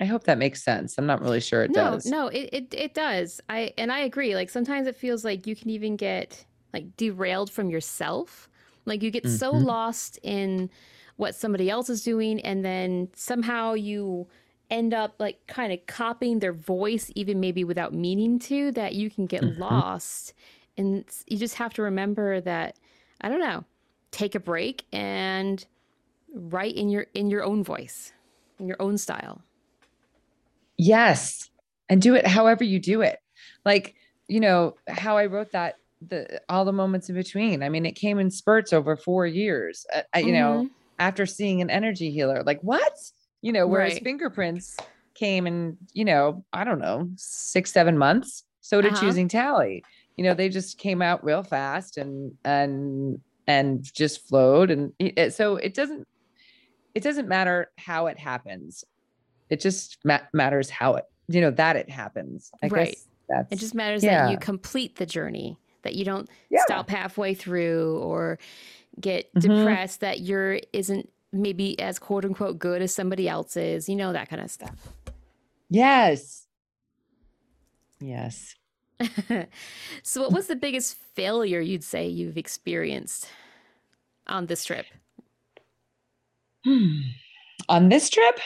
i 0.00 0.04
hope 0.06 0.24
that 0.24 0.38
makes 0.38 0.64
sense 0.64 0.98
i'm 0.98 1.06
not 1.06 1.22
really 1.22 1.40
sure 1.40 1.64
it 1.64 1.72
no, 1.72 1.74
does 1.74 2.04
no, 2.04 2.26
it, 2.28 2.48
it 2.52 2.74
it 2.74 2.94
does. 2.94 3.40
I 3.48 3.72
and 3.78 3.92
I 3.92 4.00
agree. 4.00 4.34
Like 4.34 4.50
sometimes 4.50 4.86
it 4.86 4.96
feels 4.96 5.24
like 5.24 5.46
you 5.46 5.54
can 5.54 5.70
even 5.70 5.96
get 5.96 6.44
like 6.72 6.96
derailed 6.96 7.50
from 7.50 7.70
yourself. 7.70 8.48
Like 8.86 9.02
you 9.02 9.10
get 9.10 9.28
so 9.28 9.52
Mhm. 9.52 9.66
lost 9.66 10.18
in 10.22 10.70
what 11.16 11.34
somebody 11.34 11.70
else 11.70 11.88
is 11.90 12.02
doing, 12.02 12.40
and 12.40 12.64
then 12.64 13.10
somehow 13.14 13.74
you 13.74 14.26
end 14.70 14.94
up 14.94 15.14
like 15.18 15.46
kind 15.46 15.72
of 15.72 15.84
copying 15.86 16.38
their 16.38 16.52
voice, 16.52 17.10
even 17.14 17.40
maybe 17.40 17.64
without 17.64 17.92
meaning 17.92 18.38
to, 18.40 18.72
that 18.72 18.94
you 18.94 19.10
can 19.10 19.26
get 19.26 19.42
Mhm. 19.42 19.58
lost. 19.58 20.34
And 20.76 21.04
you 21.26 21.36
just 21.36 21.56
have 21.56 21.74
to 21.74 21.82
remember 21.82 22.40
that 22.42 22.76
I 23.20 23.28
don't 23.28 23.40
know, 23.40 23.64
take 24.12 24.34
a 24.34 24.40
break 24.40 24.84
and 24.92 25.64
write 26.32 26.74
in 26.76 26.88
your 26.88 27.06
in 27.14 27.30
your 27.30 27.44
own 27.44 27.62
voice, 27.64 28.12
in 28.58 28.66
your 28.68 28.80
own 28.80 28.96
style. 28.98 29.42
Yes. 30.78 31.50
And 31.88 32.00
do 32.00 32.14
it 32.14 32.26
however 32.26 32.64
you 32.64 32.78
do 32.78 33.02
it. 33.02 33.18
Like, 33.64 33.94
you 34.28 34.40
know, 34.40 34.76
how 34.88 35.16
I 35.16 35.26
wrote 35.26 35.52
that 35.52 35.76
the 36.00 36.40
all 36.48 36.64
the 36.64 36.72
moments 36.72 37.08
in 37.10 37.14
between. 37.14 37.62
I 37.62 37.68
mean, 37.68 37.84
it 37.84 37.92
came 37.92 38.18
in 38.18 38.30
spurts 38.30 38.72
over 38.72 38.96
4 38.96 39.26
years. 39.26 39.84
Uh, 39.94 40.02
I- 40.14 40.20
you 40.20 40.32
know, 40.32 40.64
Mhm. 40.64 40.70
after 40.98 41.26
seeing 41.26 41.60
an 41.60 41.68
energy 41.70 42.10
healer. 42.10 42.42
Like, 42.44 42.60
what? 42.62 42.92
You 43.42 43.52
know, 43.52 43.66
whereas 43.66 43.94
Right. 43.94 44.02
fingerprints 44.04 44.76
came 45.14 45.46
in, 45.46 45.76
you 45.92 46.04
know, 46.04 46.44
I 46.52 46.64
don't 46.64 46.78
know, 46.78 47.08
6 47.16 47.72
7 47.72 47.96
months. 47.98 48.44
So 48.60 48.80
did 48.80 48.92
Uh-huh. 48.92 49.00
choosing 49.00 49.28
tally. 49.28 49.82
You 50.16 50.24
know, 50.24 50.34
they 50.34 50.48
just 50.48 50.78
came 50.78 51.00
out 51.02 51.24
real 51.24 51.42
fast 51.42 51.96
and 51.96 52.32
and 52.44 53.20
and 53.46 53.82
just 53.82 54.28
flowed 54.28 54.70
and 54.70 54.92
it- 54.98 55.32
so 55.34 55.56
it 55.56 55.74
doesn't 55.74 56.06
it 56.94 57.02
doesn't 57.02 57.28
matter 57.28 57.70
how 57.78 58.06
it 58.08 58.18
happens. 58.18 58.84
It 59.48 59.60
just 59.60 59.98
ma- 60.04 60.20
matters 60.34 60.68
how 60.70 60.94
it, 60.96 61.04
you 61.28 61.40
know, 61.40 61.50
that 61.52 61.76
it 61.76 61.88
happens. 61.88 62.50
I 62.62 62.66
Right. 62.68 62.86
guess 62.88 63.06
that's 63.28 63.52
It 63.52 63.56
just 63.60 63.74
matters 63.76 64.02
Yeah. 64.04 64.24
that 64.26 64.32
you 64.32 64.38
complete 64.38 64.96
the 64.96 65.06
journey, 65.06 65.56
that 65.82 65.94
you 65.94 66.04
don't 66.04 66.28
Yeah. 66.50 66.62
stop 66.64 66.90
halfway 66.90 67.34
through 67.34 67.98
or 68.02 68.38
get 69.00 69.32
Mhm. 69.34 69.40
depressed 69.40 70.00
that 70.00 70.20
your 70.20 70.58
isn't 70.72 71.08
maybe 71.32 71.78
as 71.80 71.98
quote 71.98 72.24
unquote 72.24 72.58
good 72.58 72.82
as 72.82 72.94
somebody 72.94 73.28
else's, 73.28 73.88
you 73.88 73.96
know, 73.96 74.12
that 74.12 74.28
kind 74.28 74.42
of 74.42 74.50
stuff. 74.50 74.88
Yes. 75.68 76.46
Yes. 78.00 78.56
so, 80.02 80.22
what 80.22 80.32
was 80.32 80.46
the 80.46 80.56
biggest 80.56 80.96
failure 81.14 81.60
you'd 81.60 81.84
say 81.84 82.06
you've 82.06 82.36
experienced 82.36 83.28
on 84.26 84.46
this 84.46 84.64
trip? 84.64 84.86
Hmm. 86.64 87.00
On 87.68 87.88
this 87.88 88.10
trip? 88.10 88.38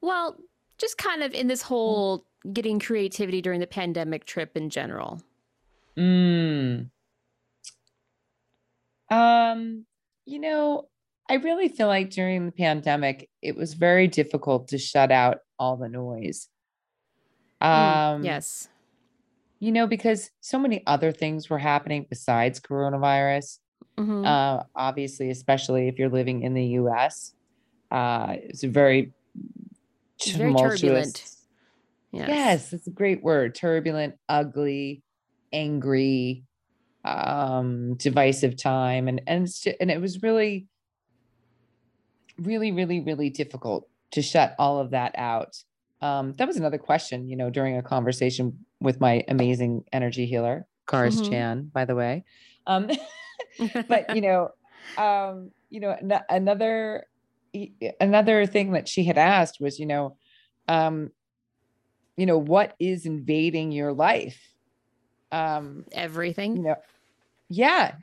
Well, 0.00 0.36
just 0.78 0.98
kind 0.98 1.22
of 1.22 1.34
in 1.34 1.48
this 1.48 1.62
whole 1.62 2.26
getting 2.52 2.78
creativity 2.78 3.42
during 3.42 3.60
the 3.60 3.66
pandemic 3.66 4.24
trip 4.24 4.56
in 4.56 4.70
general. 4.70 5.20
Mm. 5.96 6.90
Um, 9.10 9.86
you 10.26 10.38
know, 10.38 10.88
I 11.28 11.34
really 11.34 11.68
feel 11.68 11.88
like 11.88 12.10
during 12.10 12.46
the 12.46 12.52
pandemic, 12.52 13.28
it 13.42 13.56
was 13.56 13.74
very 13.74 14.06
difficult 14.08 14.68
to 14.68 14.78
shut 14.78 15.10
out 15.10 15.38
all 15.58 15.76
the 15.76 15.88
noise. 15.88 16.48
Mm, 17.62 17.66
Um, 17.66 18.24
yes. 18.24 18.68
you 19.58 19.72
know, 19.72 19.86
because 19.86 20.30
so 20.40 20.58
many 20.58 20.86
other 20.86 21.10
things 21.12 21.48
were 21.50 21.58
happening 21.58 22.06
besides 22.08 22.60
coronavirus. 22.60 23.58
hmm 23.98 24.24
Uh, 24.24 24.62
obviously, 24.74 25.30
especially 25.30 25.88
if 25.88 25.98
you're 25.98 26.10
living 26.10 26.42
in 26.42 26.54
the 26.54 26.64
US. 26.80 27.34
Uh, 27.90 28.36
it's 28.38 28.62
a 28.62 28.68
very 28.68 29.12
It's 30.18 30.30
very 30.32 30.54
turbulent. 30.54 31.14
tumultuous. 31.14 31.46
yes. 32.12 32.28
Yes, 32.28 32.72
it's 32.72 32.86
a 32.86 32.90
great 32.90 33.22
word. 33.22 33.54
Turbulent, 33.54 34.14
ugly, 34.28 35.02
angry, 35.52 36.44
um, 37.04 37.94
divisive 37.94 38.56
time. 38.56 39.08
And 39.08 39.22
and 39.26 39.48
and 39.80 39.90
it 39.90 40.00
was 40.00 40.22
really, 40.22 40.66
really, 42.38 42.72
really, 42.72 43.00
really 43.00 43.30
difficult 43.30 43.88
to 44.12 44.22
shut 44.22 44.54
all 44.58 44.78
of 44.80 44.90
that 44.90 45.14
out. 45.16 45.56
Um, 46.00 46.32
that 46.34 46.46
was 46.46 46.56
another 46.56 46.78
question, 46.78 47.28
you 47.28 47.36
know, 47.36 47.50
during 47.50 47.76
a 47.76 47.82
conversation 47.82 48.64
with 48.80 49.00
my 49.00 49.24
amazing 49.28 49.84
energy 49.92 50.26
healer, 50.26 50.66
Karis 50.86 51.20
Mhm. 51.20 51.28
Chan, 51.28 51.70
by 51.72 51.84
the 51.84 51.94
way. 51.94 52.24
Um, 52.66 52.90
but 53.88 54.10
you 54.14 54.20
know 54.20 54.48
um 54.96 55.50
you 55.70 55.80
know 55.80 55.90
an- 55.90 56.22
another 56.28 57.04
another 58.00 58.46
thing 58.46 58.72
that 58.72 58.88
she 58.88 59.04
had 59.04 59.18
asked 59.18 59.58
was 59.60 59.78
you 59.78 59.86
know 59.86 60.16
um 60.68 61.10
you 62.16 62.26
know 62.26 62.38
what 62.38 62.74
is 62.78 63.06
invading 63.06 63.72
your 63.72 63.92
life 63.92 64.40
um 65.32 65.84
you 65.86 65.92
everything. 65.92 66.62
know 66.62 66.76
yeah 67.48 67.94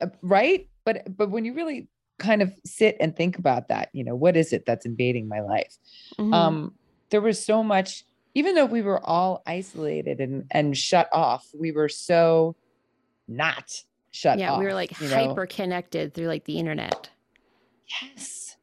uh, 0.00 0.06
right 0.22 0.68
but 0.84 1.04
but 1.16 1.30
when 1.30 1.44
you 1.44 1.54
really 1.54 1.88
kind 2.18 2.42
of 2.42 2.52
sit 2.64 2.96
and 3.00 3.16
think 3.16 3.38
about 3.38 3.68
that 3.68 3.88
you 3.92 4.04
know 4.04 4.14
what 4.16 4.36
is 4.36 4.52
it 4.52 4.64
that's 4.66 4.84
invading 4.86 5.28
my 5.28 5.40
life 5.40 5.76
Mhm. 6.18 6.34
um 6.34 6.74
there 7.10 7.20
was 7.20 7.44
so 7.44 7.62
much 7.62 8.04
even 8.34 8.54
though 8.54 8.66
we 8.66 8.82
were 8.82 9.04
all 9.04 9.42
isolated 9.46 10.20
and 10.20 10.44
and 10.50 10.76
shut 10.76 11.08
off 11.12 11.46
we 11.58 11.72
were 11.72 11.88
so 11.88 12.56
not 13.28 13.70
shut 14.10 14.38
yeah, 14.38 14.52
off 14.52 14.58
we 14.58 14.64
were 14.64 14.74
like 14.74 14.98
you 15.00 15.08
know? 15.08 15.14
hyper 15.14 15.46
connected 15.46 16.14
through 16.14 16.26
like 16.26 16.44
the 16.44 16.58
internet. 16.58 17.10
Yes. 18.02 18.56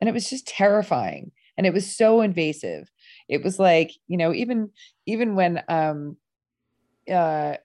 And 0.00 0.08
it 0.08 0.12
was 0.12 0.28
just 0.28 0.46
terrifying. 0.46 1.32
And 1.56 1.66
it 1.66 1.72
was 1.72 1.94
so 1.96 2.20
invasive. 2.20 2.90
It 3.28 3.42
was 3.42 3.58
like, 3.58 3.92
you 4.08 4.16
know, 4.16 4.32
even 4.32 4.70
even 5.06 5.34
when 5.34 5.62
um 5.68 6.16
uh 7.10 7.56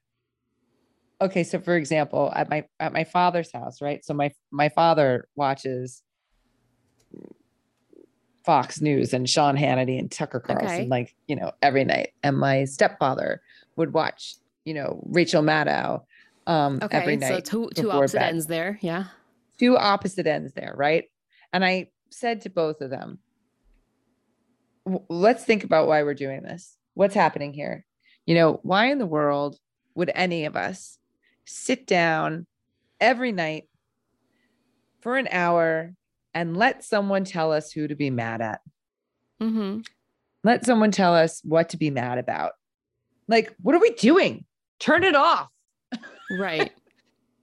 okay, 1.22 1.44
so 1.44 1.60
for 1.60 1.76
example, 1.78 2.32
at 2.36 2.50
my 2.50 2.66
at 2.80 2.94
my 2.94 3.04
father's 3.04 3.52
house, 3.52 3.82
right? 3.82 4.04
So 4.04 4.14
my 4.14 4.32
my 4.52 4.70
father 4.70 5.28
watches 5.36 6.02
Fox 8.46 8.82
News 8.82 9.14
and 9.14 9.30
Sean 9.30 9.56
Hannity 9.56 10.00
and 10.00 10.12
Tucker 10.12 10.40
Carlson 10.40 10.68
Okay. 10.68 10.88
like, 10.88 11.16
you 11.28 11.36
know, 11.36 11.52
every 11.62 11.84
night. 11.84 12.10
And 12.24 12.38
my 12.38 12.66
stepfather 12.66 13.42
would 13.76 13.94
watch, 13.94 14.36
you 14.66 14.74
know, 14.74 15.02
Rachel 15.06 15.44
Maddow 15.44 16.04
um 16.48 16.80
every 16.90 17.18
night. 17.18 17.46
so 17.46 17.68
two 17.68 17.70
two 17.76 17.92
opposite 17.92 18.18
bed 18.18 18.30
ends 18.30 18.48
there. 18.48 18.80
Yeah. 18.82 19.06
two 19.60 19.78
opposite 19.78 20.26
ends 20.26 20.54
there, 20.54 20.74
right? 20.76 21.06
And 21.54 21.64
I 21.64 21.90
said 22.10 22.42
to 22.42 22.50
both 22.50 22.82
of 22.82 22.90
them, 22.90 23.20
let's 25.08 25.44
think 25.44 25.64
about 25.64 25.88
why 25.88 26.02
we're 26.04 26.16
doing 26.16 26.42
this. 26.42 26.76
What's 26.96 27.14
happening 27.14 27.54
here? 27.54 27.86
You 28.26 28.36
know, 28.36 28.60
why 28.64 28.88
in 28.92 28.98
the 28.98 29.06
world 29.06 29.58
would 29.94 30.12
any 30.16 30.46
of 30.46 30.56
us 30.56 30.98
sit 31.46 31.88
down 31.88 32.46
every 33.00 33.32
night 33.32 33.68
for 35.02 35.18
an 35.18 35.28
hour 35.32 35.94
and 36.34 36.56
let 36.56 36.84
someone 36.84 37.24
tell 37.24 37.52
us 37.52 37.72
who 37.72 37.88
to 37.88 37.96
be 37.96 38.10
mad 38.10 38.42
at? 38.42 38.62
Mm-hmm. 39.42 39.82
Let 40.44 40.66
someone 40.66 40.92
tell 40.92 41.16
us 41.16 41.42
what 41.44 41.70
to 41.70 41.78
be 41.78 41.90
mad 41.90 42.18
about. 42.18 42.54
Like, 43.28 43.54
what 43.62 43.76
are 43.76 43.80
we 43.80 43.92
doing? 43.92 44.46
Turn 44.80 45.04
it 45.04 45.16
off. 45.16 45.50
Right. 46.32 46.72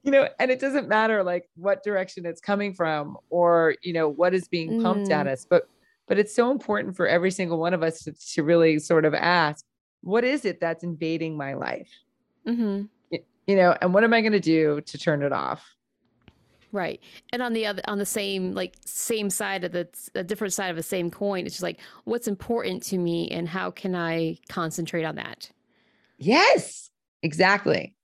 you 0.08 0.12
know 0.12 0.28
and 0.38 0.50
it 0.50 0.58
doesn't 0.58 0.88
matter 0.88 1.22
like 1.22 1.48
what 1.56 1.82
direction 1.82 2.24
it's 2.24 2.40
coming 2.40 2.72
from 2.72 3.16
or 3.28 3.74
you 3.82 3.92
know 3.92 4.08
what 4.08 4.32
is 4.32 4.48
being 4.48 4.82
pumped 4.82 5.10
at 5.10 5.26
Mm. 5.26 5.32
us 5.32 5.46
but 5.48 5.68
but 6.06 6.18
it's 6.18 6.34
so 6.34 6.50
important 6.50 6.96
for 6.96 7.06
every 7.06 7.30
single 7.30 7.58
one 7.58 7.74
of 7.74 7.82
us 7.82 8.04
to, 8.04 8.12
to 8.34 8.42
really 8.42 8.78
sort 8.78 9.04
of 9.04 9.12
ask 9.12 9.66
what 10.00 10.24
is 10.24 10.46
it 10.46 10.60
that's 10.60 10.82
invading 10.82 11.36
my 11.36 11.52
life 11.54 11.90
mm-hmm. 12.46 12.84
You 13.48 13.56
know 13.56 13.76
and 13.82 13.92
what 13.92 14.04
am 14.04 14.14
i 14.14 14.20
going 14.20 14.32
to 14.32 14.40
do 14.40 14.80
to 14.82 14.96
turn 14.96 15.22
it 15.22 15.32
off 15.32 15.64
Right. 16.70 17.00
And 17.32 17.40
on 17.40 17.54
the 17.54 17.64
other, 17.64 17.80
on 17.88 17.96
the 17.96 18.04
same, 18.04 18.52
like 18.52 18.76
same 18.84 19.30
side 19.30 19.64
of 19.64 19.72
the, 19.72 19.88
a 20.14 20.22
different 20.22 20.52
side 20.52 20.68
of 20.68 20.76
the 20.76 20.82
same 20.82 21.10
coin, 21.10 21.46
it's 21.46 21.54
just 21.54 21.62
like, 21.62 21.78
what's 22.04 22.28
important 22.28 22.82
to 22.82 22.98
me 22.98 23.26
and 23.30 23.48
how 23.48 23.70
can 23.70 23.94
I 23.94 24.36
concentrate 24.50 25.04
on 25.04 25.14
that? 25.14 25.50
yes 26.18 26.90
exactly 27.22 27.94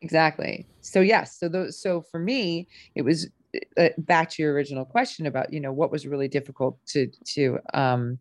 exactly 0.00 0.66
so 0.80 1.00
yes 1.00 1.38
so 1.38 1.48
those 1.48 1.80
so 1.80 2.00
for 2.00 2.18
me 2.18 2.66
it 2.94 3.02
was 3.02 3.28
uh, 3.76 3.88
back 3.98 4.30
to 4.30 4.42
your 4.42 4.52
original 4.54 4.84
question 4.84 5.26
about 5.26 5.52
you 5.52 5.60
know 5.60 5.72
what 5.72 5.90
was 5.90 6.06
really 6.06 6.28
difficult 6.28 6.78
to 6.86 7.08
to 7.24 7.58
um 7.74 8.18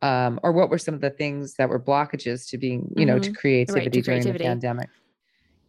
um 0.00 0.40
or 0.42 0.52
what 0.52 0.70
were 0.70 0.78
some 0.78 0.94
of 0.94 1.00
the 1.00 1.10
things 1.10 1.54
that 1.54 1.68
were 1.68 1.80
blockages 1.80 2.48
to 2.48 2.56
being 2.56 2.90
you 2.96 3.04
know 3.04 3.18
to 3.18 3.32
creativity 3.32 4.00
during 4.00 4.22
creativity. 4.22 4.44
the 4.44 4.48
pandemic 4.48 4.88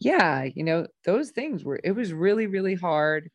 yeah 0.04 0.44
you 0.56 0.64
know 0.64 0.88
those 1.06 1.32
things 1.32 1.64
were 1.64 1.80
it 1.84 1.92
was 1.92 2.14
really 2.14 2.48
really 2.48 2.76
hard 2.76 3.30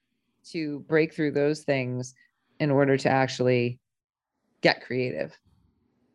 to 0.44 0.80
break 0.80 1.14
through 1.14 1.32
those 1.32 1.62
things 1.62 2.14
in 2.60 2.70
order 2.70 2.96
to 2.96 3.08
actually 3.08 3.78
get 4.60 4.82
creative 4.82 5.36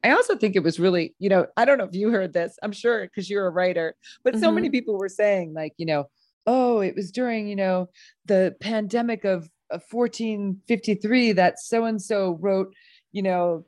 I 0.03 0.11
also 0.11 0.35
think 0.35 0.55
it 0.55 0.63
was 0.63 0.79
really, 0.79 1.15
you 1.19 1.29
know, 1.29 1.47
I 1.55 1.63
don't 1.63 1.77
know 1.77 1.85
if 1.85 1.95
you 1.95 2.09
heard 2.09 2.33
this, 2.33 2.59
I'm 2.61 2.73
sure 2.73 3.03
because 3.03 3.29
you're 3.29 3.47
a 3.47 3.51
writer, 3.51 3.95
but 4.23 4.37
so 4.37 4.51
many 4.51 4.67
mm-hmm. 4.67 4.73
people 4.73 4.97
were 4.97 5.07
saying, 5.07 5.53
like, 5.53 5.73
you 5.77 5.85
know, 5.85 6.09
oh, 6.45 6.81
it 6.81 6.95
was 6.95 7.11
during, 7.11 7.47
you 7.47 7.55
know, 7.55 7.89
the 8.25 8.53
pandemic 8.59 9.23
of, 9.23 9.49
of 9.69 9.81
1453 9.89 11.31
that 11.33 11.59
so 11.59 11.85
and 11.85 12.01
so 12.01 12.37
wrote, 12.41 12.73
you 13.13 13.21
know, 13.21 13.65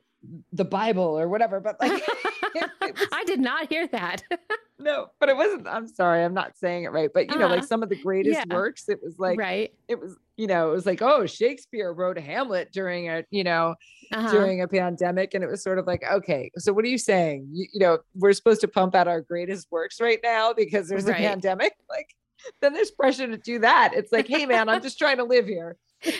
the 0.52 0.64
Bible 0.64 1.18
or 1.18 1.26
whatever. 1.28 1.58
But 1.58 1.80
like, 1.80 2.02
was, 2.80 3.08
I 3.12 3.24
did 3.24 3.40
not 3.40 3.68
hear 3.68 3.86
that. 3.88 4.22
no, 4.78 5.08
but 5.20 5.28
it 5.28 5.36
wasn't, 5.36 5.66
I'm 5.68 5.86
sorry, 5.88 6.22
I'm 6.24 6.34
not 6.34 6.56
saying 6.56 6.84
it 6.84 6.92
right. 6.92 7.10
But, 7.12 7.30
you 7.30 7.38
know, 7.38 7.46
like 7.48 7.58
Uh-huh. 7.58 7.66
some 7.66 7.82
of 7.82 7.88
the 7.88 7.96
greatest 7.96 8.38
Yeah. 8.46 8.54
works, 8.54 8.88
it 8.88 9.00
was 9.02 9.18
like, 9.18 9.38
right. 9.38 9.72
it 9.88 10.00
was, 10.00 10.16
you 10.36 10.46
know, 10.46 10.70
it 10.70 10.72
was 10.74 10.86
like, 10.86 11.00
oh, 11.02 11.26
Shakespeare 11.26 11.92
wrote 11.92 12.18
Hamlet 12.18 12.72
during 12.72 13.08
a, 13.08 13.24
you 13.30 13.44
know, 13.44 13.74
Uh-huh. 14.12 14.30
during 14.30 14.60
a 14.62 14.68
pandemic 14.68 15.34
and 15.34 15.42
it 15.42 15.50
was 15.50 15.62
sort 15.64 15.78
of 15.80 15.86
like 15.88 16.04
okay 16.08 16.48
so 16.56 16.72
what 16.72 16.84
are 16.84 16.88
you 16.88 16.96
saying 16.96 17.44
you, 17.50 17.66
you 17.72 17.80
know 17.80 17.98
we're 18.14 18.32
supposed 18.32 18.60
to 18.60 18.68
pump 18.68 18.94
out 18.94 19.08
our 19.08 19.20
greatest 19.20 19.66
works 19.72 20.00
right 20.00 20.20
now 20.22 20.52
because 20.52 20.88
there's 20.88 21.06
Right. 21.06 21.16
a 21.24 21.28
pandemic 21.28 21.74
like 21.90 22.14
then 22.60 22.72
there's 22.72 22.92
pressure 22.92 23.26
to 23.26 23.36
do 23.36 23.58
that 23.58 23.94
it's 23.96 24.12
like 24.12 24.28
hey 24.28 24.46
man 24.46 24.68
i'm 24.68 24.80
just 24.88 24.96
trying 24.96 25.16
to 25.16 25.24
live 25.24 25.46
here 25.48 25.76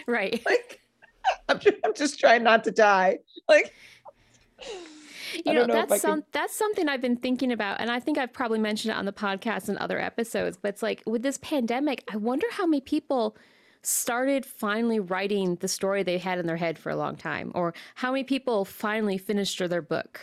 right. 0.09 0.43
like 0.45 0.80
i'm 1.49 1.61
just, 1.61 1.76
I'm 1.84 1.95
just 1.95 2.18
trying 2.18 2.43
not 2.43 2.64
to 2.64 2.72
die 2.72 3.18
like 3.49 3.72
you 5.45 5.53
know, 5.53 5.66
know 5.66 5.74
that's 5.74 5.93
could- 5.93 6.01
some 6.01 6.24
that's 6.32 6.55
something 6.55 6.89
I've 6.89 7.01
been 7.01 7.16
thinking 7.16 7.53
about, 7.53 7.80
and 7.80 7.91
I 7.91 8.01
think 8.01 8.16
I've 8.18 8.32
probably 8.32 8.59
mentioned 8.59 8.93
it 8.93 8.97
on 8.97 9.05
the 9.05 9.12
podcast 9.12 9.68
and 9.68 9.76
other 9.78 9.99
episodes. 10.01 10.57
But 10.61 10.68
it's 10.70 10.82
like 10.82 11.03
with 11.07 11.22
this 11.22 11.39
pandemic, 11.39 12.05
I 12.12 12.16
wonder 12.16 12.47
how 12.53 12.66
many 12.66 12.80
people 12.80 13.37
started 13.82 14.45
finally 14.47 14.99
writing 14.99 15.57
the 15.57 15.68
story 15.68 16.03
they 16.03 16.18
had 16.18 16.39
in 16.39 16.47
their 16.47 16.57
head 16.57 16.78
for 16.78 16.91
a 16.91 16.97
long 16.97 17.16
time, 17.16 17.53
or 17.55 17.74
how 17.97 18.11
many 18.12 18.24
people 18.24 18.64
finally 18.64 19.18
finished 19.18 19.59
their 19.68 19.82
book. 19.82 20.20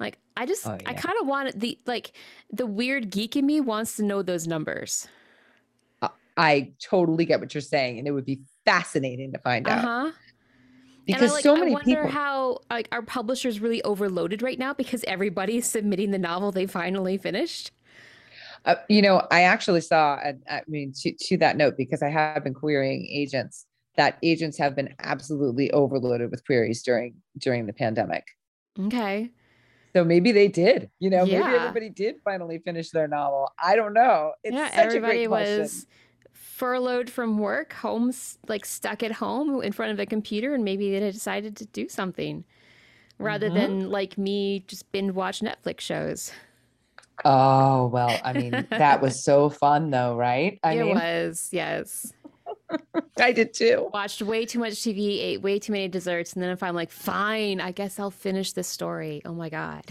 Like, 0.00 0.16
I 0.36 0.46
just, 0.46 0.66
Oh, 0.66 0.78
I 0.86 0.94
kind 0.94 1.16
of 1.20 1.26
want 1.26 1.58
the 1.58 1.78
like 1.86 2.12
the 2.52 2.66
weird 2.66 3.10
geek 3.10 3.34
in 3.36 3.44
me 3.44 3.60
wants 3.60 3.96
to 3.96 4.04
know 4.04 4.22
those 4.22 4.46
numbers. 4.46 5.08
i 6.36 6.70
totally 6.80 7.24
get 7.24 7.40
what 7.40 7.52
you're 7.52 7.60
saying 7.60 7.98
and 7.98 8.06
it 8.06 8.12
would 8.12 8.24
be 8.24 8.38
fascinating 8.64 9.32
to 9.32 9.38
find 9.40 9.66
Uh 9.66 9.70
out 9.72 9.80
huh. 9.80 10.10
Because 11.08 11.22
and 11.22 11.30
I, 11.30 11.34
like, 11.34 11.42
so 11.42 11.56
I 11.56 11.70
wonder 11.70 11.96
people 11.96 12.08
how 12.10 12.58
like 12.68 12.86
our 12.92 13.00
publishers 13.00 13.60
really 13.60 13.82
overloaded 13.82 14.42
right 14.42 14.58
now 14.58 14.74
because 14.74 15.02
everybody's 15.04 15.64
submitting 15.64 16.10
the 16.10 16.18
novel 16.18 16.52
they 16.52 16.66
finally 16.66 17.16
finished. 17.16 17.70
Uh, 18.66 18.74
you 18.90 19.00
know, 19.00 19.26
I 19.30 19.42
actually 19.42 19.80
saw, 19.80 20.16
I 20.16 20.62
mean, 20.68 20.92
to, 21.00 21.12
to 21.12 21.38
that 21.38 21.56
note, 21.56 21.78
because 21.78 22.02
I 22.02 22.10
have 22.10 22.44
been 22.44 22.52
querying 22.52 23.06
agents, 23.10 23.64
that 23.96 24.18
agents 24.22 24.58
have 24.58 24.76
been 24.76 24.94
absolutely 24.98 25.70
overloaded 25.70 26.30
with 26.30 26.44
queries 26.44 26.82
during 26.82 27.14
during 27.38 27.64
the 27.64 27.72
pandemic. 27.72 28.24
Okay. 28.78 29.30
So 29.96 30.04
maybe 30.04 30.30
they 30.30 30.48
did, 30.48 30.90
you 30.98 31.08
know, 31.08 31.24
Yeah. 31.24 31.40
maybe 31.40 31.54
everybody 31.54 31.88
did 31.88 32.16
finally 32.22 32.58
finish 32.58 32.90
their 32.90 33.08
novel. 33.08 33.50
I 33.62 33.76
don't 33.76 33.94
know. 33.94 34.32
It's 34.44 34.54
yeah, 34.54 34.68
such 34.68 34.76
a 34.76 34.80
everybody 34.84 35.26
great 35.26 35.28
question. 35.28 35.88
Furloughed 36.58 37.08
from 37.08 37.38
work, 37.38 37.72
homes 37.72 38.36
like 38.48 38.64
stuck 38.64 39.04
at 39.04 39.12
home 39.12 39.62
in 39.62 39.70
front 39.70 39.92
of 39.92 40.00
a 40.00 40.06
computer, 40.06 40.54
and 40.54 40.64
maybe 40.64 40.90
they 40.90 40.98
decided 41.12 41.54
to 41.56 41.66
do 41.66 41.88
something 41.88 42.44
rather 43.18 43.48
Mhm. 43.48 43.54
than 43.54 43.90
like 43.90 44.18
me 44.18 44.64
just 44.66 44.90
binge 44.90 45.12
watch 45.12 45.40
Netflix 45.40 45.80
shows. 45.80 46.32
Oh, 47.24 47.86
well, 47.86 48.20
I 48.24 48.32
mean, 48.32 48.66
that 48.70 49.00
was 49.00 49.22
so 49.28 49.50
fun 49.50 49.90
though, 49.90 50.16
right? 50.16 50.58
I 50.64 50.74
it 50.74 50.84
mean, 50.84 50.94
was, 50.96 51.48
yes. 51.52 52.12
I 53.20 53.30
did 53.32 53.54
too. 53.54 53.88
Watched 53.92 54.22
way 54.22 54.44
too 54.44 54.58
much 54.58 54.72
TV, 54.74 55.20
ate 55.20 55.42
way 55.42 55.60
too 55.60 55.70
many 55.72 55.86
desserts, 55.86 56.32
and 56.32 56.42
then 56.42 56.50
if 56.50 56.62
I'm 56.64 56.74
like, 56.74 56.90
fine, 56.90 57.60
I 57.60 57.70
guess 57.70 58.00
I'll 58.00 58.10
finish 58.10 58.52
this 58.52 58.66
story. 58.68 59.22
Oh 59.24 59.32
my 59.32 59.48
God. 59.48 59.84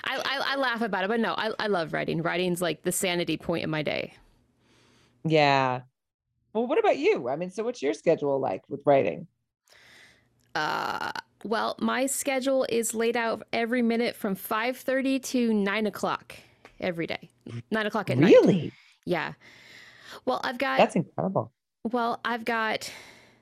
I, 0.05 0.17
I, 0.17 0.53
I 0.53 0.57
laugh 0.57 0.83
about 0.83 1.05
it, 1.05 1.09
but 1.09 1.21
no, 1.21 1.35
I, 1.37 1.53
I 1.59 1.67
love 1.67 1.93
writing. 1.93 2.23
Writing's 2.23 2.63
like 2.63 2.83
the 2.83 2.93
sanity 2.93 3.37
point 3.37 3.65
in 3.65 3.71
my 3.71 3.83
day. 3.83 4.15
Yeah. 5.25 5.83
Well, 6.53 6.67
what 6.67 6.79
about 6.79 6.99
you? 6.99 7.29
I 7.29 7.37
mean, 7.37 7.51
so 7.51 7.63
what's 7.63 7.83
your 7.83 7.95
schedule 7.95 8.39
like 8.41 8.63
with 8.69 8.81
writing? 8.85 9.27
Uh, 10.55 11.13
well, 11.45 11.77
my 11.79 12.07
schedule 12.07 12.67
is 12.69 12.95
laid 12.95 13.17
out 13.17 13.45
every 13.53 13.83
minute 13.83 14.17
from 14.17 14.35
5.30 14.35 15.23
to 15.25 15.55
9 15.55 15.87
o'clock 15.87 16.35
every 16.81 17.07
day. 17.07 17.31
9 17.71 17.87
o'clock 17.87 18.11
at 18.11 18.19
night. 18.19 18.31
Really? 18.31 18.73
Yeah. 19.05 19.35
Well, 20.25 20.41
I've 20.43 20.59
got 20.59 20.79
That's 20.79 20.97
incredible. 20.97 21.53
Well, 21.85 22.21
I've 22.25 22.45
got 22.45 22.91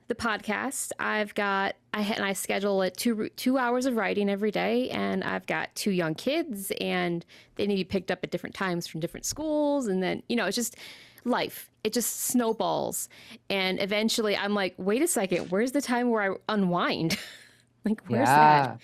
the 0.08 0.14
podcast. 0.14 0.90
I've 0.98 1.34
got 1.34 1.76
I 1.94 2.00
and 2.00 2.24
I 2.24 2.32
schedule 2.32 2.82
it 2.82 2.96
two 2.96 3.28
two 3.36 3.58
hours 3.58 3.86
of 3.86 3.96
writing 3.96 4.28
every 4.28 4.50
day, 4.50 4.90
and 4.90 5.22
I've 5.22 5.46
got 5.46 5.74
two 5.74 5.90
young 5.90 6.14
kids, 6.14 6.72
and 6.80 7.24
they 7.54 7.66
need 7.66 7.76
to 7.76 7.80
be 7.80 7.84
picked 7.84 8.10
up 8.10 8.20
at 8.22 8.30
different 8.30 8.54
times 8.54 8.86
from 8.86 9.00
different 9.00 9.26
schools, 9.26 9.86
and 9.86 10.02
then 10.02 10.22
you 10.28 10.36
know 10.36 10.46
it's 10.46 10.56
just 10.56 10.76
life. 11.24 11.70
It 11.84 11.92
just 11.92 12.24
snowballs, 12.24 13.08
and 13.48 13.80
eventually 13.80 14.36
I'm 14.36 14.54
like, 14.54 14.74
wait 14.78 15.02
a 15.02 15.06
second, 15.06 15.50
where's 15.50 15.72
the 15.72 15.82
time 15.82 16.10
where 16.10 16.32
I 16.32 16.36
unwind? 16.52 17.18
like, 17.84 18.02
where's 18.08 18.28
that? 18.28 18.80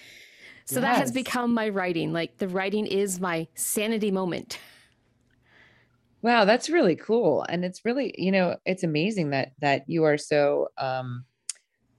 So 0.67 0.81
that 0.81 0.97
has 0.97 1.13
become 1.13 1.53
my 1.53 1.69
writing. 1.69 2.13
Like 2.13 2.39
the 2.39 2.49
writing 2.49 2.87
is 2.87 3.21
my 3.21 3.49
sanity 3.55 4.11
moment. 4.11 4.59
Wow, 6.25 6.47
that's 6.47 6.71
really 6.71 6.97
cool. 6.97 7.45
And 7.51 7.67
it's 7.67 7.85
really, 7.85 8.15
you 8.17 8.33
know, 8.33 8.57
it's 8.65 8.83
amazing 8.83 9.29
that 9.31 9.53
that 9.61 9.85
you 9.87 10.05
are 10.05 10.17
so 10.17 10.69
um 10.79 11.27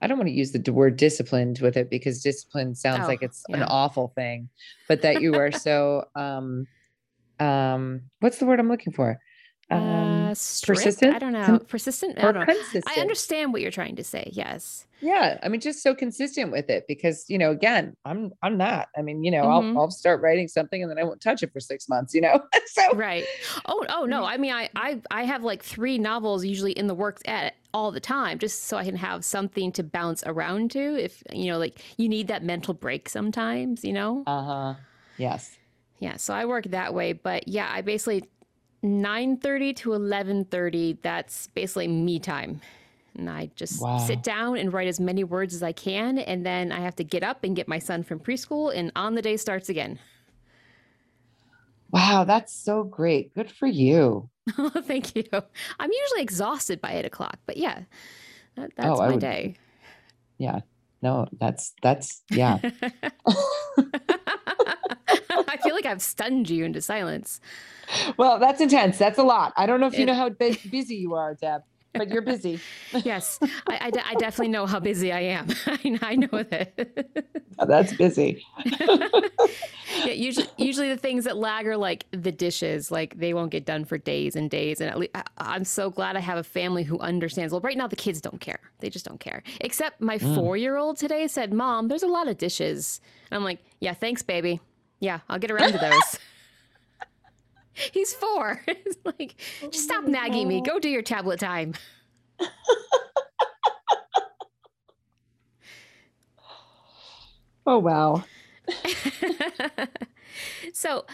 I 0.01 0.07
don't 0.07 0.17
want 0.17 0.29
to 0.29 0.33
use 0.35 0.51
the 0.51 0.73
word 0.73 0.97
disciplined 0.97 1.59
with 1.59 1.77
it 1.77 1.91
because 1.91 2.23
discipline 2.23 2.73
sounds 2.73 3.05
Oh, 3.05 3.07
like 3.07 3.21
it's 3.21 3.45
an 3.53 3.61
awful 3.61 4.13
thing, 4.15 4.49
but 4.87 5.03
that 5.03 5.21
you 5.21 5.35
are 5.35 5.51
so 5.67 6.05
um 6.15 6.65
um 7.39 8.01
what's 8.19 8.39
the 8.39 8.47
word 8.47 8.59
I'm 8.59 8.67
looking 8.67 8.93
for? 8.93 9.19
Um 9.69 9.79
uh, 9.79 10.14
strict? 10.35 10.79
persistent? 10.83 11.15
I 11.15 11.19
don't 11.19 11.33
know. 11.33 11.59
Persistent. 11.67 12.19
I 12.19 12.27
or 12.27 12.33
know. 12.33 12.45
consistent. 12.45 12.85
I 12.87 13.01
understand 13.01 13.53
what 13.53 13.61
you're 13.61 13.71
trying 13.71 13.95
to 13.97 14.03
say. 14.03 14.29
Yes. 14.33 14.85
Yeah, 15.01 15.37
I 15.43 15.49
mean, 15.49 15.59
just 15.59 15.83
so 15.83 15.93
consistent 15.93 16.51
with 16.51 16.69
it 16.69 16.85
because 16.87 17.25
you 17.29 17.37
know, 17.37 17.51
again, 17.51 17.95
I'm 18.05 18.31
I'm 18.41 18.57
not. 18.57 18.87
I 18.97 19.01
mean, 19.01 19.23
you 19.23 19.29
know, 19.31 19.43
Mhm. 19.43 19.73
I'll 19.75 19.81
I'll 19.81 19.91
start 19.91 20.21
writing 20.21 20.47
something 20.47 20.81
and 20.81 20.89
then 20.89 20.97
I 20.97 21.03
won't 21.03 21.21
touch 21.21 21.43
it 21.43 21.51
for 21.51 21.59
six 21.59 21.89
months. 21.89 22.13
You 22.13 22.21
know, 22.21 22.41
so 22.67 22.95
Right. 22.95 23.25
Oh, 23.65 23.85
oh 23.89 24.05
no. 24.05 24.23
I 24.23 24.37
mean, 24.37 24.53
I, 24.53 24.69
I, 24.75 25.01
I 25.11 25.23
have 25.25 25.43
like 25.43 25.61
three 25.63 25.97
novels 25.97 26.45
usually 26.45 26.71
in 26.71 26.87
the 26.87 26.95
works 26.95 27.21
at 27.25 27.55
all 27.73 27.91
the 27.91 27.99
time, 27.99 28.39
just 28.39 28.63
so 28.63 28.77
I 28.77 28.85
can 28.85 28.95
have 28.95 29.25
something 29.25 29.71
to 29.73 29.83
bounce 29.83 30.23
around 30.25 30.71
to. 30.71 30.95
If 30.95 31.21
you 31.31 31.51
know, 31.51 31.57
like 31.59 31.81
you 31.97 32.07
need 32.07 32.27
that 32.29 32.43
mental 32.43 32.73
break 32.73 33.09
sometimes. 33.09 33.83
You 33.83 33.93
know. 33.93 34.23
uh 34.25 34.43
huh, 34.43 34.73
yes, 35.17 35.57
Yeah. 35.99 36.15
So 36.15 36.33
I 36.33 36.45
work 36.45 36.65
that 36.65 36.93
way, 36.93 37.11
but 37.13 37.47
yeah, 37.49 37.69
I 37.71 37.81
basically 37.81 38.23
nine 38.85 39.37
thirty 39.37 39.73
to 39.73 39.93
eleven 39.93 40.45
thirty. 40.45 40.97
That's 41.01 41.47
basically 41.47 41.87
me 41.87 42.19
time. 42.19 42.61
And 43.17 43.29
I 43.29 43.49
just 43.55 43.81
Wow. 43.81 43.97
sit 43.99 44.23
down 44.23 44.57
and 44.57 44.71
write 44.73 44.87
as 44.89 44.99
many 44.99 45.23
words 45.23 45.53
as 45.55 45.63
I 45.63 45.71
can, 45.71 46.17
and 46.19 46.45
then 46.45 46.71
I 46.71 46.79
have 46.81 46.95
to 46.97 47.03
get 47.03 47.23
up 47.23 47.43
and 47.45 47.55
get 47.55 47.67
my 47.67 47.79
son 47.79 48.03
from 48.03 48.19
preschool, 48.19 48.75
and 48.75 48.91
on 48.95 49.15
the 49.15 49.21
day 49.21 49.37
starts 49.37 49.69
again. 49.69 49.99
wow, 51.91 52.25
that's 52.25 52.53
so 52.53 52.83
great. 52.83 53.33
Good 53.33 53.49
for 53.49 53.67
you. 53.67 54.29
Oh, 54.57 54.69
thank 54.83 55.15
you. 55.15 55.23
I'm 55.79 55.91
usually 55.91 56.21
exhausted 56.21 56.81
by 56.81 56.91
eight 56.93 57.05
o'clock, 57.05 57.37
but 57.45 57.55
yeah, 57.55 57.83
that, 58.55 58.71
oh, 58.71 58.73
that's 58.75 58.87
Oh, 58.89 58.97
my 58.97 59.11
would- 59.11 59.19
day. 59.21 59.55
Yeah, 60.37 60.59
no, 61.01 61.25
that's 61.39 61.73
that's 61.81 62.21
yeah. 62.29 62.57
Like 65.85 65.91
I've 65.93 66.01
stunned 66.01 66.49
you 66.49 66.65
into 66.65 66.81
silence. 66.81 67.39
well, 68.17 68.39
that's 68.39 68.59
intense. 68.59 68.97
That's 68.97 69.19
a 69.19 69.23
lot. 69.23 69.53
I 69.55 69.65
don't 69.67 69.79
know 69.79 69.87
if 69.87 69.97
you 69.99 70.05
know 70.05 70.15
how 70.15 70.29
bu- 70.29 70.55
busy 70.71 70.95
you 70.95 71.13
are, 71.13 71.35
Deb, 71.35 71.61
but 71.93 72.09
you're 72.09 72.23
busy. 72.23 72.59
Yes, 73.03 73.37
I, 73.67 73.77
I 73.81 73.89
de- 73.91 74.07
I 74.07 74.13
definitely 74.15 74.47
know 74.49 74.65
how 74.65 74.79
busy 74.79 75.11
I 75.11 75.19
am. 75.19 75.47
I, 75.67 75.99
I 76.01 76.15
know 76.15 76.43
that. 76.43 77.25
Oh, 77.57 77.65
that's 77.65 77.93
busy. 77.93 78.45
yeah, 78.65 80.11
usually, 80.11 80.47
usually 80.57 80.89
the 80.89 80.97
things 80.97 81.23
that 81.23 81.37
lag 81.37 81.65
are 81.67 81.77
like 81.77 82.05
the 82.11 82.31
dishes. 82.31 82.91
Like 82.91 83.17
they 83.17 83.33
won't 83.33 83.49
get 83.51 83.65
done 83.65 83.85
for 83.85 83.97
days 83.97 84.35
and 84.35 84.49
days. 84.49 84.81
And 84.81 84.89
at 84.89 84.97
least 84.99 85.11
I, 85.15 85.23
I'm 85.37 85.63
so 85.63 85.89
glad 85.89 86.17
I 86.17 86.19
have 86.19 86.37
a 86.37 86.43
family 86.43 86.83
who 86.83 86.99
understands. 86.99 87.53
Well, 87.53 87.61
right 87.61 87.77
now 87.77 87.87
the 87.87 87.95
kids 87.95 88.19
don't 88.19 88.41
care. 88.41 88.59
They 88.79 88.89
just 88.89 89.05
don't 89.05 89.21
care. 89.21 89.41
Except 89.61 90.01
my 90.01 90.17
Mm. 90.17 90.35
four 90.35 90.57
year 90.57 90.75
old 90.75 90.97
today 90.97 91.27
said, 91.27 91.53
"Mom, 91.53 91.87
there's 91.87 92.03
a 92.03 92.07
lot 92.07 92.27
of 92.27 92.37
dishes." 92.37 92.99
And 93.31 93.37
I'm 93.37 93.43
like, 93.45 93.59
"Yeah, 93.79 93.93
thanks, 93.93 94.21
baby. 94.21 94.59
Yeah, 94.99 95.19
I'll 95.29 95.39
get 95.39 95.51
around 95.51 95.73
to 95.73 95.77
those." 95.77 96.19
He's 97.93 98.13
four. 98.13 98.61
It's 98.67 98.97
like, 99.03 99.35
just 99.61 99.83
stop 99.83 100.05
nagging 100.05 100.47
me. 100.47 100.61
Go 100.61 100.79
do 100.79 100.89
your 100.89 101.01
tablet 101.01 101.39
time. 101.39 101.73
Oh 107.67 107.79
wow. 107.79 108.23
so, 110.73 111.05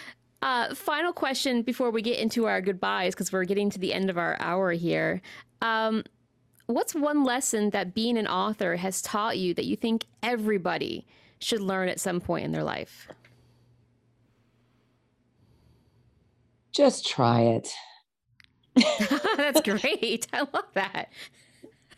uh, 0.42 0.76
final 0.76 1.14
question 1.14 1.62
before 1.62 1.92
we 1.92 2.02
get 2.02 2.20
into 2.20 2.46
our 2.46 2.62
goodbyes, 2.62 3.14
because 3.14 3.32
we're 3.32 3.46
getting 3.46 3.70
to 3.70 3.80
the 3.80 3.94
end 3.94 4.10
of 4.10 4.18
our 4.18 4.36
hour 4.40 4.72
here. 4.72 5.22
Um, 5.62 6.04
what's 6.66 6.94
one 6.94 7.24
lesson 7.24 7.70
that 7.70 7.94
being 7.94 8.18
an 8.18 8.28
author 8.28 8.76
has 8.76 9.02
taught 9.02 9.38
you 9.38 9.54
that 9.54 9.66
you 9.66 9.76
think 9.76 10.06
everybody 10.24 11.06
should 11.40 11.62
learn 11.62 11.88
at 11.88 12.00
some 12.00 12.20
point 12.20 12.44
in 12.44 12.52
their 12.52 12.64
life? 12.64 13.08
Just 16.72 17.06
try 17.08 17.42
it. 17.42 17.70
That's 19.38 19.62
great. 19.70 20.28
I 20.34 20.40
love 20.42 20.66
that. 20.76 21.10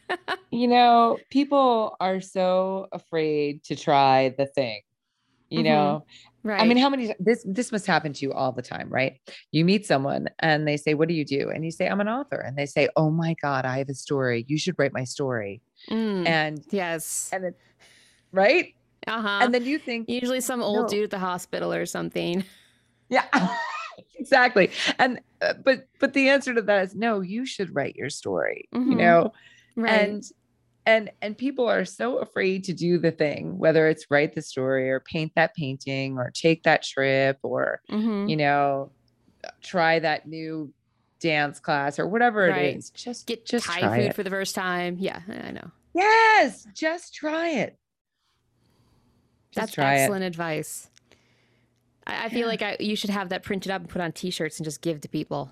You 0.52 0.68
know, 0.68 1.18
people 1.32 1.96
are 2.00 2.22
so 2.22 2.88
afraid 2.92 3.64
to 3.64 3.76
try 3.76 4.30
the 4.38 4.46
thing. 4.46 4.82
You 5.50 5.62
Mhm. 5.62 5.64
know, 5.64 6.06
Right. 6.44 6.62
I 6.62 6.66
mean, 6.66 6.78
how 6.78 6.90
many 6.92 7.16
this 7.20 7.44
this 7.48 7.72
must 7.72 7.88
happen 7.88 8.14
to 8.14 8.22
you 8.22 8.34
all 8.34 8.52
the 8.52 8.62
time, 8.62 8.90
right? 8.90 9.20
You 9.52 9.66
meet 9.66 9.88
someone 9.88 10.28
and 10.40 10.68
they 10.68 10.78
say, 10.78 10.94
"What 10.94 11.08
do 11.08 11.16
you 11.16 11.26
do?" 11.26 11.50
And 11.50 11.66
you 11.66 11.72
say, 11.72 11.88
"I'm 11.88 12.00
an 12.02 12.08
author." 12.08 12.40
And 12.40 12.56
they 12.56 12.68
say, 12.68 12.88
"Oh 12.96 13.10
my 13.10 13.34
god, 13.42 13.66
I 13.66 13.80
have 13.80 13.90
a 13.90 13.96
story. 13.96 14.46
You 14.48 14.60
should 14.60 14.76
write 14.78 14.94
my 14.94 15.06
story." 15.06 15.62
Mm, 15.90 16.28
And 16.28 16.64
yes. 16.70 17.32
and 17.34 17.46
it's 17.46 17.64
right? 18.32 18.76
Uh 19.08 19.22
huh. 19.22 19.40
And 19.42 19.54
then 19.56 19.66
you 19.66 19.80
think, 19.80 20.08
Usually 20.10 20.42
some 20.42 20.62
old 20.62 20.84
No. 20.84 20.88
dude 20.90 21.06
at 21.06 21.10
the 21.12 21.20
hospital 21.20 21.74
or 21.74 21.88
something. 21.88 22.44
yeah. 23.10 23.26
exactly. 24.16 24.72
And 25.00 25.20
uh, 25.42 25.54
but 25.64 25.88
but 26.00 26.14
the 26.14 26.30
answer 26.30 26.54
to 26.54 26.62
that 26.62 26.84
is 26.84 26.96
no, 26.96 27.22
you 27.22 27.46
should 27.46 27.74
write 27.76 27.96
your 27.96 28.10
story. 28.10 28.68
You 28.74 28.80
Mhm. 28.80 28.98
know? 28.98 29.34
Right. 29.76 29.92
and 29.92 30.24
and 30.86 31.12
and 31.22 31.38
people 31.38 31.68
are 31.70 31.86
so 31.86 32.18
afraid 32.18 32.64
to 32.66 32.74
do 32.74 32.98
the 33.00 33.10
thing 33.12 33.58
whether 33.58 33.88
it's 33.88 34.06
write 34.12 34.36
the 34.36 34.42
story 34.42 34.90
or 34.92 35.00
paint 35.00 35.32
that 35.36 35.56
painting 35.56 36.18
or 36.18 36.30
take 36.32 36.62
that 36.64 36.84
trip 36.84 37.40
or 37.42 37.82
Mhm. 37.90 38.30
you 38.30 38.36
know 38.36 38.92
try 39.64 39.98
that 40.00 40.28
new 40.28 40.72
dance 41.22 41.60
class 41.60 41.98
or 42.00 42.08
whatever 42.08 42.48
Right. 42.50 42.76
it 42.76 42.78
is 42.78 42.90
just 42.92 43.26
Get 43.28 43.46
just 43.46 43.66
Thai 43.66 43.96
food 43.98 44.06
it 44.10 44.16
for 44.16 44.24
the 44.24 44.30
first 44.30 44.54
time. 44.56 44.98
Yeah, 45.00 45.22
I 45.28 45.52
know. 45.52 45.72
yes 45.96 46.68
just 46.76 47.14
try 47.16 47.50
it 47.50 47.78
just 49.54 49.56
That's 49.56 49.72
try 49.74 49.96
excellent 50.02 50.24
advice. 50.26 50.90
I, 52.08 52.26
I 52.26 52.30
feel 52.30 52.48
like 52.48 52.62
I, 52.62 52.78
you 52.80 52.96
should 52.96 53.10
have 53.10 53.30
that 53.30 53.44
printed 53.44 53.72
up 53.72 53.82
and 53.82 53.90
put 53.90 54.02
on 54.02 54.12
T-shirts 54.12 54.58
and 54.58 54.66
just 54.66 54.82
give 54.82 55.02
to 55.02 55.10
people. 55.10 55.52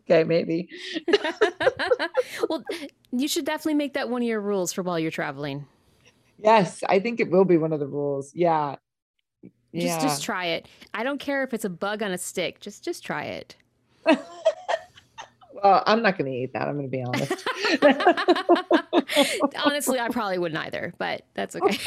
okay 0.00 0.24
maybe 0.24 0.68
well, 2.48 2.64
you 3.12 3.28
should 3.28 3.44
definitely 3.44 3.74
make 3.74 3.94
that 3.94 4.08
one 4.08 4.20
of 4.22 4.26
your 4.26 4.40
rules 4.40 4.72
for 4.72 4.82
while 4.82 4.98
you're 4.98 5.12
traveling. 5.12 5.64
Yes, 6.38 6.82
I 6.88 6.98
think 6.98 7.20
it 7.20 7.30
will 7.30 7.44
be 7.44 7.56
one 7.56 7.72
of 7.72 7.78
the 7.78 7.86
rules. 7.86 8.32
Yeah. 8.34 8.74
Just 9.42 9.52
Yeah. 9.72 10.00
just 10.00 10.24
try 10.24 10.46
it. 10.46 10.66
I 10.92 11.04
don't 11.04 11.18
care 11.20 11.44
if 11.44 11.54
it's 11.54 11.64
a 11.64 11.70
bug 11.70 12.02
on 12.02 12.10
a 12.10 12.18
stick. 12.18 12.58
Just 12.60 12.82
just 12.84 13.04
try 13.04 13.24
it. 13.24 13.54
well, 14.04 15.82
I'm 15.86 16.02
not 16.02 16.18
going 16.18 16.30
to 16.32 16.36
eat 16.36 16.52
that. 16.54 16.66
I'm 16.66 16.76
going 16.76 16.90
to 16.90 16.90
be 16.90 17.02
honest. 17.04 17.46
Honestly, 19.64 20.00
I 20.00 20.08
probably 20.08 20.38
wouldn't 20.38 20.60
either, 20.60 20.92
but 20.98 21.22
that's 21.34 21.54
okay. 21.54 21.78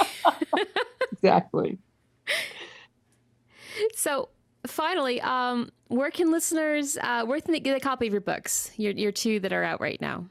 Exactly. 1.25 1.77
so 3.95 4.29
finally, 4.67 5.21
um, 5.21 5.69
where 5.87 6.09
can 6.11 6.31
listeners 6.31 6.97
uh 7.01 7.23
where 7.25 7.39
can 7.41 7.51
they 7.51 7.59
get 7.59 7.77
a 7.77 7.79
copy 7.79 8.07
of 8.07 8.13
your 8.13 8.21
books? 8.21 8.71
Your 8.77 8.93
your 8.93 9.11
two 9.11 9.39
that 9.41 9.53
are 9.53 9.63
out 9.63 9.81
right 9.81 9.99
now. 10.01 10.25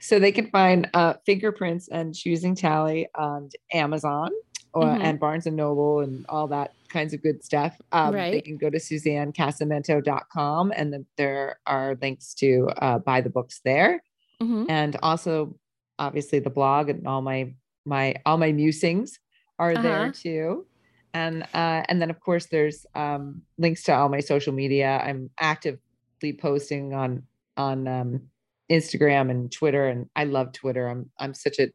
So 0.00 0.18
they 0.18 0.30
can 0.32 0.48
find 0.50 0.88
uh, 0.94 1.14
Fingerprints 1.26 1.88
and 1.88 2.14
Choosing 2.14 2.54
Tally 2.54 3.08
on 3.16 3.48
Amazon 3.72 4.30
or, 4.72 4.84
Mhm. 4.84 5.00
and 5.02 5.18
Barnes 5.20 5.46
and 5.46 5.56
Noble 5.56 6.00
and 6.00 6.24
all 6.28 6.46
that 6.48 6.72
kinds 6.88 7.12
of 7.12 7.22
good 7.22 7.42
stuff. 7.44 7.76
Um, 7.90 8.12
They 8.14 8.40
can 8.40 8.56
go 8.56 8.70
to 8.70 8.78
SuzanneCasamento.com 8.78 10.72
and 10.76 10.92
then 10.92 11.06
there 11.16 11.58
are 11.66 11.96
links 12.00 12.34
to 12.34 12.68
uh, 12.80 12.98
buy 13.00 13.20
the 13.20 13.30
books 13.30 13.60
there. 13.64 14.00
hmm 14.40 14.64
And 14.68 14.96
also, 15.02 15.56
obviously, 15.98 16.38
the 16.38 16.50
blog 16.50 16.88
and 16.88 17.06
all 17.06 17.22
my 17.22 17.52
my 17.84 18.14
all 18.26 18.36
my 18.38 18.52
musings 18.52 19.18
are 19.58 19.72
Uh-huh. 19.72 19.82
there 19.82 20.12
too. 20.12 20.66
And 21.14 21.42
uh, 21.54 21.82
and 21.88 22.00
then 22.00 22.10
of 22.10 22.20
course 22.20 22.46
there's 22.46 22.86
um, 22.94 23.42
links 23.56 23.82
to 23.84 23.94
all 23.94 24.08
my 24.08 24.20
social 24.20 24.52
media. 24.52 25.00
I'm 25.02 25.30
actively 25.40 26.32
posting 26.38 26.94
on 26.94 27.22
on 27.56 27.88
um, 27.88 28.22
Instagram 28.70 29.30
and 29.30 29.50
Twitter, 29.50 29.86
and 29.88 30.08
I 30.14 30.24
love 30.24 30.52
Twitter. 30.52 30.86
I'm 30.86 31.10
I'm 31.18 31.34
such 31.34 31.58
a 31.58 31.70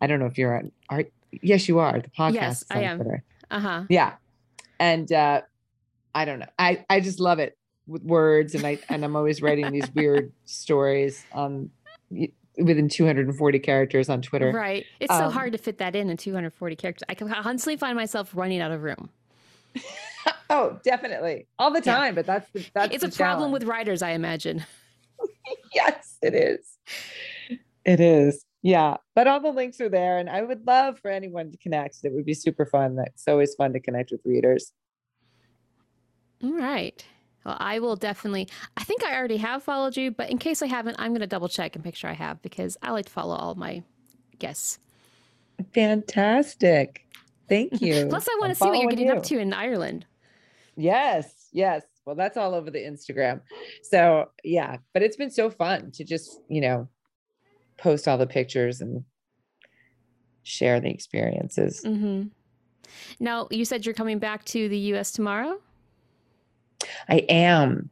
I 0.00 0.06
don't 0.06 0.20
know 0.20 0.26
if 0.26 0.36
you're 0.38 0.56
on 0.58 0.72
are 0.90 1.04
yes 1.42 1.68
you 1.68 1.78
are 1.78 2.00
the 2.00 2.10
podcast. 2.10 2.34
Yes, 2.34 2.64
I 2.70 2.80
am. 2.82 2.96
Twitter. 2.98 3.24
Uh-huh. 3.50 3.84
Yeah, 3.88 4.12
and 4.78 5.10
uh, 5.10 5.40
I 6.14 6.24
don't 6.26 6.38
know. 6.38 6.50
I 6.58 6.84
I 6.90 7.00
just 7.00 7.18
love 7.18 7.38
it 7.38 7.56
with 7.86 8.02
words, 8.02 8.54
and 8.54 8.64
I 8.66 8.78
and 8.90 9.04
I'm 9.04 9.16
always 9.16 9.40
writing 9.40 9.72
these 9.72 9.90
weird 9.94 10.32
stories 10.44 11.24
on 11.32 11.70
within 12.58 12.88
240 12.88 13.58
characters 13.58 14.08
on 14.08 14.22
Twitter. 14.22 14.50
Right. 14.52 14.84
It's 15.00 15.12
so 15.16 15.26
Um, 15.26 15.32
hard 15.32 15.52
to 15.52 15.58
fit 15.58 15.78
that 15.78 15.94
in 15.94 16.08
in 16.10 16.16
240 16.16 16.76
characters. 16.76 17.04
I 17.08 17.14
can 17.14 17.28
constantly 17.28 17.76
find 17.76 17.96
myself 17.96 18.30
running 18.34 18.60
out 18.60 18.70
of 18.72 18.82
room. 18.82 19.10
Oh, 20.48 20.78
definitely, 20.84 21.46
all 21.58 21.72
the 21.72 21.82
Yeah. 21.84 21.96
time. 21.96 22.14
But 22.14 22.24
that's 22.26 22.48
the, 22.52 22.64
that's 22.72 22.94
it's 22.94 23.04
a 23.04 23.08
the 23.08 23.16
problem 23.16 23.50
with 23.52 23.64
writers, 23.64 24.00
I 24.00 24.10
imagine. 24.10 24.64
yes, 25.74 26.18
it 26.22 26.34
is. 26.34 26.78
It 27.84 27.98
is. 28.00 28.44
Yeah, 28.62 28.96
but 29.14 29.26
all 29.26 29.40
the 29.40 29.50
links 29.50 29.80
are 29.80 29.88
there, 29.88 30.18
and 30.18 30.28
I 30.30 30.42
would 30.42 30.64
love 30.66 30.98
for 31.00 31.10
anyone 31.10 31.50
to 31.50 31.56
connect. 31.58 31.98
It 32.04 32.12
would 32.12 32.24
be 32.24 32.34
super 32.34 32.64
fun. 32.64 32.96
It's 33.06 33.26
always 33.28 33.54
fun 33.54 33.72
to 33.72 33.80
connect 33.80 34.10
with 34.12 34.20
readers. 34.24 34.72
All 36.42 36.52
right. 36.52 37.04
Well, 37.46 37.56
I 37.60 37.78
will 37.78 37.94
definitely. 37.94 38.48
I 38.76 38.82
think 38.82 39.04
I 39.04 39.16
already 39.16 39.36
have 39.36 39.62
followed 39.62 39.96
you, 39.96 40.10
but 40.10 40.30
in 40.30 40.38
case 40.38 40.62
I 40.62 40.66
haven't, 40.66 40.96
I'm 40.98 41.12
going 41.12 41.20
to 41.20 41.28
double 41.28 41.48
check 41.48 41.76
and 41.76 41.84
make 41.84 41.94
sure 41.94 42.10
I 42.10 42.14
have 42.14 42.42
because 42.42 42.76
I 42.82 42.90
like 42.90 43.06
to 43.06 43.12
follow 43.12 43.36
all 43.36 43.54
my 43.54 43.84
guests. 44.40 44.80
Fantastic. 45.72 47.06
Thank 47.48 47.80
you. 47.80 48.08
Plus, 48.08 48.26
I 48.28 48.36
want 48.40 48.50
I'm 48.50 48.50
to 48.50 48.54
see 48.56 48.68
what 48.68 48.80
you're 48.80 48.90
getting 48.90 49.10
up 49.10 49.22
to 49.22 49.38
in 49.38 49.52
Ireland. 49.52 50.06
Yes, 50.76 51.46
yes. 51.52 51.84
Well, 52.04 52.16
that's 52.16 52.36
all 52.36 52.52
over 52.52 52.68
the 52.68 52.80
Instagram. 52.80 53.42
So, 53.82 54.30
yeah, 54.42 54.78
but 54.92 55.02
it's 55.02 55.16
been 55.16 55.30
so 55.30 55.48
fun 55.48 55.92
to 55.92 56.02
just, 56.04 56.40
you 56.48 56.60
know, 56.60 56.88
post 57.78 58.08
all 58.08 58.18
the 58.18 58.26
pictures 58.26 58.80
and 58.80 59.04
share 60.42 60.80
the 60.80 60.90
experiences. 60.90 61.82
Mm-hmm. 61.84 62.24
Now, 63.20 63.46
you 63.52 63.64
said 63.64 63.86
you're 63.86 63.94
coming 63.94 64.18
back 64.18 64.44
to 64.46 64.68
the 64.68 64.78
U.S. 64.78 65.12
tomorrow, 65.12 65.60
I 67.08 67.18
am. 67.28 67.90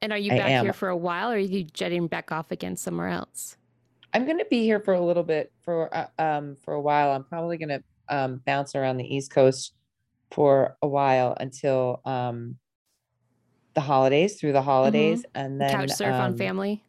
and 0.00 0.12
are 0.12 0.18
you 0.18 0.32
I 0.32 0.38
back 0.38 0.50
am. 0.50 0.64
here 0.64 0.72
for 0.72 0.88
a 0.88 0.96
while, 0.96 1.30
or 1.30 1.34
are 1.34 1.38
you 1.38 1.64
jetting 1.64 2.06
back 2.06 2.32
off 2.32 2.50
again 2.50 2.76
somewhere 2.76 3.08
else? 3.08 3.56
I'm 4.12 4.24
going 4.24 4.38
to 4.38 4.46
be 4.50 4.62
here 4.62 4.80
for 4.80 4.94
a 4.94 5.00
little 5.00 5.22
bit 5.22 5.52
for 5.62 5.94
uh, 5.94 6.06
um 6.18 6.56
for 6.62 6.74
a 6.74 6.80
while. 6.80 7.12
I'm 7.12 7.24
probably 7.24 7.58
going 7.58 7.68
to 7.68 7.82
um 8.08 8.42
bounce 8.44 8.74
around 8.74 8.96
the 8.96 9.04
East 9.04 9.30
Coast 9.30 9.74
for 10.32 10.76
a 10.82 10.88
while 10.88 11.36
until 11.38 12.00
um 12.04 12.56
the 13.74 13.80
holidays, 13.80 14.40
through 14.40 14.52
the 14.52 14.62
holidays, 14.62 15.24
and 15.34 15.60
then 15.60 15.70
Couch 15.70 15.90
surf 15.90 16.12
on 16.12 16.32
um, 16.32 16.36
family. 16.36 16.82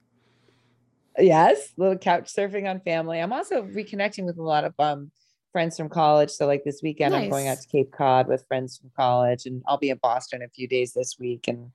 Yes, 1.17 1.74
little 1.78 1.97
couch 1.97 2.34
surfing 2.34 2.69
on 2.69 2.80
family. 2.80 3.19
I'm 3.19 3.34
also 3.34 3.63
reconnecting 3.63 4.26
with 4.26 4.38
a 4.38 4.43
lot 4.43 4.63
of 4.63 4.74
um 4.80 5.11
friends 5.51 5.77
from 5.77 5.89
college. 5.89 6.29
So 6.29 6.47
like 6.47 6.63
this 6.63 6.81
weekend 6.81 7.15
I'm 7.15 7.29
going 7.29 7.47
out 7.47 7.59
to 7.61 7.67
Cape 7.67 7.91
Cod 7.91 8.27
with 8.27 8.45
friends 8.47 8.77
from 8.77 8.91
college 8.95 9.45
and 9.45 9.61
I'll 9.67 9.77
be 9.77 9.89
in 9.89 9.97
Boston 10.01 10.41
a 10.41 10.49
few 10.49 10.67
days 10.67 10.93
this 10.93 11.17
week 11.19 11.47
and 11.47 11.71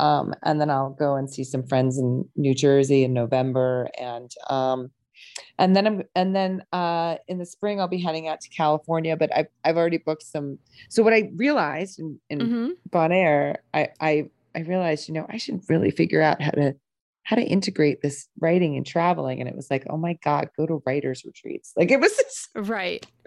um 0.00 0.34
and 0.42 0.60
then 0.60 0.70
I'll 0.70 0.90
go 0.90 1.16
and 1.16 1.30
see 1.30 1.44
some 1.44 1.66
friends 1.66 1.98
in 1.98 2.28
New 2.36 2.54
Jersey 2.54 3.04
in 3.04 3.12
November 3.12 3.88
and 3.98 4.30
um 4.48 4.90
and 5.58 5.74
then 5.74 5.86
I'm 5.86 6.02
and 6.14 6.36
then 6.36 6.62
uh 6.72 7.16
in 7.26 7.38
the 7.38 7.46
spring 7.46 7.80
I'll 7.80 7.88
be 7.88 8.00
heading 8.00 8.28
out 8.28 8.40
to 8.42 8.48
California 8.50 9.16
but 9.16 9.30
I've 9.34 9.48
I've 9.64 9.76
already 9.76 9.98
booked 9.98 10.22
some 10.22 10.58
so 10.88 11.02
what 11.02 11.12
I 11.12 11.30
realized 11.34 11.98
in, 11.98 12.20
in 12.30 12.40
hmm 12.40 12.68
Bon 12.90 13.12
Air, 13.12 13.62
I, 13.74 13.88
I 14.00 14.30
I 14.54 14.60
realized, 14.60 15.08
you 15.08 15.14
know, 15.14 15.26
I 15.28 15.36
should 15.36 15.60
really 15.68 15.90
figure 15.90 16.22
out 16.22 16.40
how 16.40 16.50
to 16.52 16.74
how 17.24 17.36
to 17.36 17.42
integrate 17.42 18.00
this 18.02 18.28
writing 18.40 18.76
and 18.76 18.86
traveling. 18.86 19.40
And 19.40 19.48
it 19.48 19.54
was 19.56 19.70
like, 19.70 19.86
oh 19.90 19.96
my 19.98 20.14
God, 20.24 20.48
go 20.56 20.66
to 20.66 20.82
writers 20.86 21.22
retreats. 21.24 21.72
Like 21.76 21.90
it 21.90 22.00
was 22.00 22.16
this, 22.16 22.48
Right. 22.54 23.04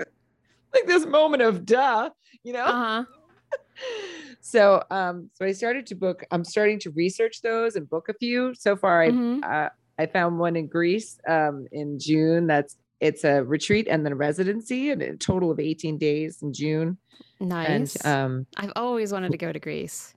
like 0.73 0.85
this 0.87 1.05
moment 1.05 1.43
of 1.43 1.65
duh, 1.65 2.09
you 2.43 2.53
know? 2.53 2.65
Uh 2.65 2.71
huh. 2.73 3.05
so 4.41 4.83
um, 4.91 5.29
so 5.33 5.45
I 5.45 5.51
started 5.51 5.85
to 5.87 5.95
book, 5.95 6.23
I'm 6.31 6.43
starting 6.43 6.79
to 6.79 6.91
research 6.91 7.41
those 7.41 7.75
and 7.75 7.89
book 7.89 8.07
a 8.09 8.13
few. 8.13 8.53
So 8.55 8.75
far 8.75 9.01
I 9.03 9.11
Mhm. 9.11 9.43
uh, 9.43 9.69
I 9.99 10.05
found 10.07 10.39
one 10.39 10.55
in 10.55 10.67
Greece 10.67 11.19
um 11.27 11.67
in 11.71 11.99
June. 11.99 12.47
That's 12.47 12.75
it's 12.99 13.23
a 13.23 13.43
retreat 13.43 13.87
and 13.89 14.05
then 14.05 14.13
a 14.13 14.15
residency 14.15 14.89
and 14.91 15.01
a 15.01 15.17
total 15.17 15.51
of 15.51 15.59
18 15.59 15.97
days 15.97 16.41
in 16.41 16.53
June. 16.53 16.97
Nice. 17.39 17.95
And 17.97 18.13
um 18.13 18.47
I've 18.57 18.71
always 18.75 19.11
wanted 19.11 19.31
to 19.33 19.37
go 19.37 19.51
to 19.51 19.59
Greece. 19.59 20.13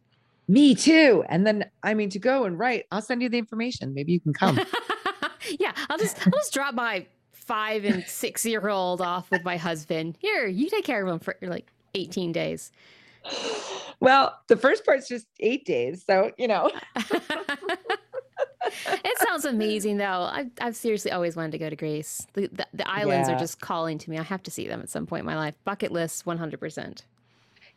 Me 0.49 0.75
too. 0.75 1.25
And 1.29 1.47
then 1.47 1.71
I 1.83 1.95
mean 1.95 2.11
to 2.11 2.19
go 2.19 2.45
and 2.45 2.59
write, 2.59 2.85
I'll 2.93 3.03
send 3.03 3.23
you 3.23 3.29
the 3.29 3.39
information. 3.39 3.95
Maybe 3.95 4.13
you 4.13 4.21
can 4.21 4.33
come. 4.33 4.61
yeah, 5.59 5.73
I'll 5.89 5.99
just 5.99 6.25
I'll 6.27 6.33
just 6.33 6.53
drop 6.53 6.75
my 6.75 7.07
five 7.33 7.85
and 7.85 8.05
six 8.07 8.45
year 8.45 8.69
old 8.69 9.01
off 9.01 9.31
with 9.31 9.45
my 9.45 9.57
husband. 9.57 10.17
Here, 10.21 10.47
you 10.47 10.69
take 10.69 10.85
care 10.85 11.05
of 11.05 11.13
him 11.13 11.19
for 11.19 11.37
like 11.43 11.71
18 11.95 12.33
days. 12.33 12.73
well, 14.01 14.39
the 14.49 14.57
first 14.57 14.85
part's 14.85 15.09
just 15.09 15.27
eight 15.41 15.65
days. 15.65 16.05
So, 16.07 16.33
you 16.37 16.49
know. 16.49 16.71
it 16.97 17.23
sounds 19.27 19.45
amazing 19.45 19.99
though. 19.99 20.29
I've, 20.31 20.51
I've 20.61 20.77
seriously 20.77 21.11
always 21.11 21.37
wanted 21.37 21.53
to 21.53 21.59
go 21.59 21.71
to 21.71 21.77
Greece. 21.77 22.27
The, 22.35 22.49
the, 22.53 22.67
the 22.75 22.89
islands 22.89 23.29
Yeah. 23.29 23.37
are 23.37 23.39
just 23.39 23.61
calling 23.61 23.99
to 23.99 24.11
me. 24.11 24.19
I 24.19 24.23
have 24.23 24.43
to 24.45 24.51
see 24.51 24.67
them 24.67 24.81
at 24.81 24.91
some 24.91 25.07
point 25.07 25.21
in 25.21 25.27
my 25.27 25.37
life. 25.37 25.55
Bucket 25.65 25.93
list 25.93 26.25
100%. 26.25 27.03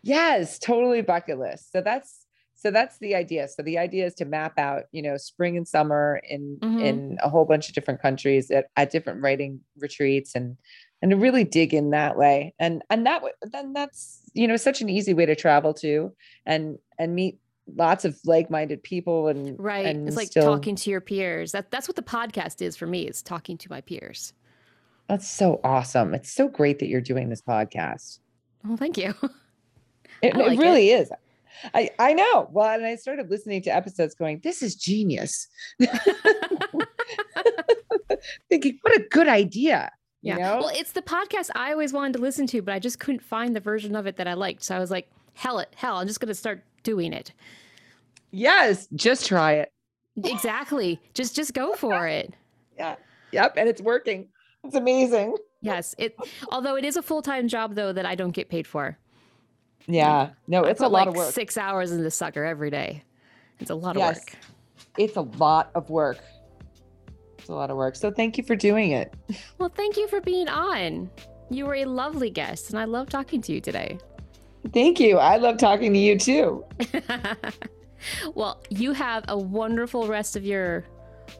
Yes, 0.03 0.59
totally 0.59 1.01
bucket 1.01 1.39
list. 1.39 1.71
So 1.71 1.81
that's 1.81 2.25
so 2.59 2.71
that's 2.71 2.97
the 2.97 3.13
idea. 3.15 3.47
So 3.47 3.61
the 3.61 3.77
idea 3.77 4.05
is 4.07 4.13
to 4.15 4.25
map 4.25 4.57
out, 4.57 4.83
you 4.91 5.01
know, 5.01 5.15
spring 5.15 5.55
and 5.55 5.67
summer 5.67 6.19
in 6.27 6.57
Mhm. 6.61 6.83
in 6.83 7.17
a 7.21 7.29
whole 7.29 7.45
bunch 7.45 7.69
of 7.69 7.75
different 7.75 8.01
countries 8.01 8.49
at, 8.51 8.65
at 8.75 8.89
different 8.91 9.21
writing 9.21 9.61
retreats 9.77 10.35
and 10.35 10.57
and 11.03 11.11
to 11.11 11.17
really 11.17 11.43
dig 11.43 11.73
in 11.75 11.91
that 11.91 12.17
way. 12.17 12.53
And 12.59 12.81
and 12.89 13.05
that 13.05 13.21
way 13.23 13.31
then 13.43 13.73
that's 13.73 14.21
you 14.33 14.47
know 14.47 14.57
such 14.57 14.81
an 14.81 14.89
easy 14.89 15.13
way 15.13 15.25
to 15.27 15.35
travel 15.35 15.73
to 15.75 16.13
and 16.45 16.77
and 16.99 17.13
meet 17.15 17.39
lots 17.75 18.05
of 18.05 18.17
like-minded 18.25 18.81
people 18.81 19.27
and 19.27 19.59
Right. 19.59 19.85
and 19.85 20.07
it's 20.07 20.17
like 20.17 20.27
still- 20.29 20.43
talking 20.55 20.75
to 20.77 20.89
your 20.89 21.01
peers. 21.01 21.51
That, 21.51 21.69
that's 21.69 21.87
what 21.87 21.95
the 21.97 22.01
podcast 22.01 22.61
is 22.61 22.75
for 22.77 22.87
me. 22.87 23.05
It's 23.07 23.21
talking 23.21 23.57
to 23.59 23.69
my 23.69 23.81
peers. 23.81 24.33
That's 25.09 25.27
so 25.29 25.59
awesome. 25.65 26.13
It's 26.13 26.31
so 26.31 26.47
great 26.47 26.79
that 26.79 26.87
you're 26.87 27.01
doing 27.01 27.27
this 27.29 27.41
podcast. 27.41 28.19
Well, 28.63 28.77
thank 28.77 28.97
you. 28.97 29.13
It, 30.21 30.33
it 30.33 30.35
like 30.37 30.53
it. 30.53 30.59
really 30.59 30.89
is. 30.91 31.11
I, 31.73 31.89
I 31.99 32.13
know. 32.13 32.49
Well, 32.51 32.69
and 32.69 32.85
I 32.85 32.95
started 32.95 33.29
listening 33.29 33.61
to 33.63 33.69
episodes 33.75 34.15
going, 34.15 34.39
this 34.43 34.61
is 34.61 34.75
genius. 34.75 35.47
Thinking, 38.49 38.79
what 38.81 38.95
a 38.95 39.03
good 39.09 39.27
idea. 39.27 39.91
You 40.21 40.33
Yeah. 40.33 40.37
know? 40.37 40.57
Well, 40.59 40.71
it's 40.73 40.91
the 40.93 41.01
podcast 41.01 41.49
I 41.55 41.71
always 41.71 41.93
wanted 41.93 42.13
to 42.13 42.19
listen 42.19 42.47
to, 42.47 42.61
but 42.61 42.73
I 42.73 42.79
just 42.79 42.99
couldn't 42.99 43.21
find 43.23 43.55
the 43.55 43.59
version 43.59 43.95
of 43.95 44.07
it 44.07 44.15
that 44.17 44.27
I 44.27 44.33
liked. 44.33 44.63
So 44.63 44.75
I 44.75 44.79
was 44.79 44.91
like, 44.91 45.09
hell 45.33 45.59
it, 45.59 45.73
hell, 45.75 45.97
I'm 45.97 46.07
just 46.07 46.19
going 46.19 46.27
to 46.29 46.35
start 46.35 46.63
doing 46.83 47.13
it. 47.13 47.33
yes, 48.31 48.87
just 48.95 49.25
try 49.25 49.53
it. 49.53 49.71
Exactly. 50.23 50.99
just 51.13 51.35
just 51.35 51.53
go 51.53 51.73
for 51.75 52.07
it. 52.07 52.33
Yeah. 52.77 52.95
Yep. 53.31 53.53
And 53.57 53.69
it's 53.69 53.81
working. 53.81 54.29
It's 54.63 54.75
amazing. 54.75 55.35
Yes. 55.61 55.93
It 55.97 56.15
although 56.51 56.75
it 56.75 56.85
is 56.85 56.97
a 56.97 57.01
full-time 57.03 57.47
job 57.47 57.75
though 57.75 57.93
that 57.93 58.05
I 58.05 58.15
don't 58.15 58.31
get 58.31 58.49
paid 58.49 58.65
for. 58.65 58.97
Yeah. 59.87 60.29
No, 60.47 60.63
it's 60.63 60.81
a 60.81 60.83
lot 60.83 60.91
like 60.91 61.07
of 61.07 61.15
work. 61.15 61.33
6 61.33 61.57
hours 61.57 61.91
in 61.91 62.03
this 62.03 62.15
sucker 62.15 62.43
every 62.43 62.69
day. 62.69 63.03
It's 63.59 63.69
a 63.71 63.75
lot 63.75 63.95
of 63.95 64.01
Yes. 64.01 64.17
work. 64.19 64.37
It's 64.97 65.15
a 65.15 65.21
lot 65.21 65.71
of 65.75 65.89
work. 65.89 66.19
It's 67.39 67.49
a 67.49 67.53
lot 67.53 67.69
of 67.71 67.77
work. 67.77 67.95
So 67.95 68.11
thank 68.11 68.37
you 68.37 68.43
for 68.43 68.55
doing 68.55 68.91
it. 68.91 69.13
Well, 69.57 69.69
thank 69.69 69.97
you 69.97 70.07
for 70.07 70.21
being 70.21 70.47
on. 70.49 71.09
You 71.49 71.65
were 71.65 71.75
a 71.75 71.85
lovely 71.85 72.29
guest, 72.29 72.69
and 72.69 72.77
I 72.79 72.83
love 72.83 73.09
talking 73.09 73.41
to 73.41 73.53
you 73.53 73.61
today. 73.61 73.97
Thank 74.73 74.99
you. 74.99 75.17
I 75.17 75.37
love 75.37 75.57
talking 75.57 75.93
to 75.93 75.99
you 75.99 76.17
too. 76.19 76.65
well, 78.35 78.61
you 78.69 78.91
have 78.93 79.23
a 79.29 79.37
wonderful 79.37 80.07
rest 80.07 80.35
of 80.35 80.43
your, 80.43 80.83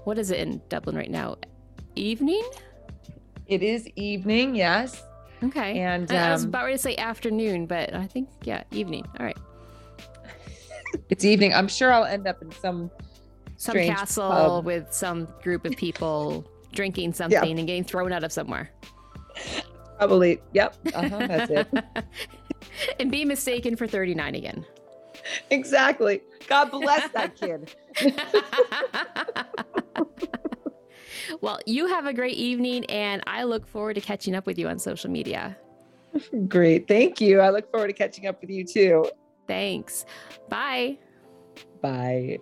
what 0.06 0.18
is 0.18 0.32
it 0.32 0.40
in 0.40 0.62
Dublin 0.70 0.96
right 0.96 1.12
now? 1.12 1.36
Evening? 1.96 2.44
It 3.48 3.62
is 3.62 3.88
evening, 3.96 4.56
yes. 4.56 5.04
Okay. 5.44 5.80
And 5.80 6.12
um, 6.12 6.18
I 6.18 6.32
was 6.32 6.44
um, 6.44 6.50
about 6.50 6.64
ready 6.64 6.78
to 6.78 6.82
say 6.82 6.96
afternoon, 6.98 7.66
but 7.68 7.94
I 7.94 8.08
think, 8.08 8.30
yeah, 8.44 8.64
evening. 8.72 9.06
All 9.20 9.26
right. 9.26 9.38
it's 11.10 11.26
evening. 11.26 11.54
I'm 11.54 11.68
sure 11.68 11.92
I'll 11.92 12.06
end 12.06 12.28
up 12.28 12.42
in 12.42 12.52
some 12.52 12.90
some 13.58 13.76
castle 13.76 14.30
pub. 14.30 14.66
with 14.66 14.94
some 14.94 15.28
group 15.42 15.66
of 15.66 15.74
people 15.74 16.46
drinking 16.74 17.14
something 17.14 17.42
yeah. 17.44 17.58
and 17.58 17.68
getting 17.68 17.84
thrown 17.84 18.14
out 18.14 18.24
of 18.24 18.32
somewhere. 18.32 18.70
Probably. 19.98 20.40
Yep. 20.54 20.78
Uh-huh, 20.96 21.28
that's 21.28 21.52
it. 21.52 21.68
and 23.00 23.12
be 23.12 23.26
mistaken 23.26 23.76
for 23.76 23.88
39 23.88 24.36
again. 24.36 24.66
Exactly. 25.50 26.22
God 26.48 26.72
bless 26.72 27.12
that 27.12 27.36
kid. 27.36 27.74
Well, 31.42 31.60
you 31.66 31.88
have 31.88 32.06
a 32.06 32.14
great 32.14 32.38
evening, 32.38 32.86
and 32.86 33.22
I 33.28 33.44
look 33.44 33.68
forward 33.68 33.96
to 33.96 34.02
catching 34.02 34.36
up 34.36 34.46
with 34.46 34.58
you 34.58 34.68
on 34.68 34.80
social 34.80 35.10
media. 35.10 35.58
Great. 36.48 36.88
Thank 36.88 37.22
you. 37.22 37.40
I 37.40 37.50
look 37.50 37.70
forward 37.72 37.88
to 37.88 37.94
catching 37.94 38.28
up 38.28 38.42
with 38.42 38.50
you 38.50 38.64
too. 38.64 39.10
Thanks. 39.48 40.06
Bye. 40.50 40.98
Bye. 41.82 42.40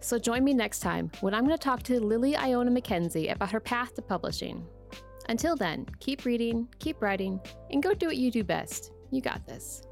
So 0.00 0.20
join 0.20 0.44
me 0.44 0.54
next 0.54 0.80
time 0.80 1.10
when 1.20 1.34
I'm 1.34 1.44
going 1.44 1.56
to 1.56 1.62
talk 1.62 1.82
to 1.84 1.98
Lily 1.98 2.36
Iona 2.36 2.70
MacKenzie 2.70 3.32
about 3.32 3.50
her 3.50 3.58
path 3.58 3.94
to 3.94 4.02
publishing. 4.02 4.64
Until 5.28 5.56
then, 5.56 5.84
keep 5.98 6.24
reading, 6.24 6.68
keep 6.78 7.02
writing, 7.02 7.40
and 7.72 7.82
go 7.82 7.92
do 7.92 8.06
what 8.06 8.16
you 8.16 8.30
do 8.30 8.44
best. 8.44 8.92
You 9.10 9.20
got 9.20 9.44
this. 9.46 9.82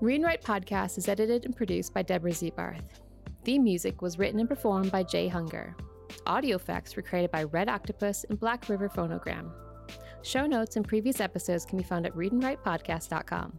Read 0.00 0.16
and 0.16 0.24
Write 0.24 0.42
Podcast 0.42 0.98
is 0.98 1.08
edited 1.08 1.44
and 1.44 1.56
produced 1.56 1.94
by 1.94 2.02
Deborah 2.02 2.32
Ziebarth. 2.32 3.00
Theme 3.44 3.62
music 3.62 4.02
was 4.02 4.18
written 4.18 4.40
and 4.40 4.48
performed 4.48 4.90
by 4.90 5.02
Jay 5.02 5.28
Hunger. 5.28 5.76
Audio 6.26 6.56
effects 6.56 6.96
were 6.96 7.02
created 7.02 7.30
by 7.30 7.44
Red 7.44 7.68
Octopus 7.68 8.24
and 8.28 8.38
Black 8.38 8.68
River 8.68 8.88
Phonogram. 8.88 9.52
Show 10.22 10.46
notes 10.46 10.76
and 10.76 10.86
previous 10.86 11.20
episodes 11.20 11.64
can 11.64 11.78
be 11.78 11.84
found 11.84 12.06
at 12.06 12.14
readandwritepodcast.com. 12.14 13.58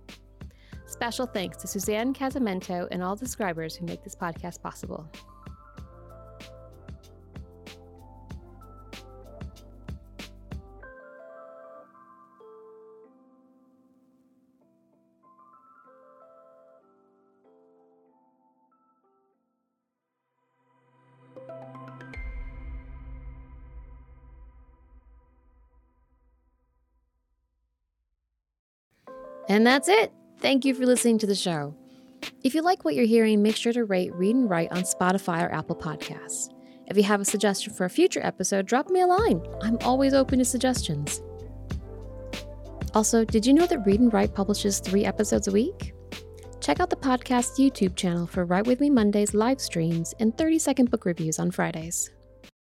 Special 0.88 1.26
thanks 1.26 1.58
to 1.58 1.68
Suzanne 1.68 2.14
Casamento 2.14 2.88
and 2.92 3.02
all 3.02 3.16
the 3.16 3.26
subscribers 3.26 3.76
who 3.76 3.86
make 3.86 4.04
this 4.04 4.16
podcast 4.16 4.62
possible. 4.62 5.10
And 29.48 29.66
that's 29.66 29.88
it. 29.88 30.12
Thank 30.40 30.66
you 30.66 30.74
for 30.74 30.86
listening 30.86 31.18
to 31.20 31.28
the 31.28 31.36
show. 31.36 31.76
If 32.44 32.56
you 32.56 32.62
like 32.62 32.84
what 32.84 32.96
you're 32.96 33.06
hearing, 33.06 33.42
make 33.42 33.56
sure 33.56 33.74
to 33.74 33.86
rate 33.86 34.14
Read 34.14 34.36
and 34.36 34.50
Write 34.50 34.72
on 34.72 34.84
Spotify 34.84 35.44
or 35.44 35.54
Apple 35.54 35.76
Podcasts. 35.76 36.50
If 36.88 36.98
you 36.98 37.04
have 37.04 37.22
a 37.22 37.26
suggestion 37.26 37.74
for 37.74 37.86
a 37.86 37.90
future 37.90 38.24
episode, 38.24 38.66
drop 38.66 38.90
me 38.90 39.02
a 39.02 39.08
line. 39.08 39.42
I'm 39.62 39.78
always 39.82 40.14
open 40.14 40.40
to 40.40 40.46
suggestions. 40.46 41.22
Also, 42.94 43.26
did 43.26 43.46
you 43.46 43.54
know 43.54 43.66
that 43.66 43.86
Read 43.86 44.00
and 44.00 44.14
Write 44.14 44.34
publishes 44.34 44.80
three 44.80 45.04
episodes 45.04 45.48
a 45.48 45.52
week? 45.52 45.94
Check 46.62 46.80
out 46.80 46.90
the 46.90 46.96
podcast 46.96 47.60
YouTube 47.60 47.96
channel 47.96 48.26
for 48.26 48.46
Write 48.46 48.66
With 48.66 48.80
Me 48.80 48.90
Mondays 48.90 49.34
live 49.34 49.60
streams 49.60 50.14
and 50.20 50.36
30 50.38 50.60
second 50.60 50.90
book 50.90 51.06
reviews 51.06 51.38
on 51.38 51.52
Fridays. 51.52 52.10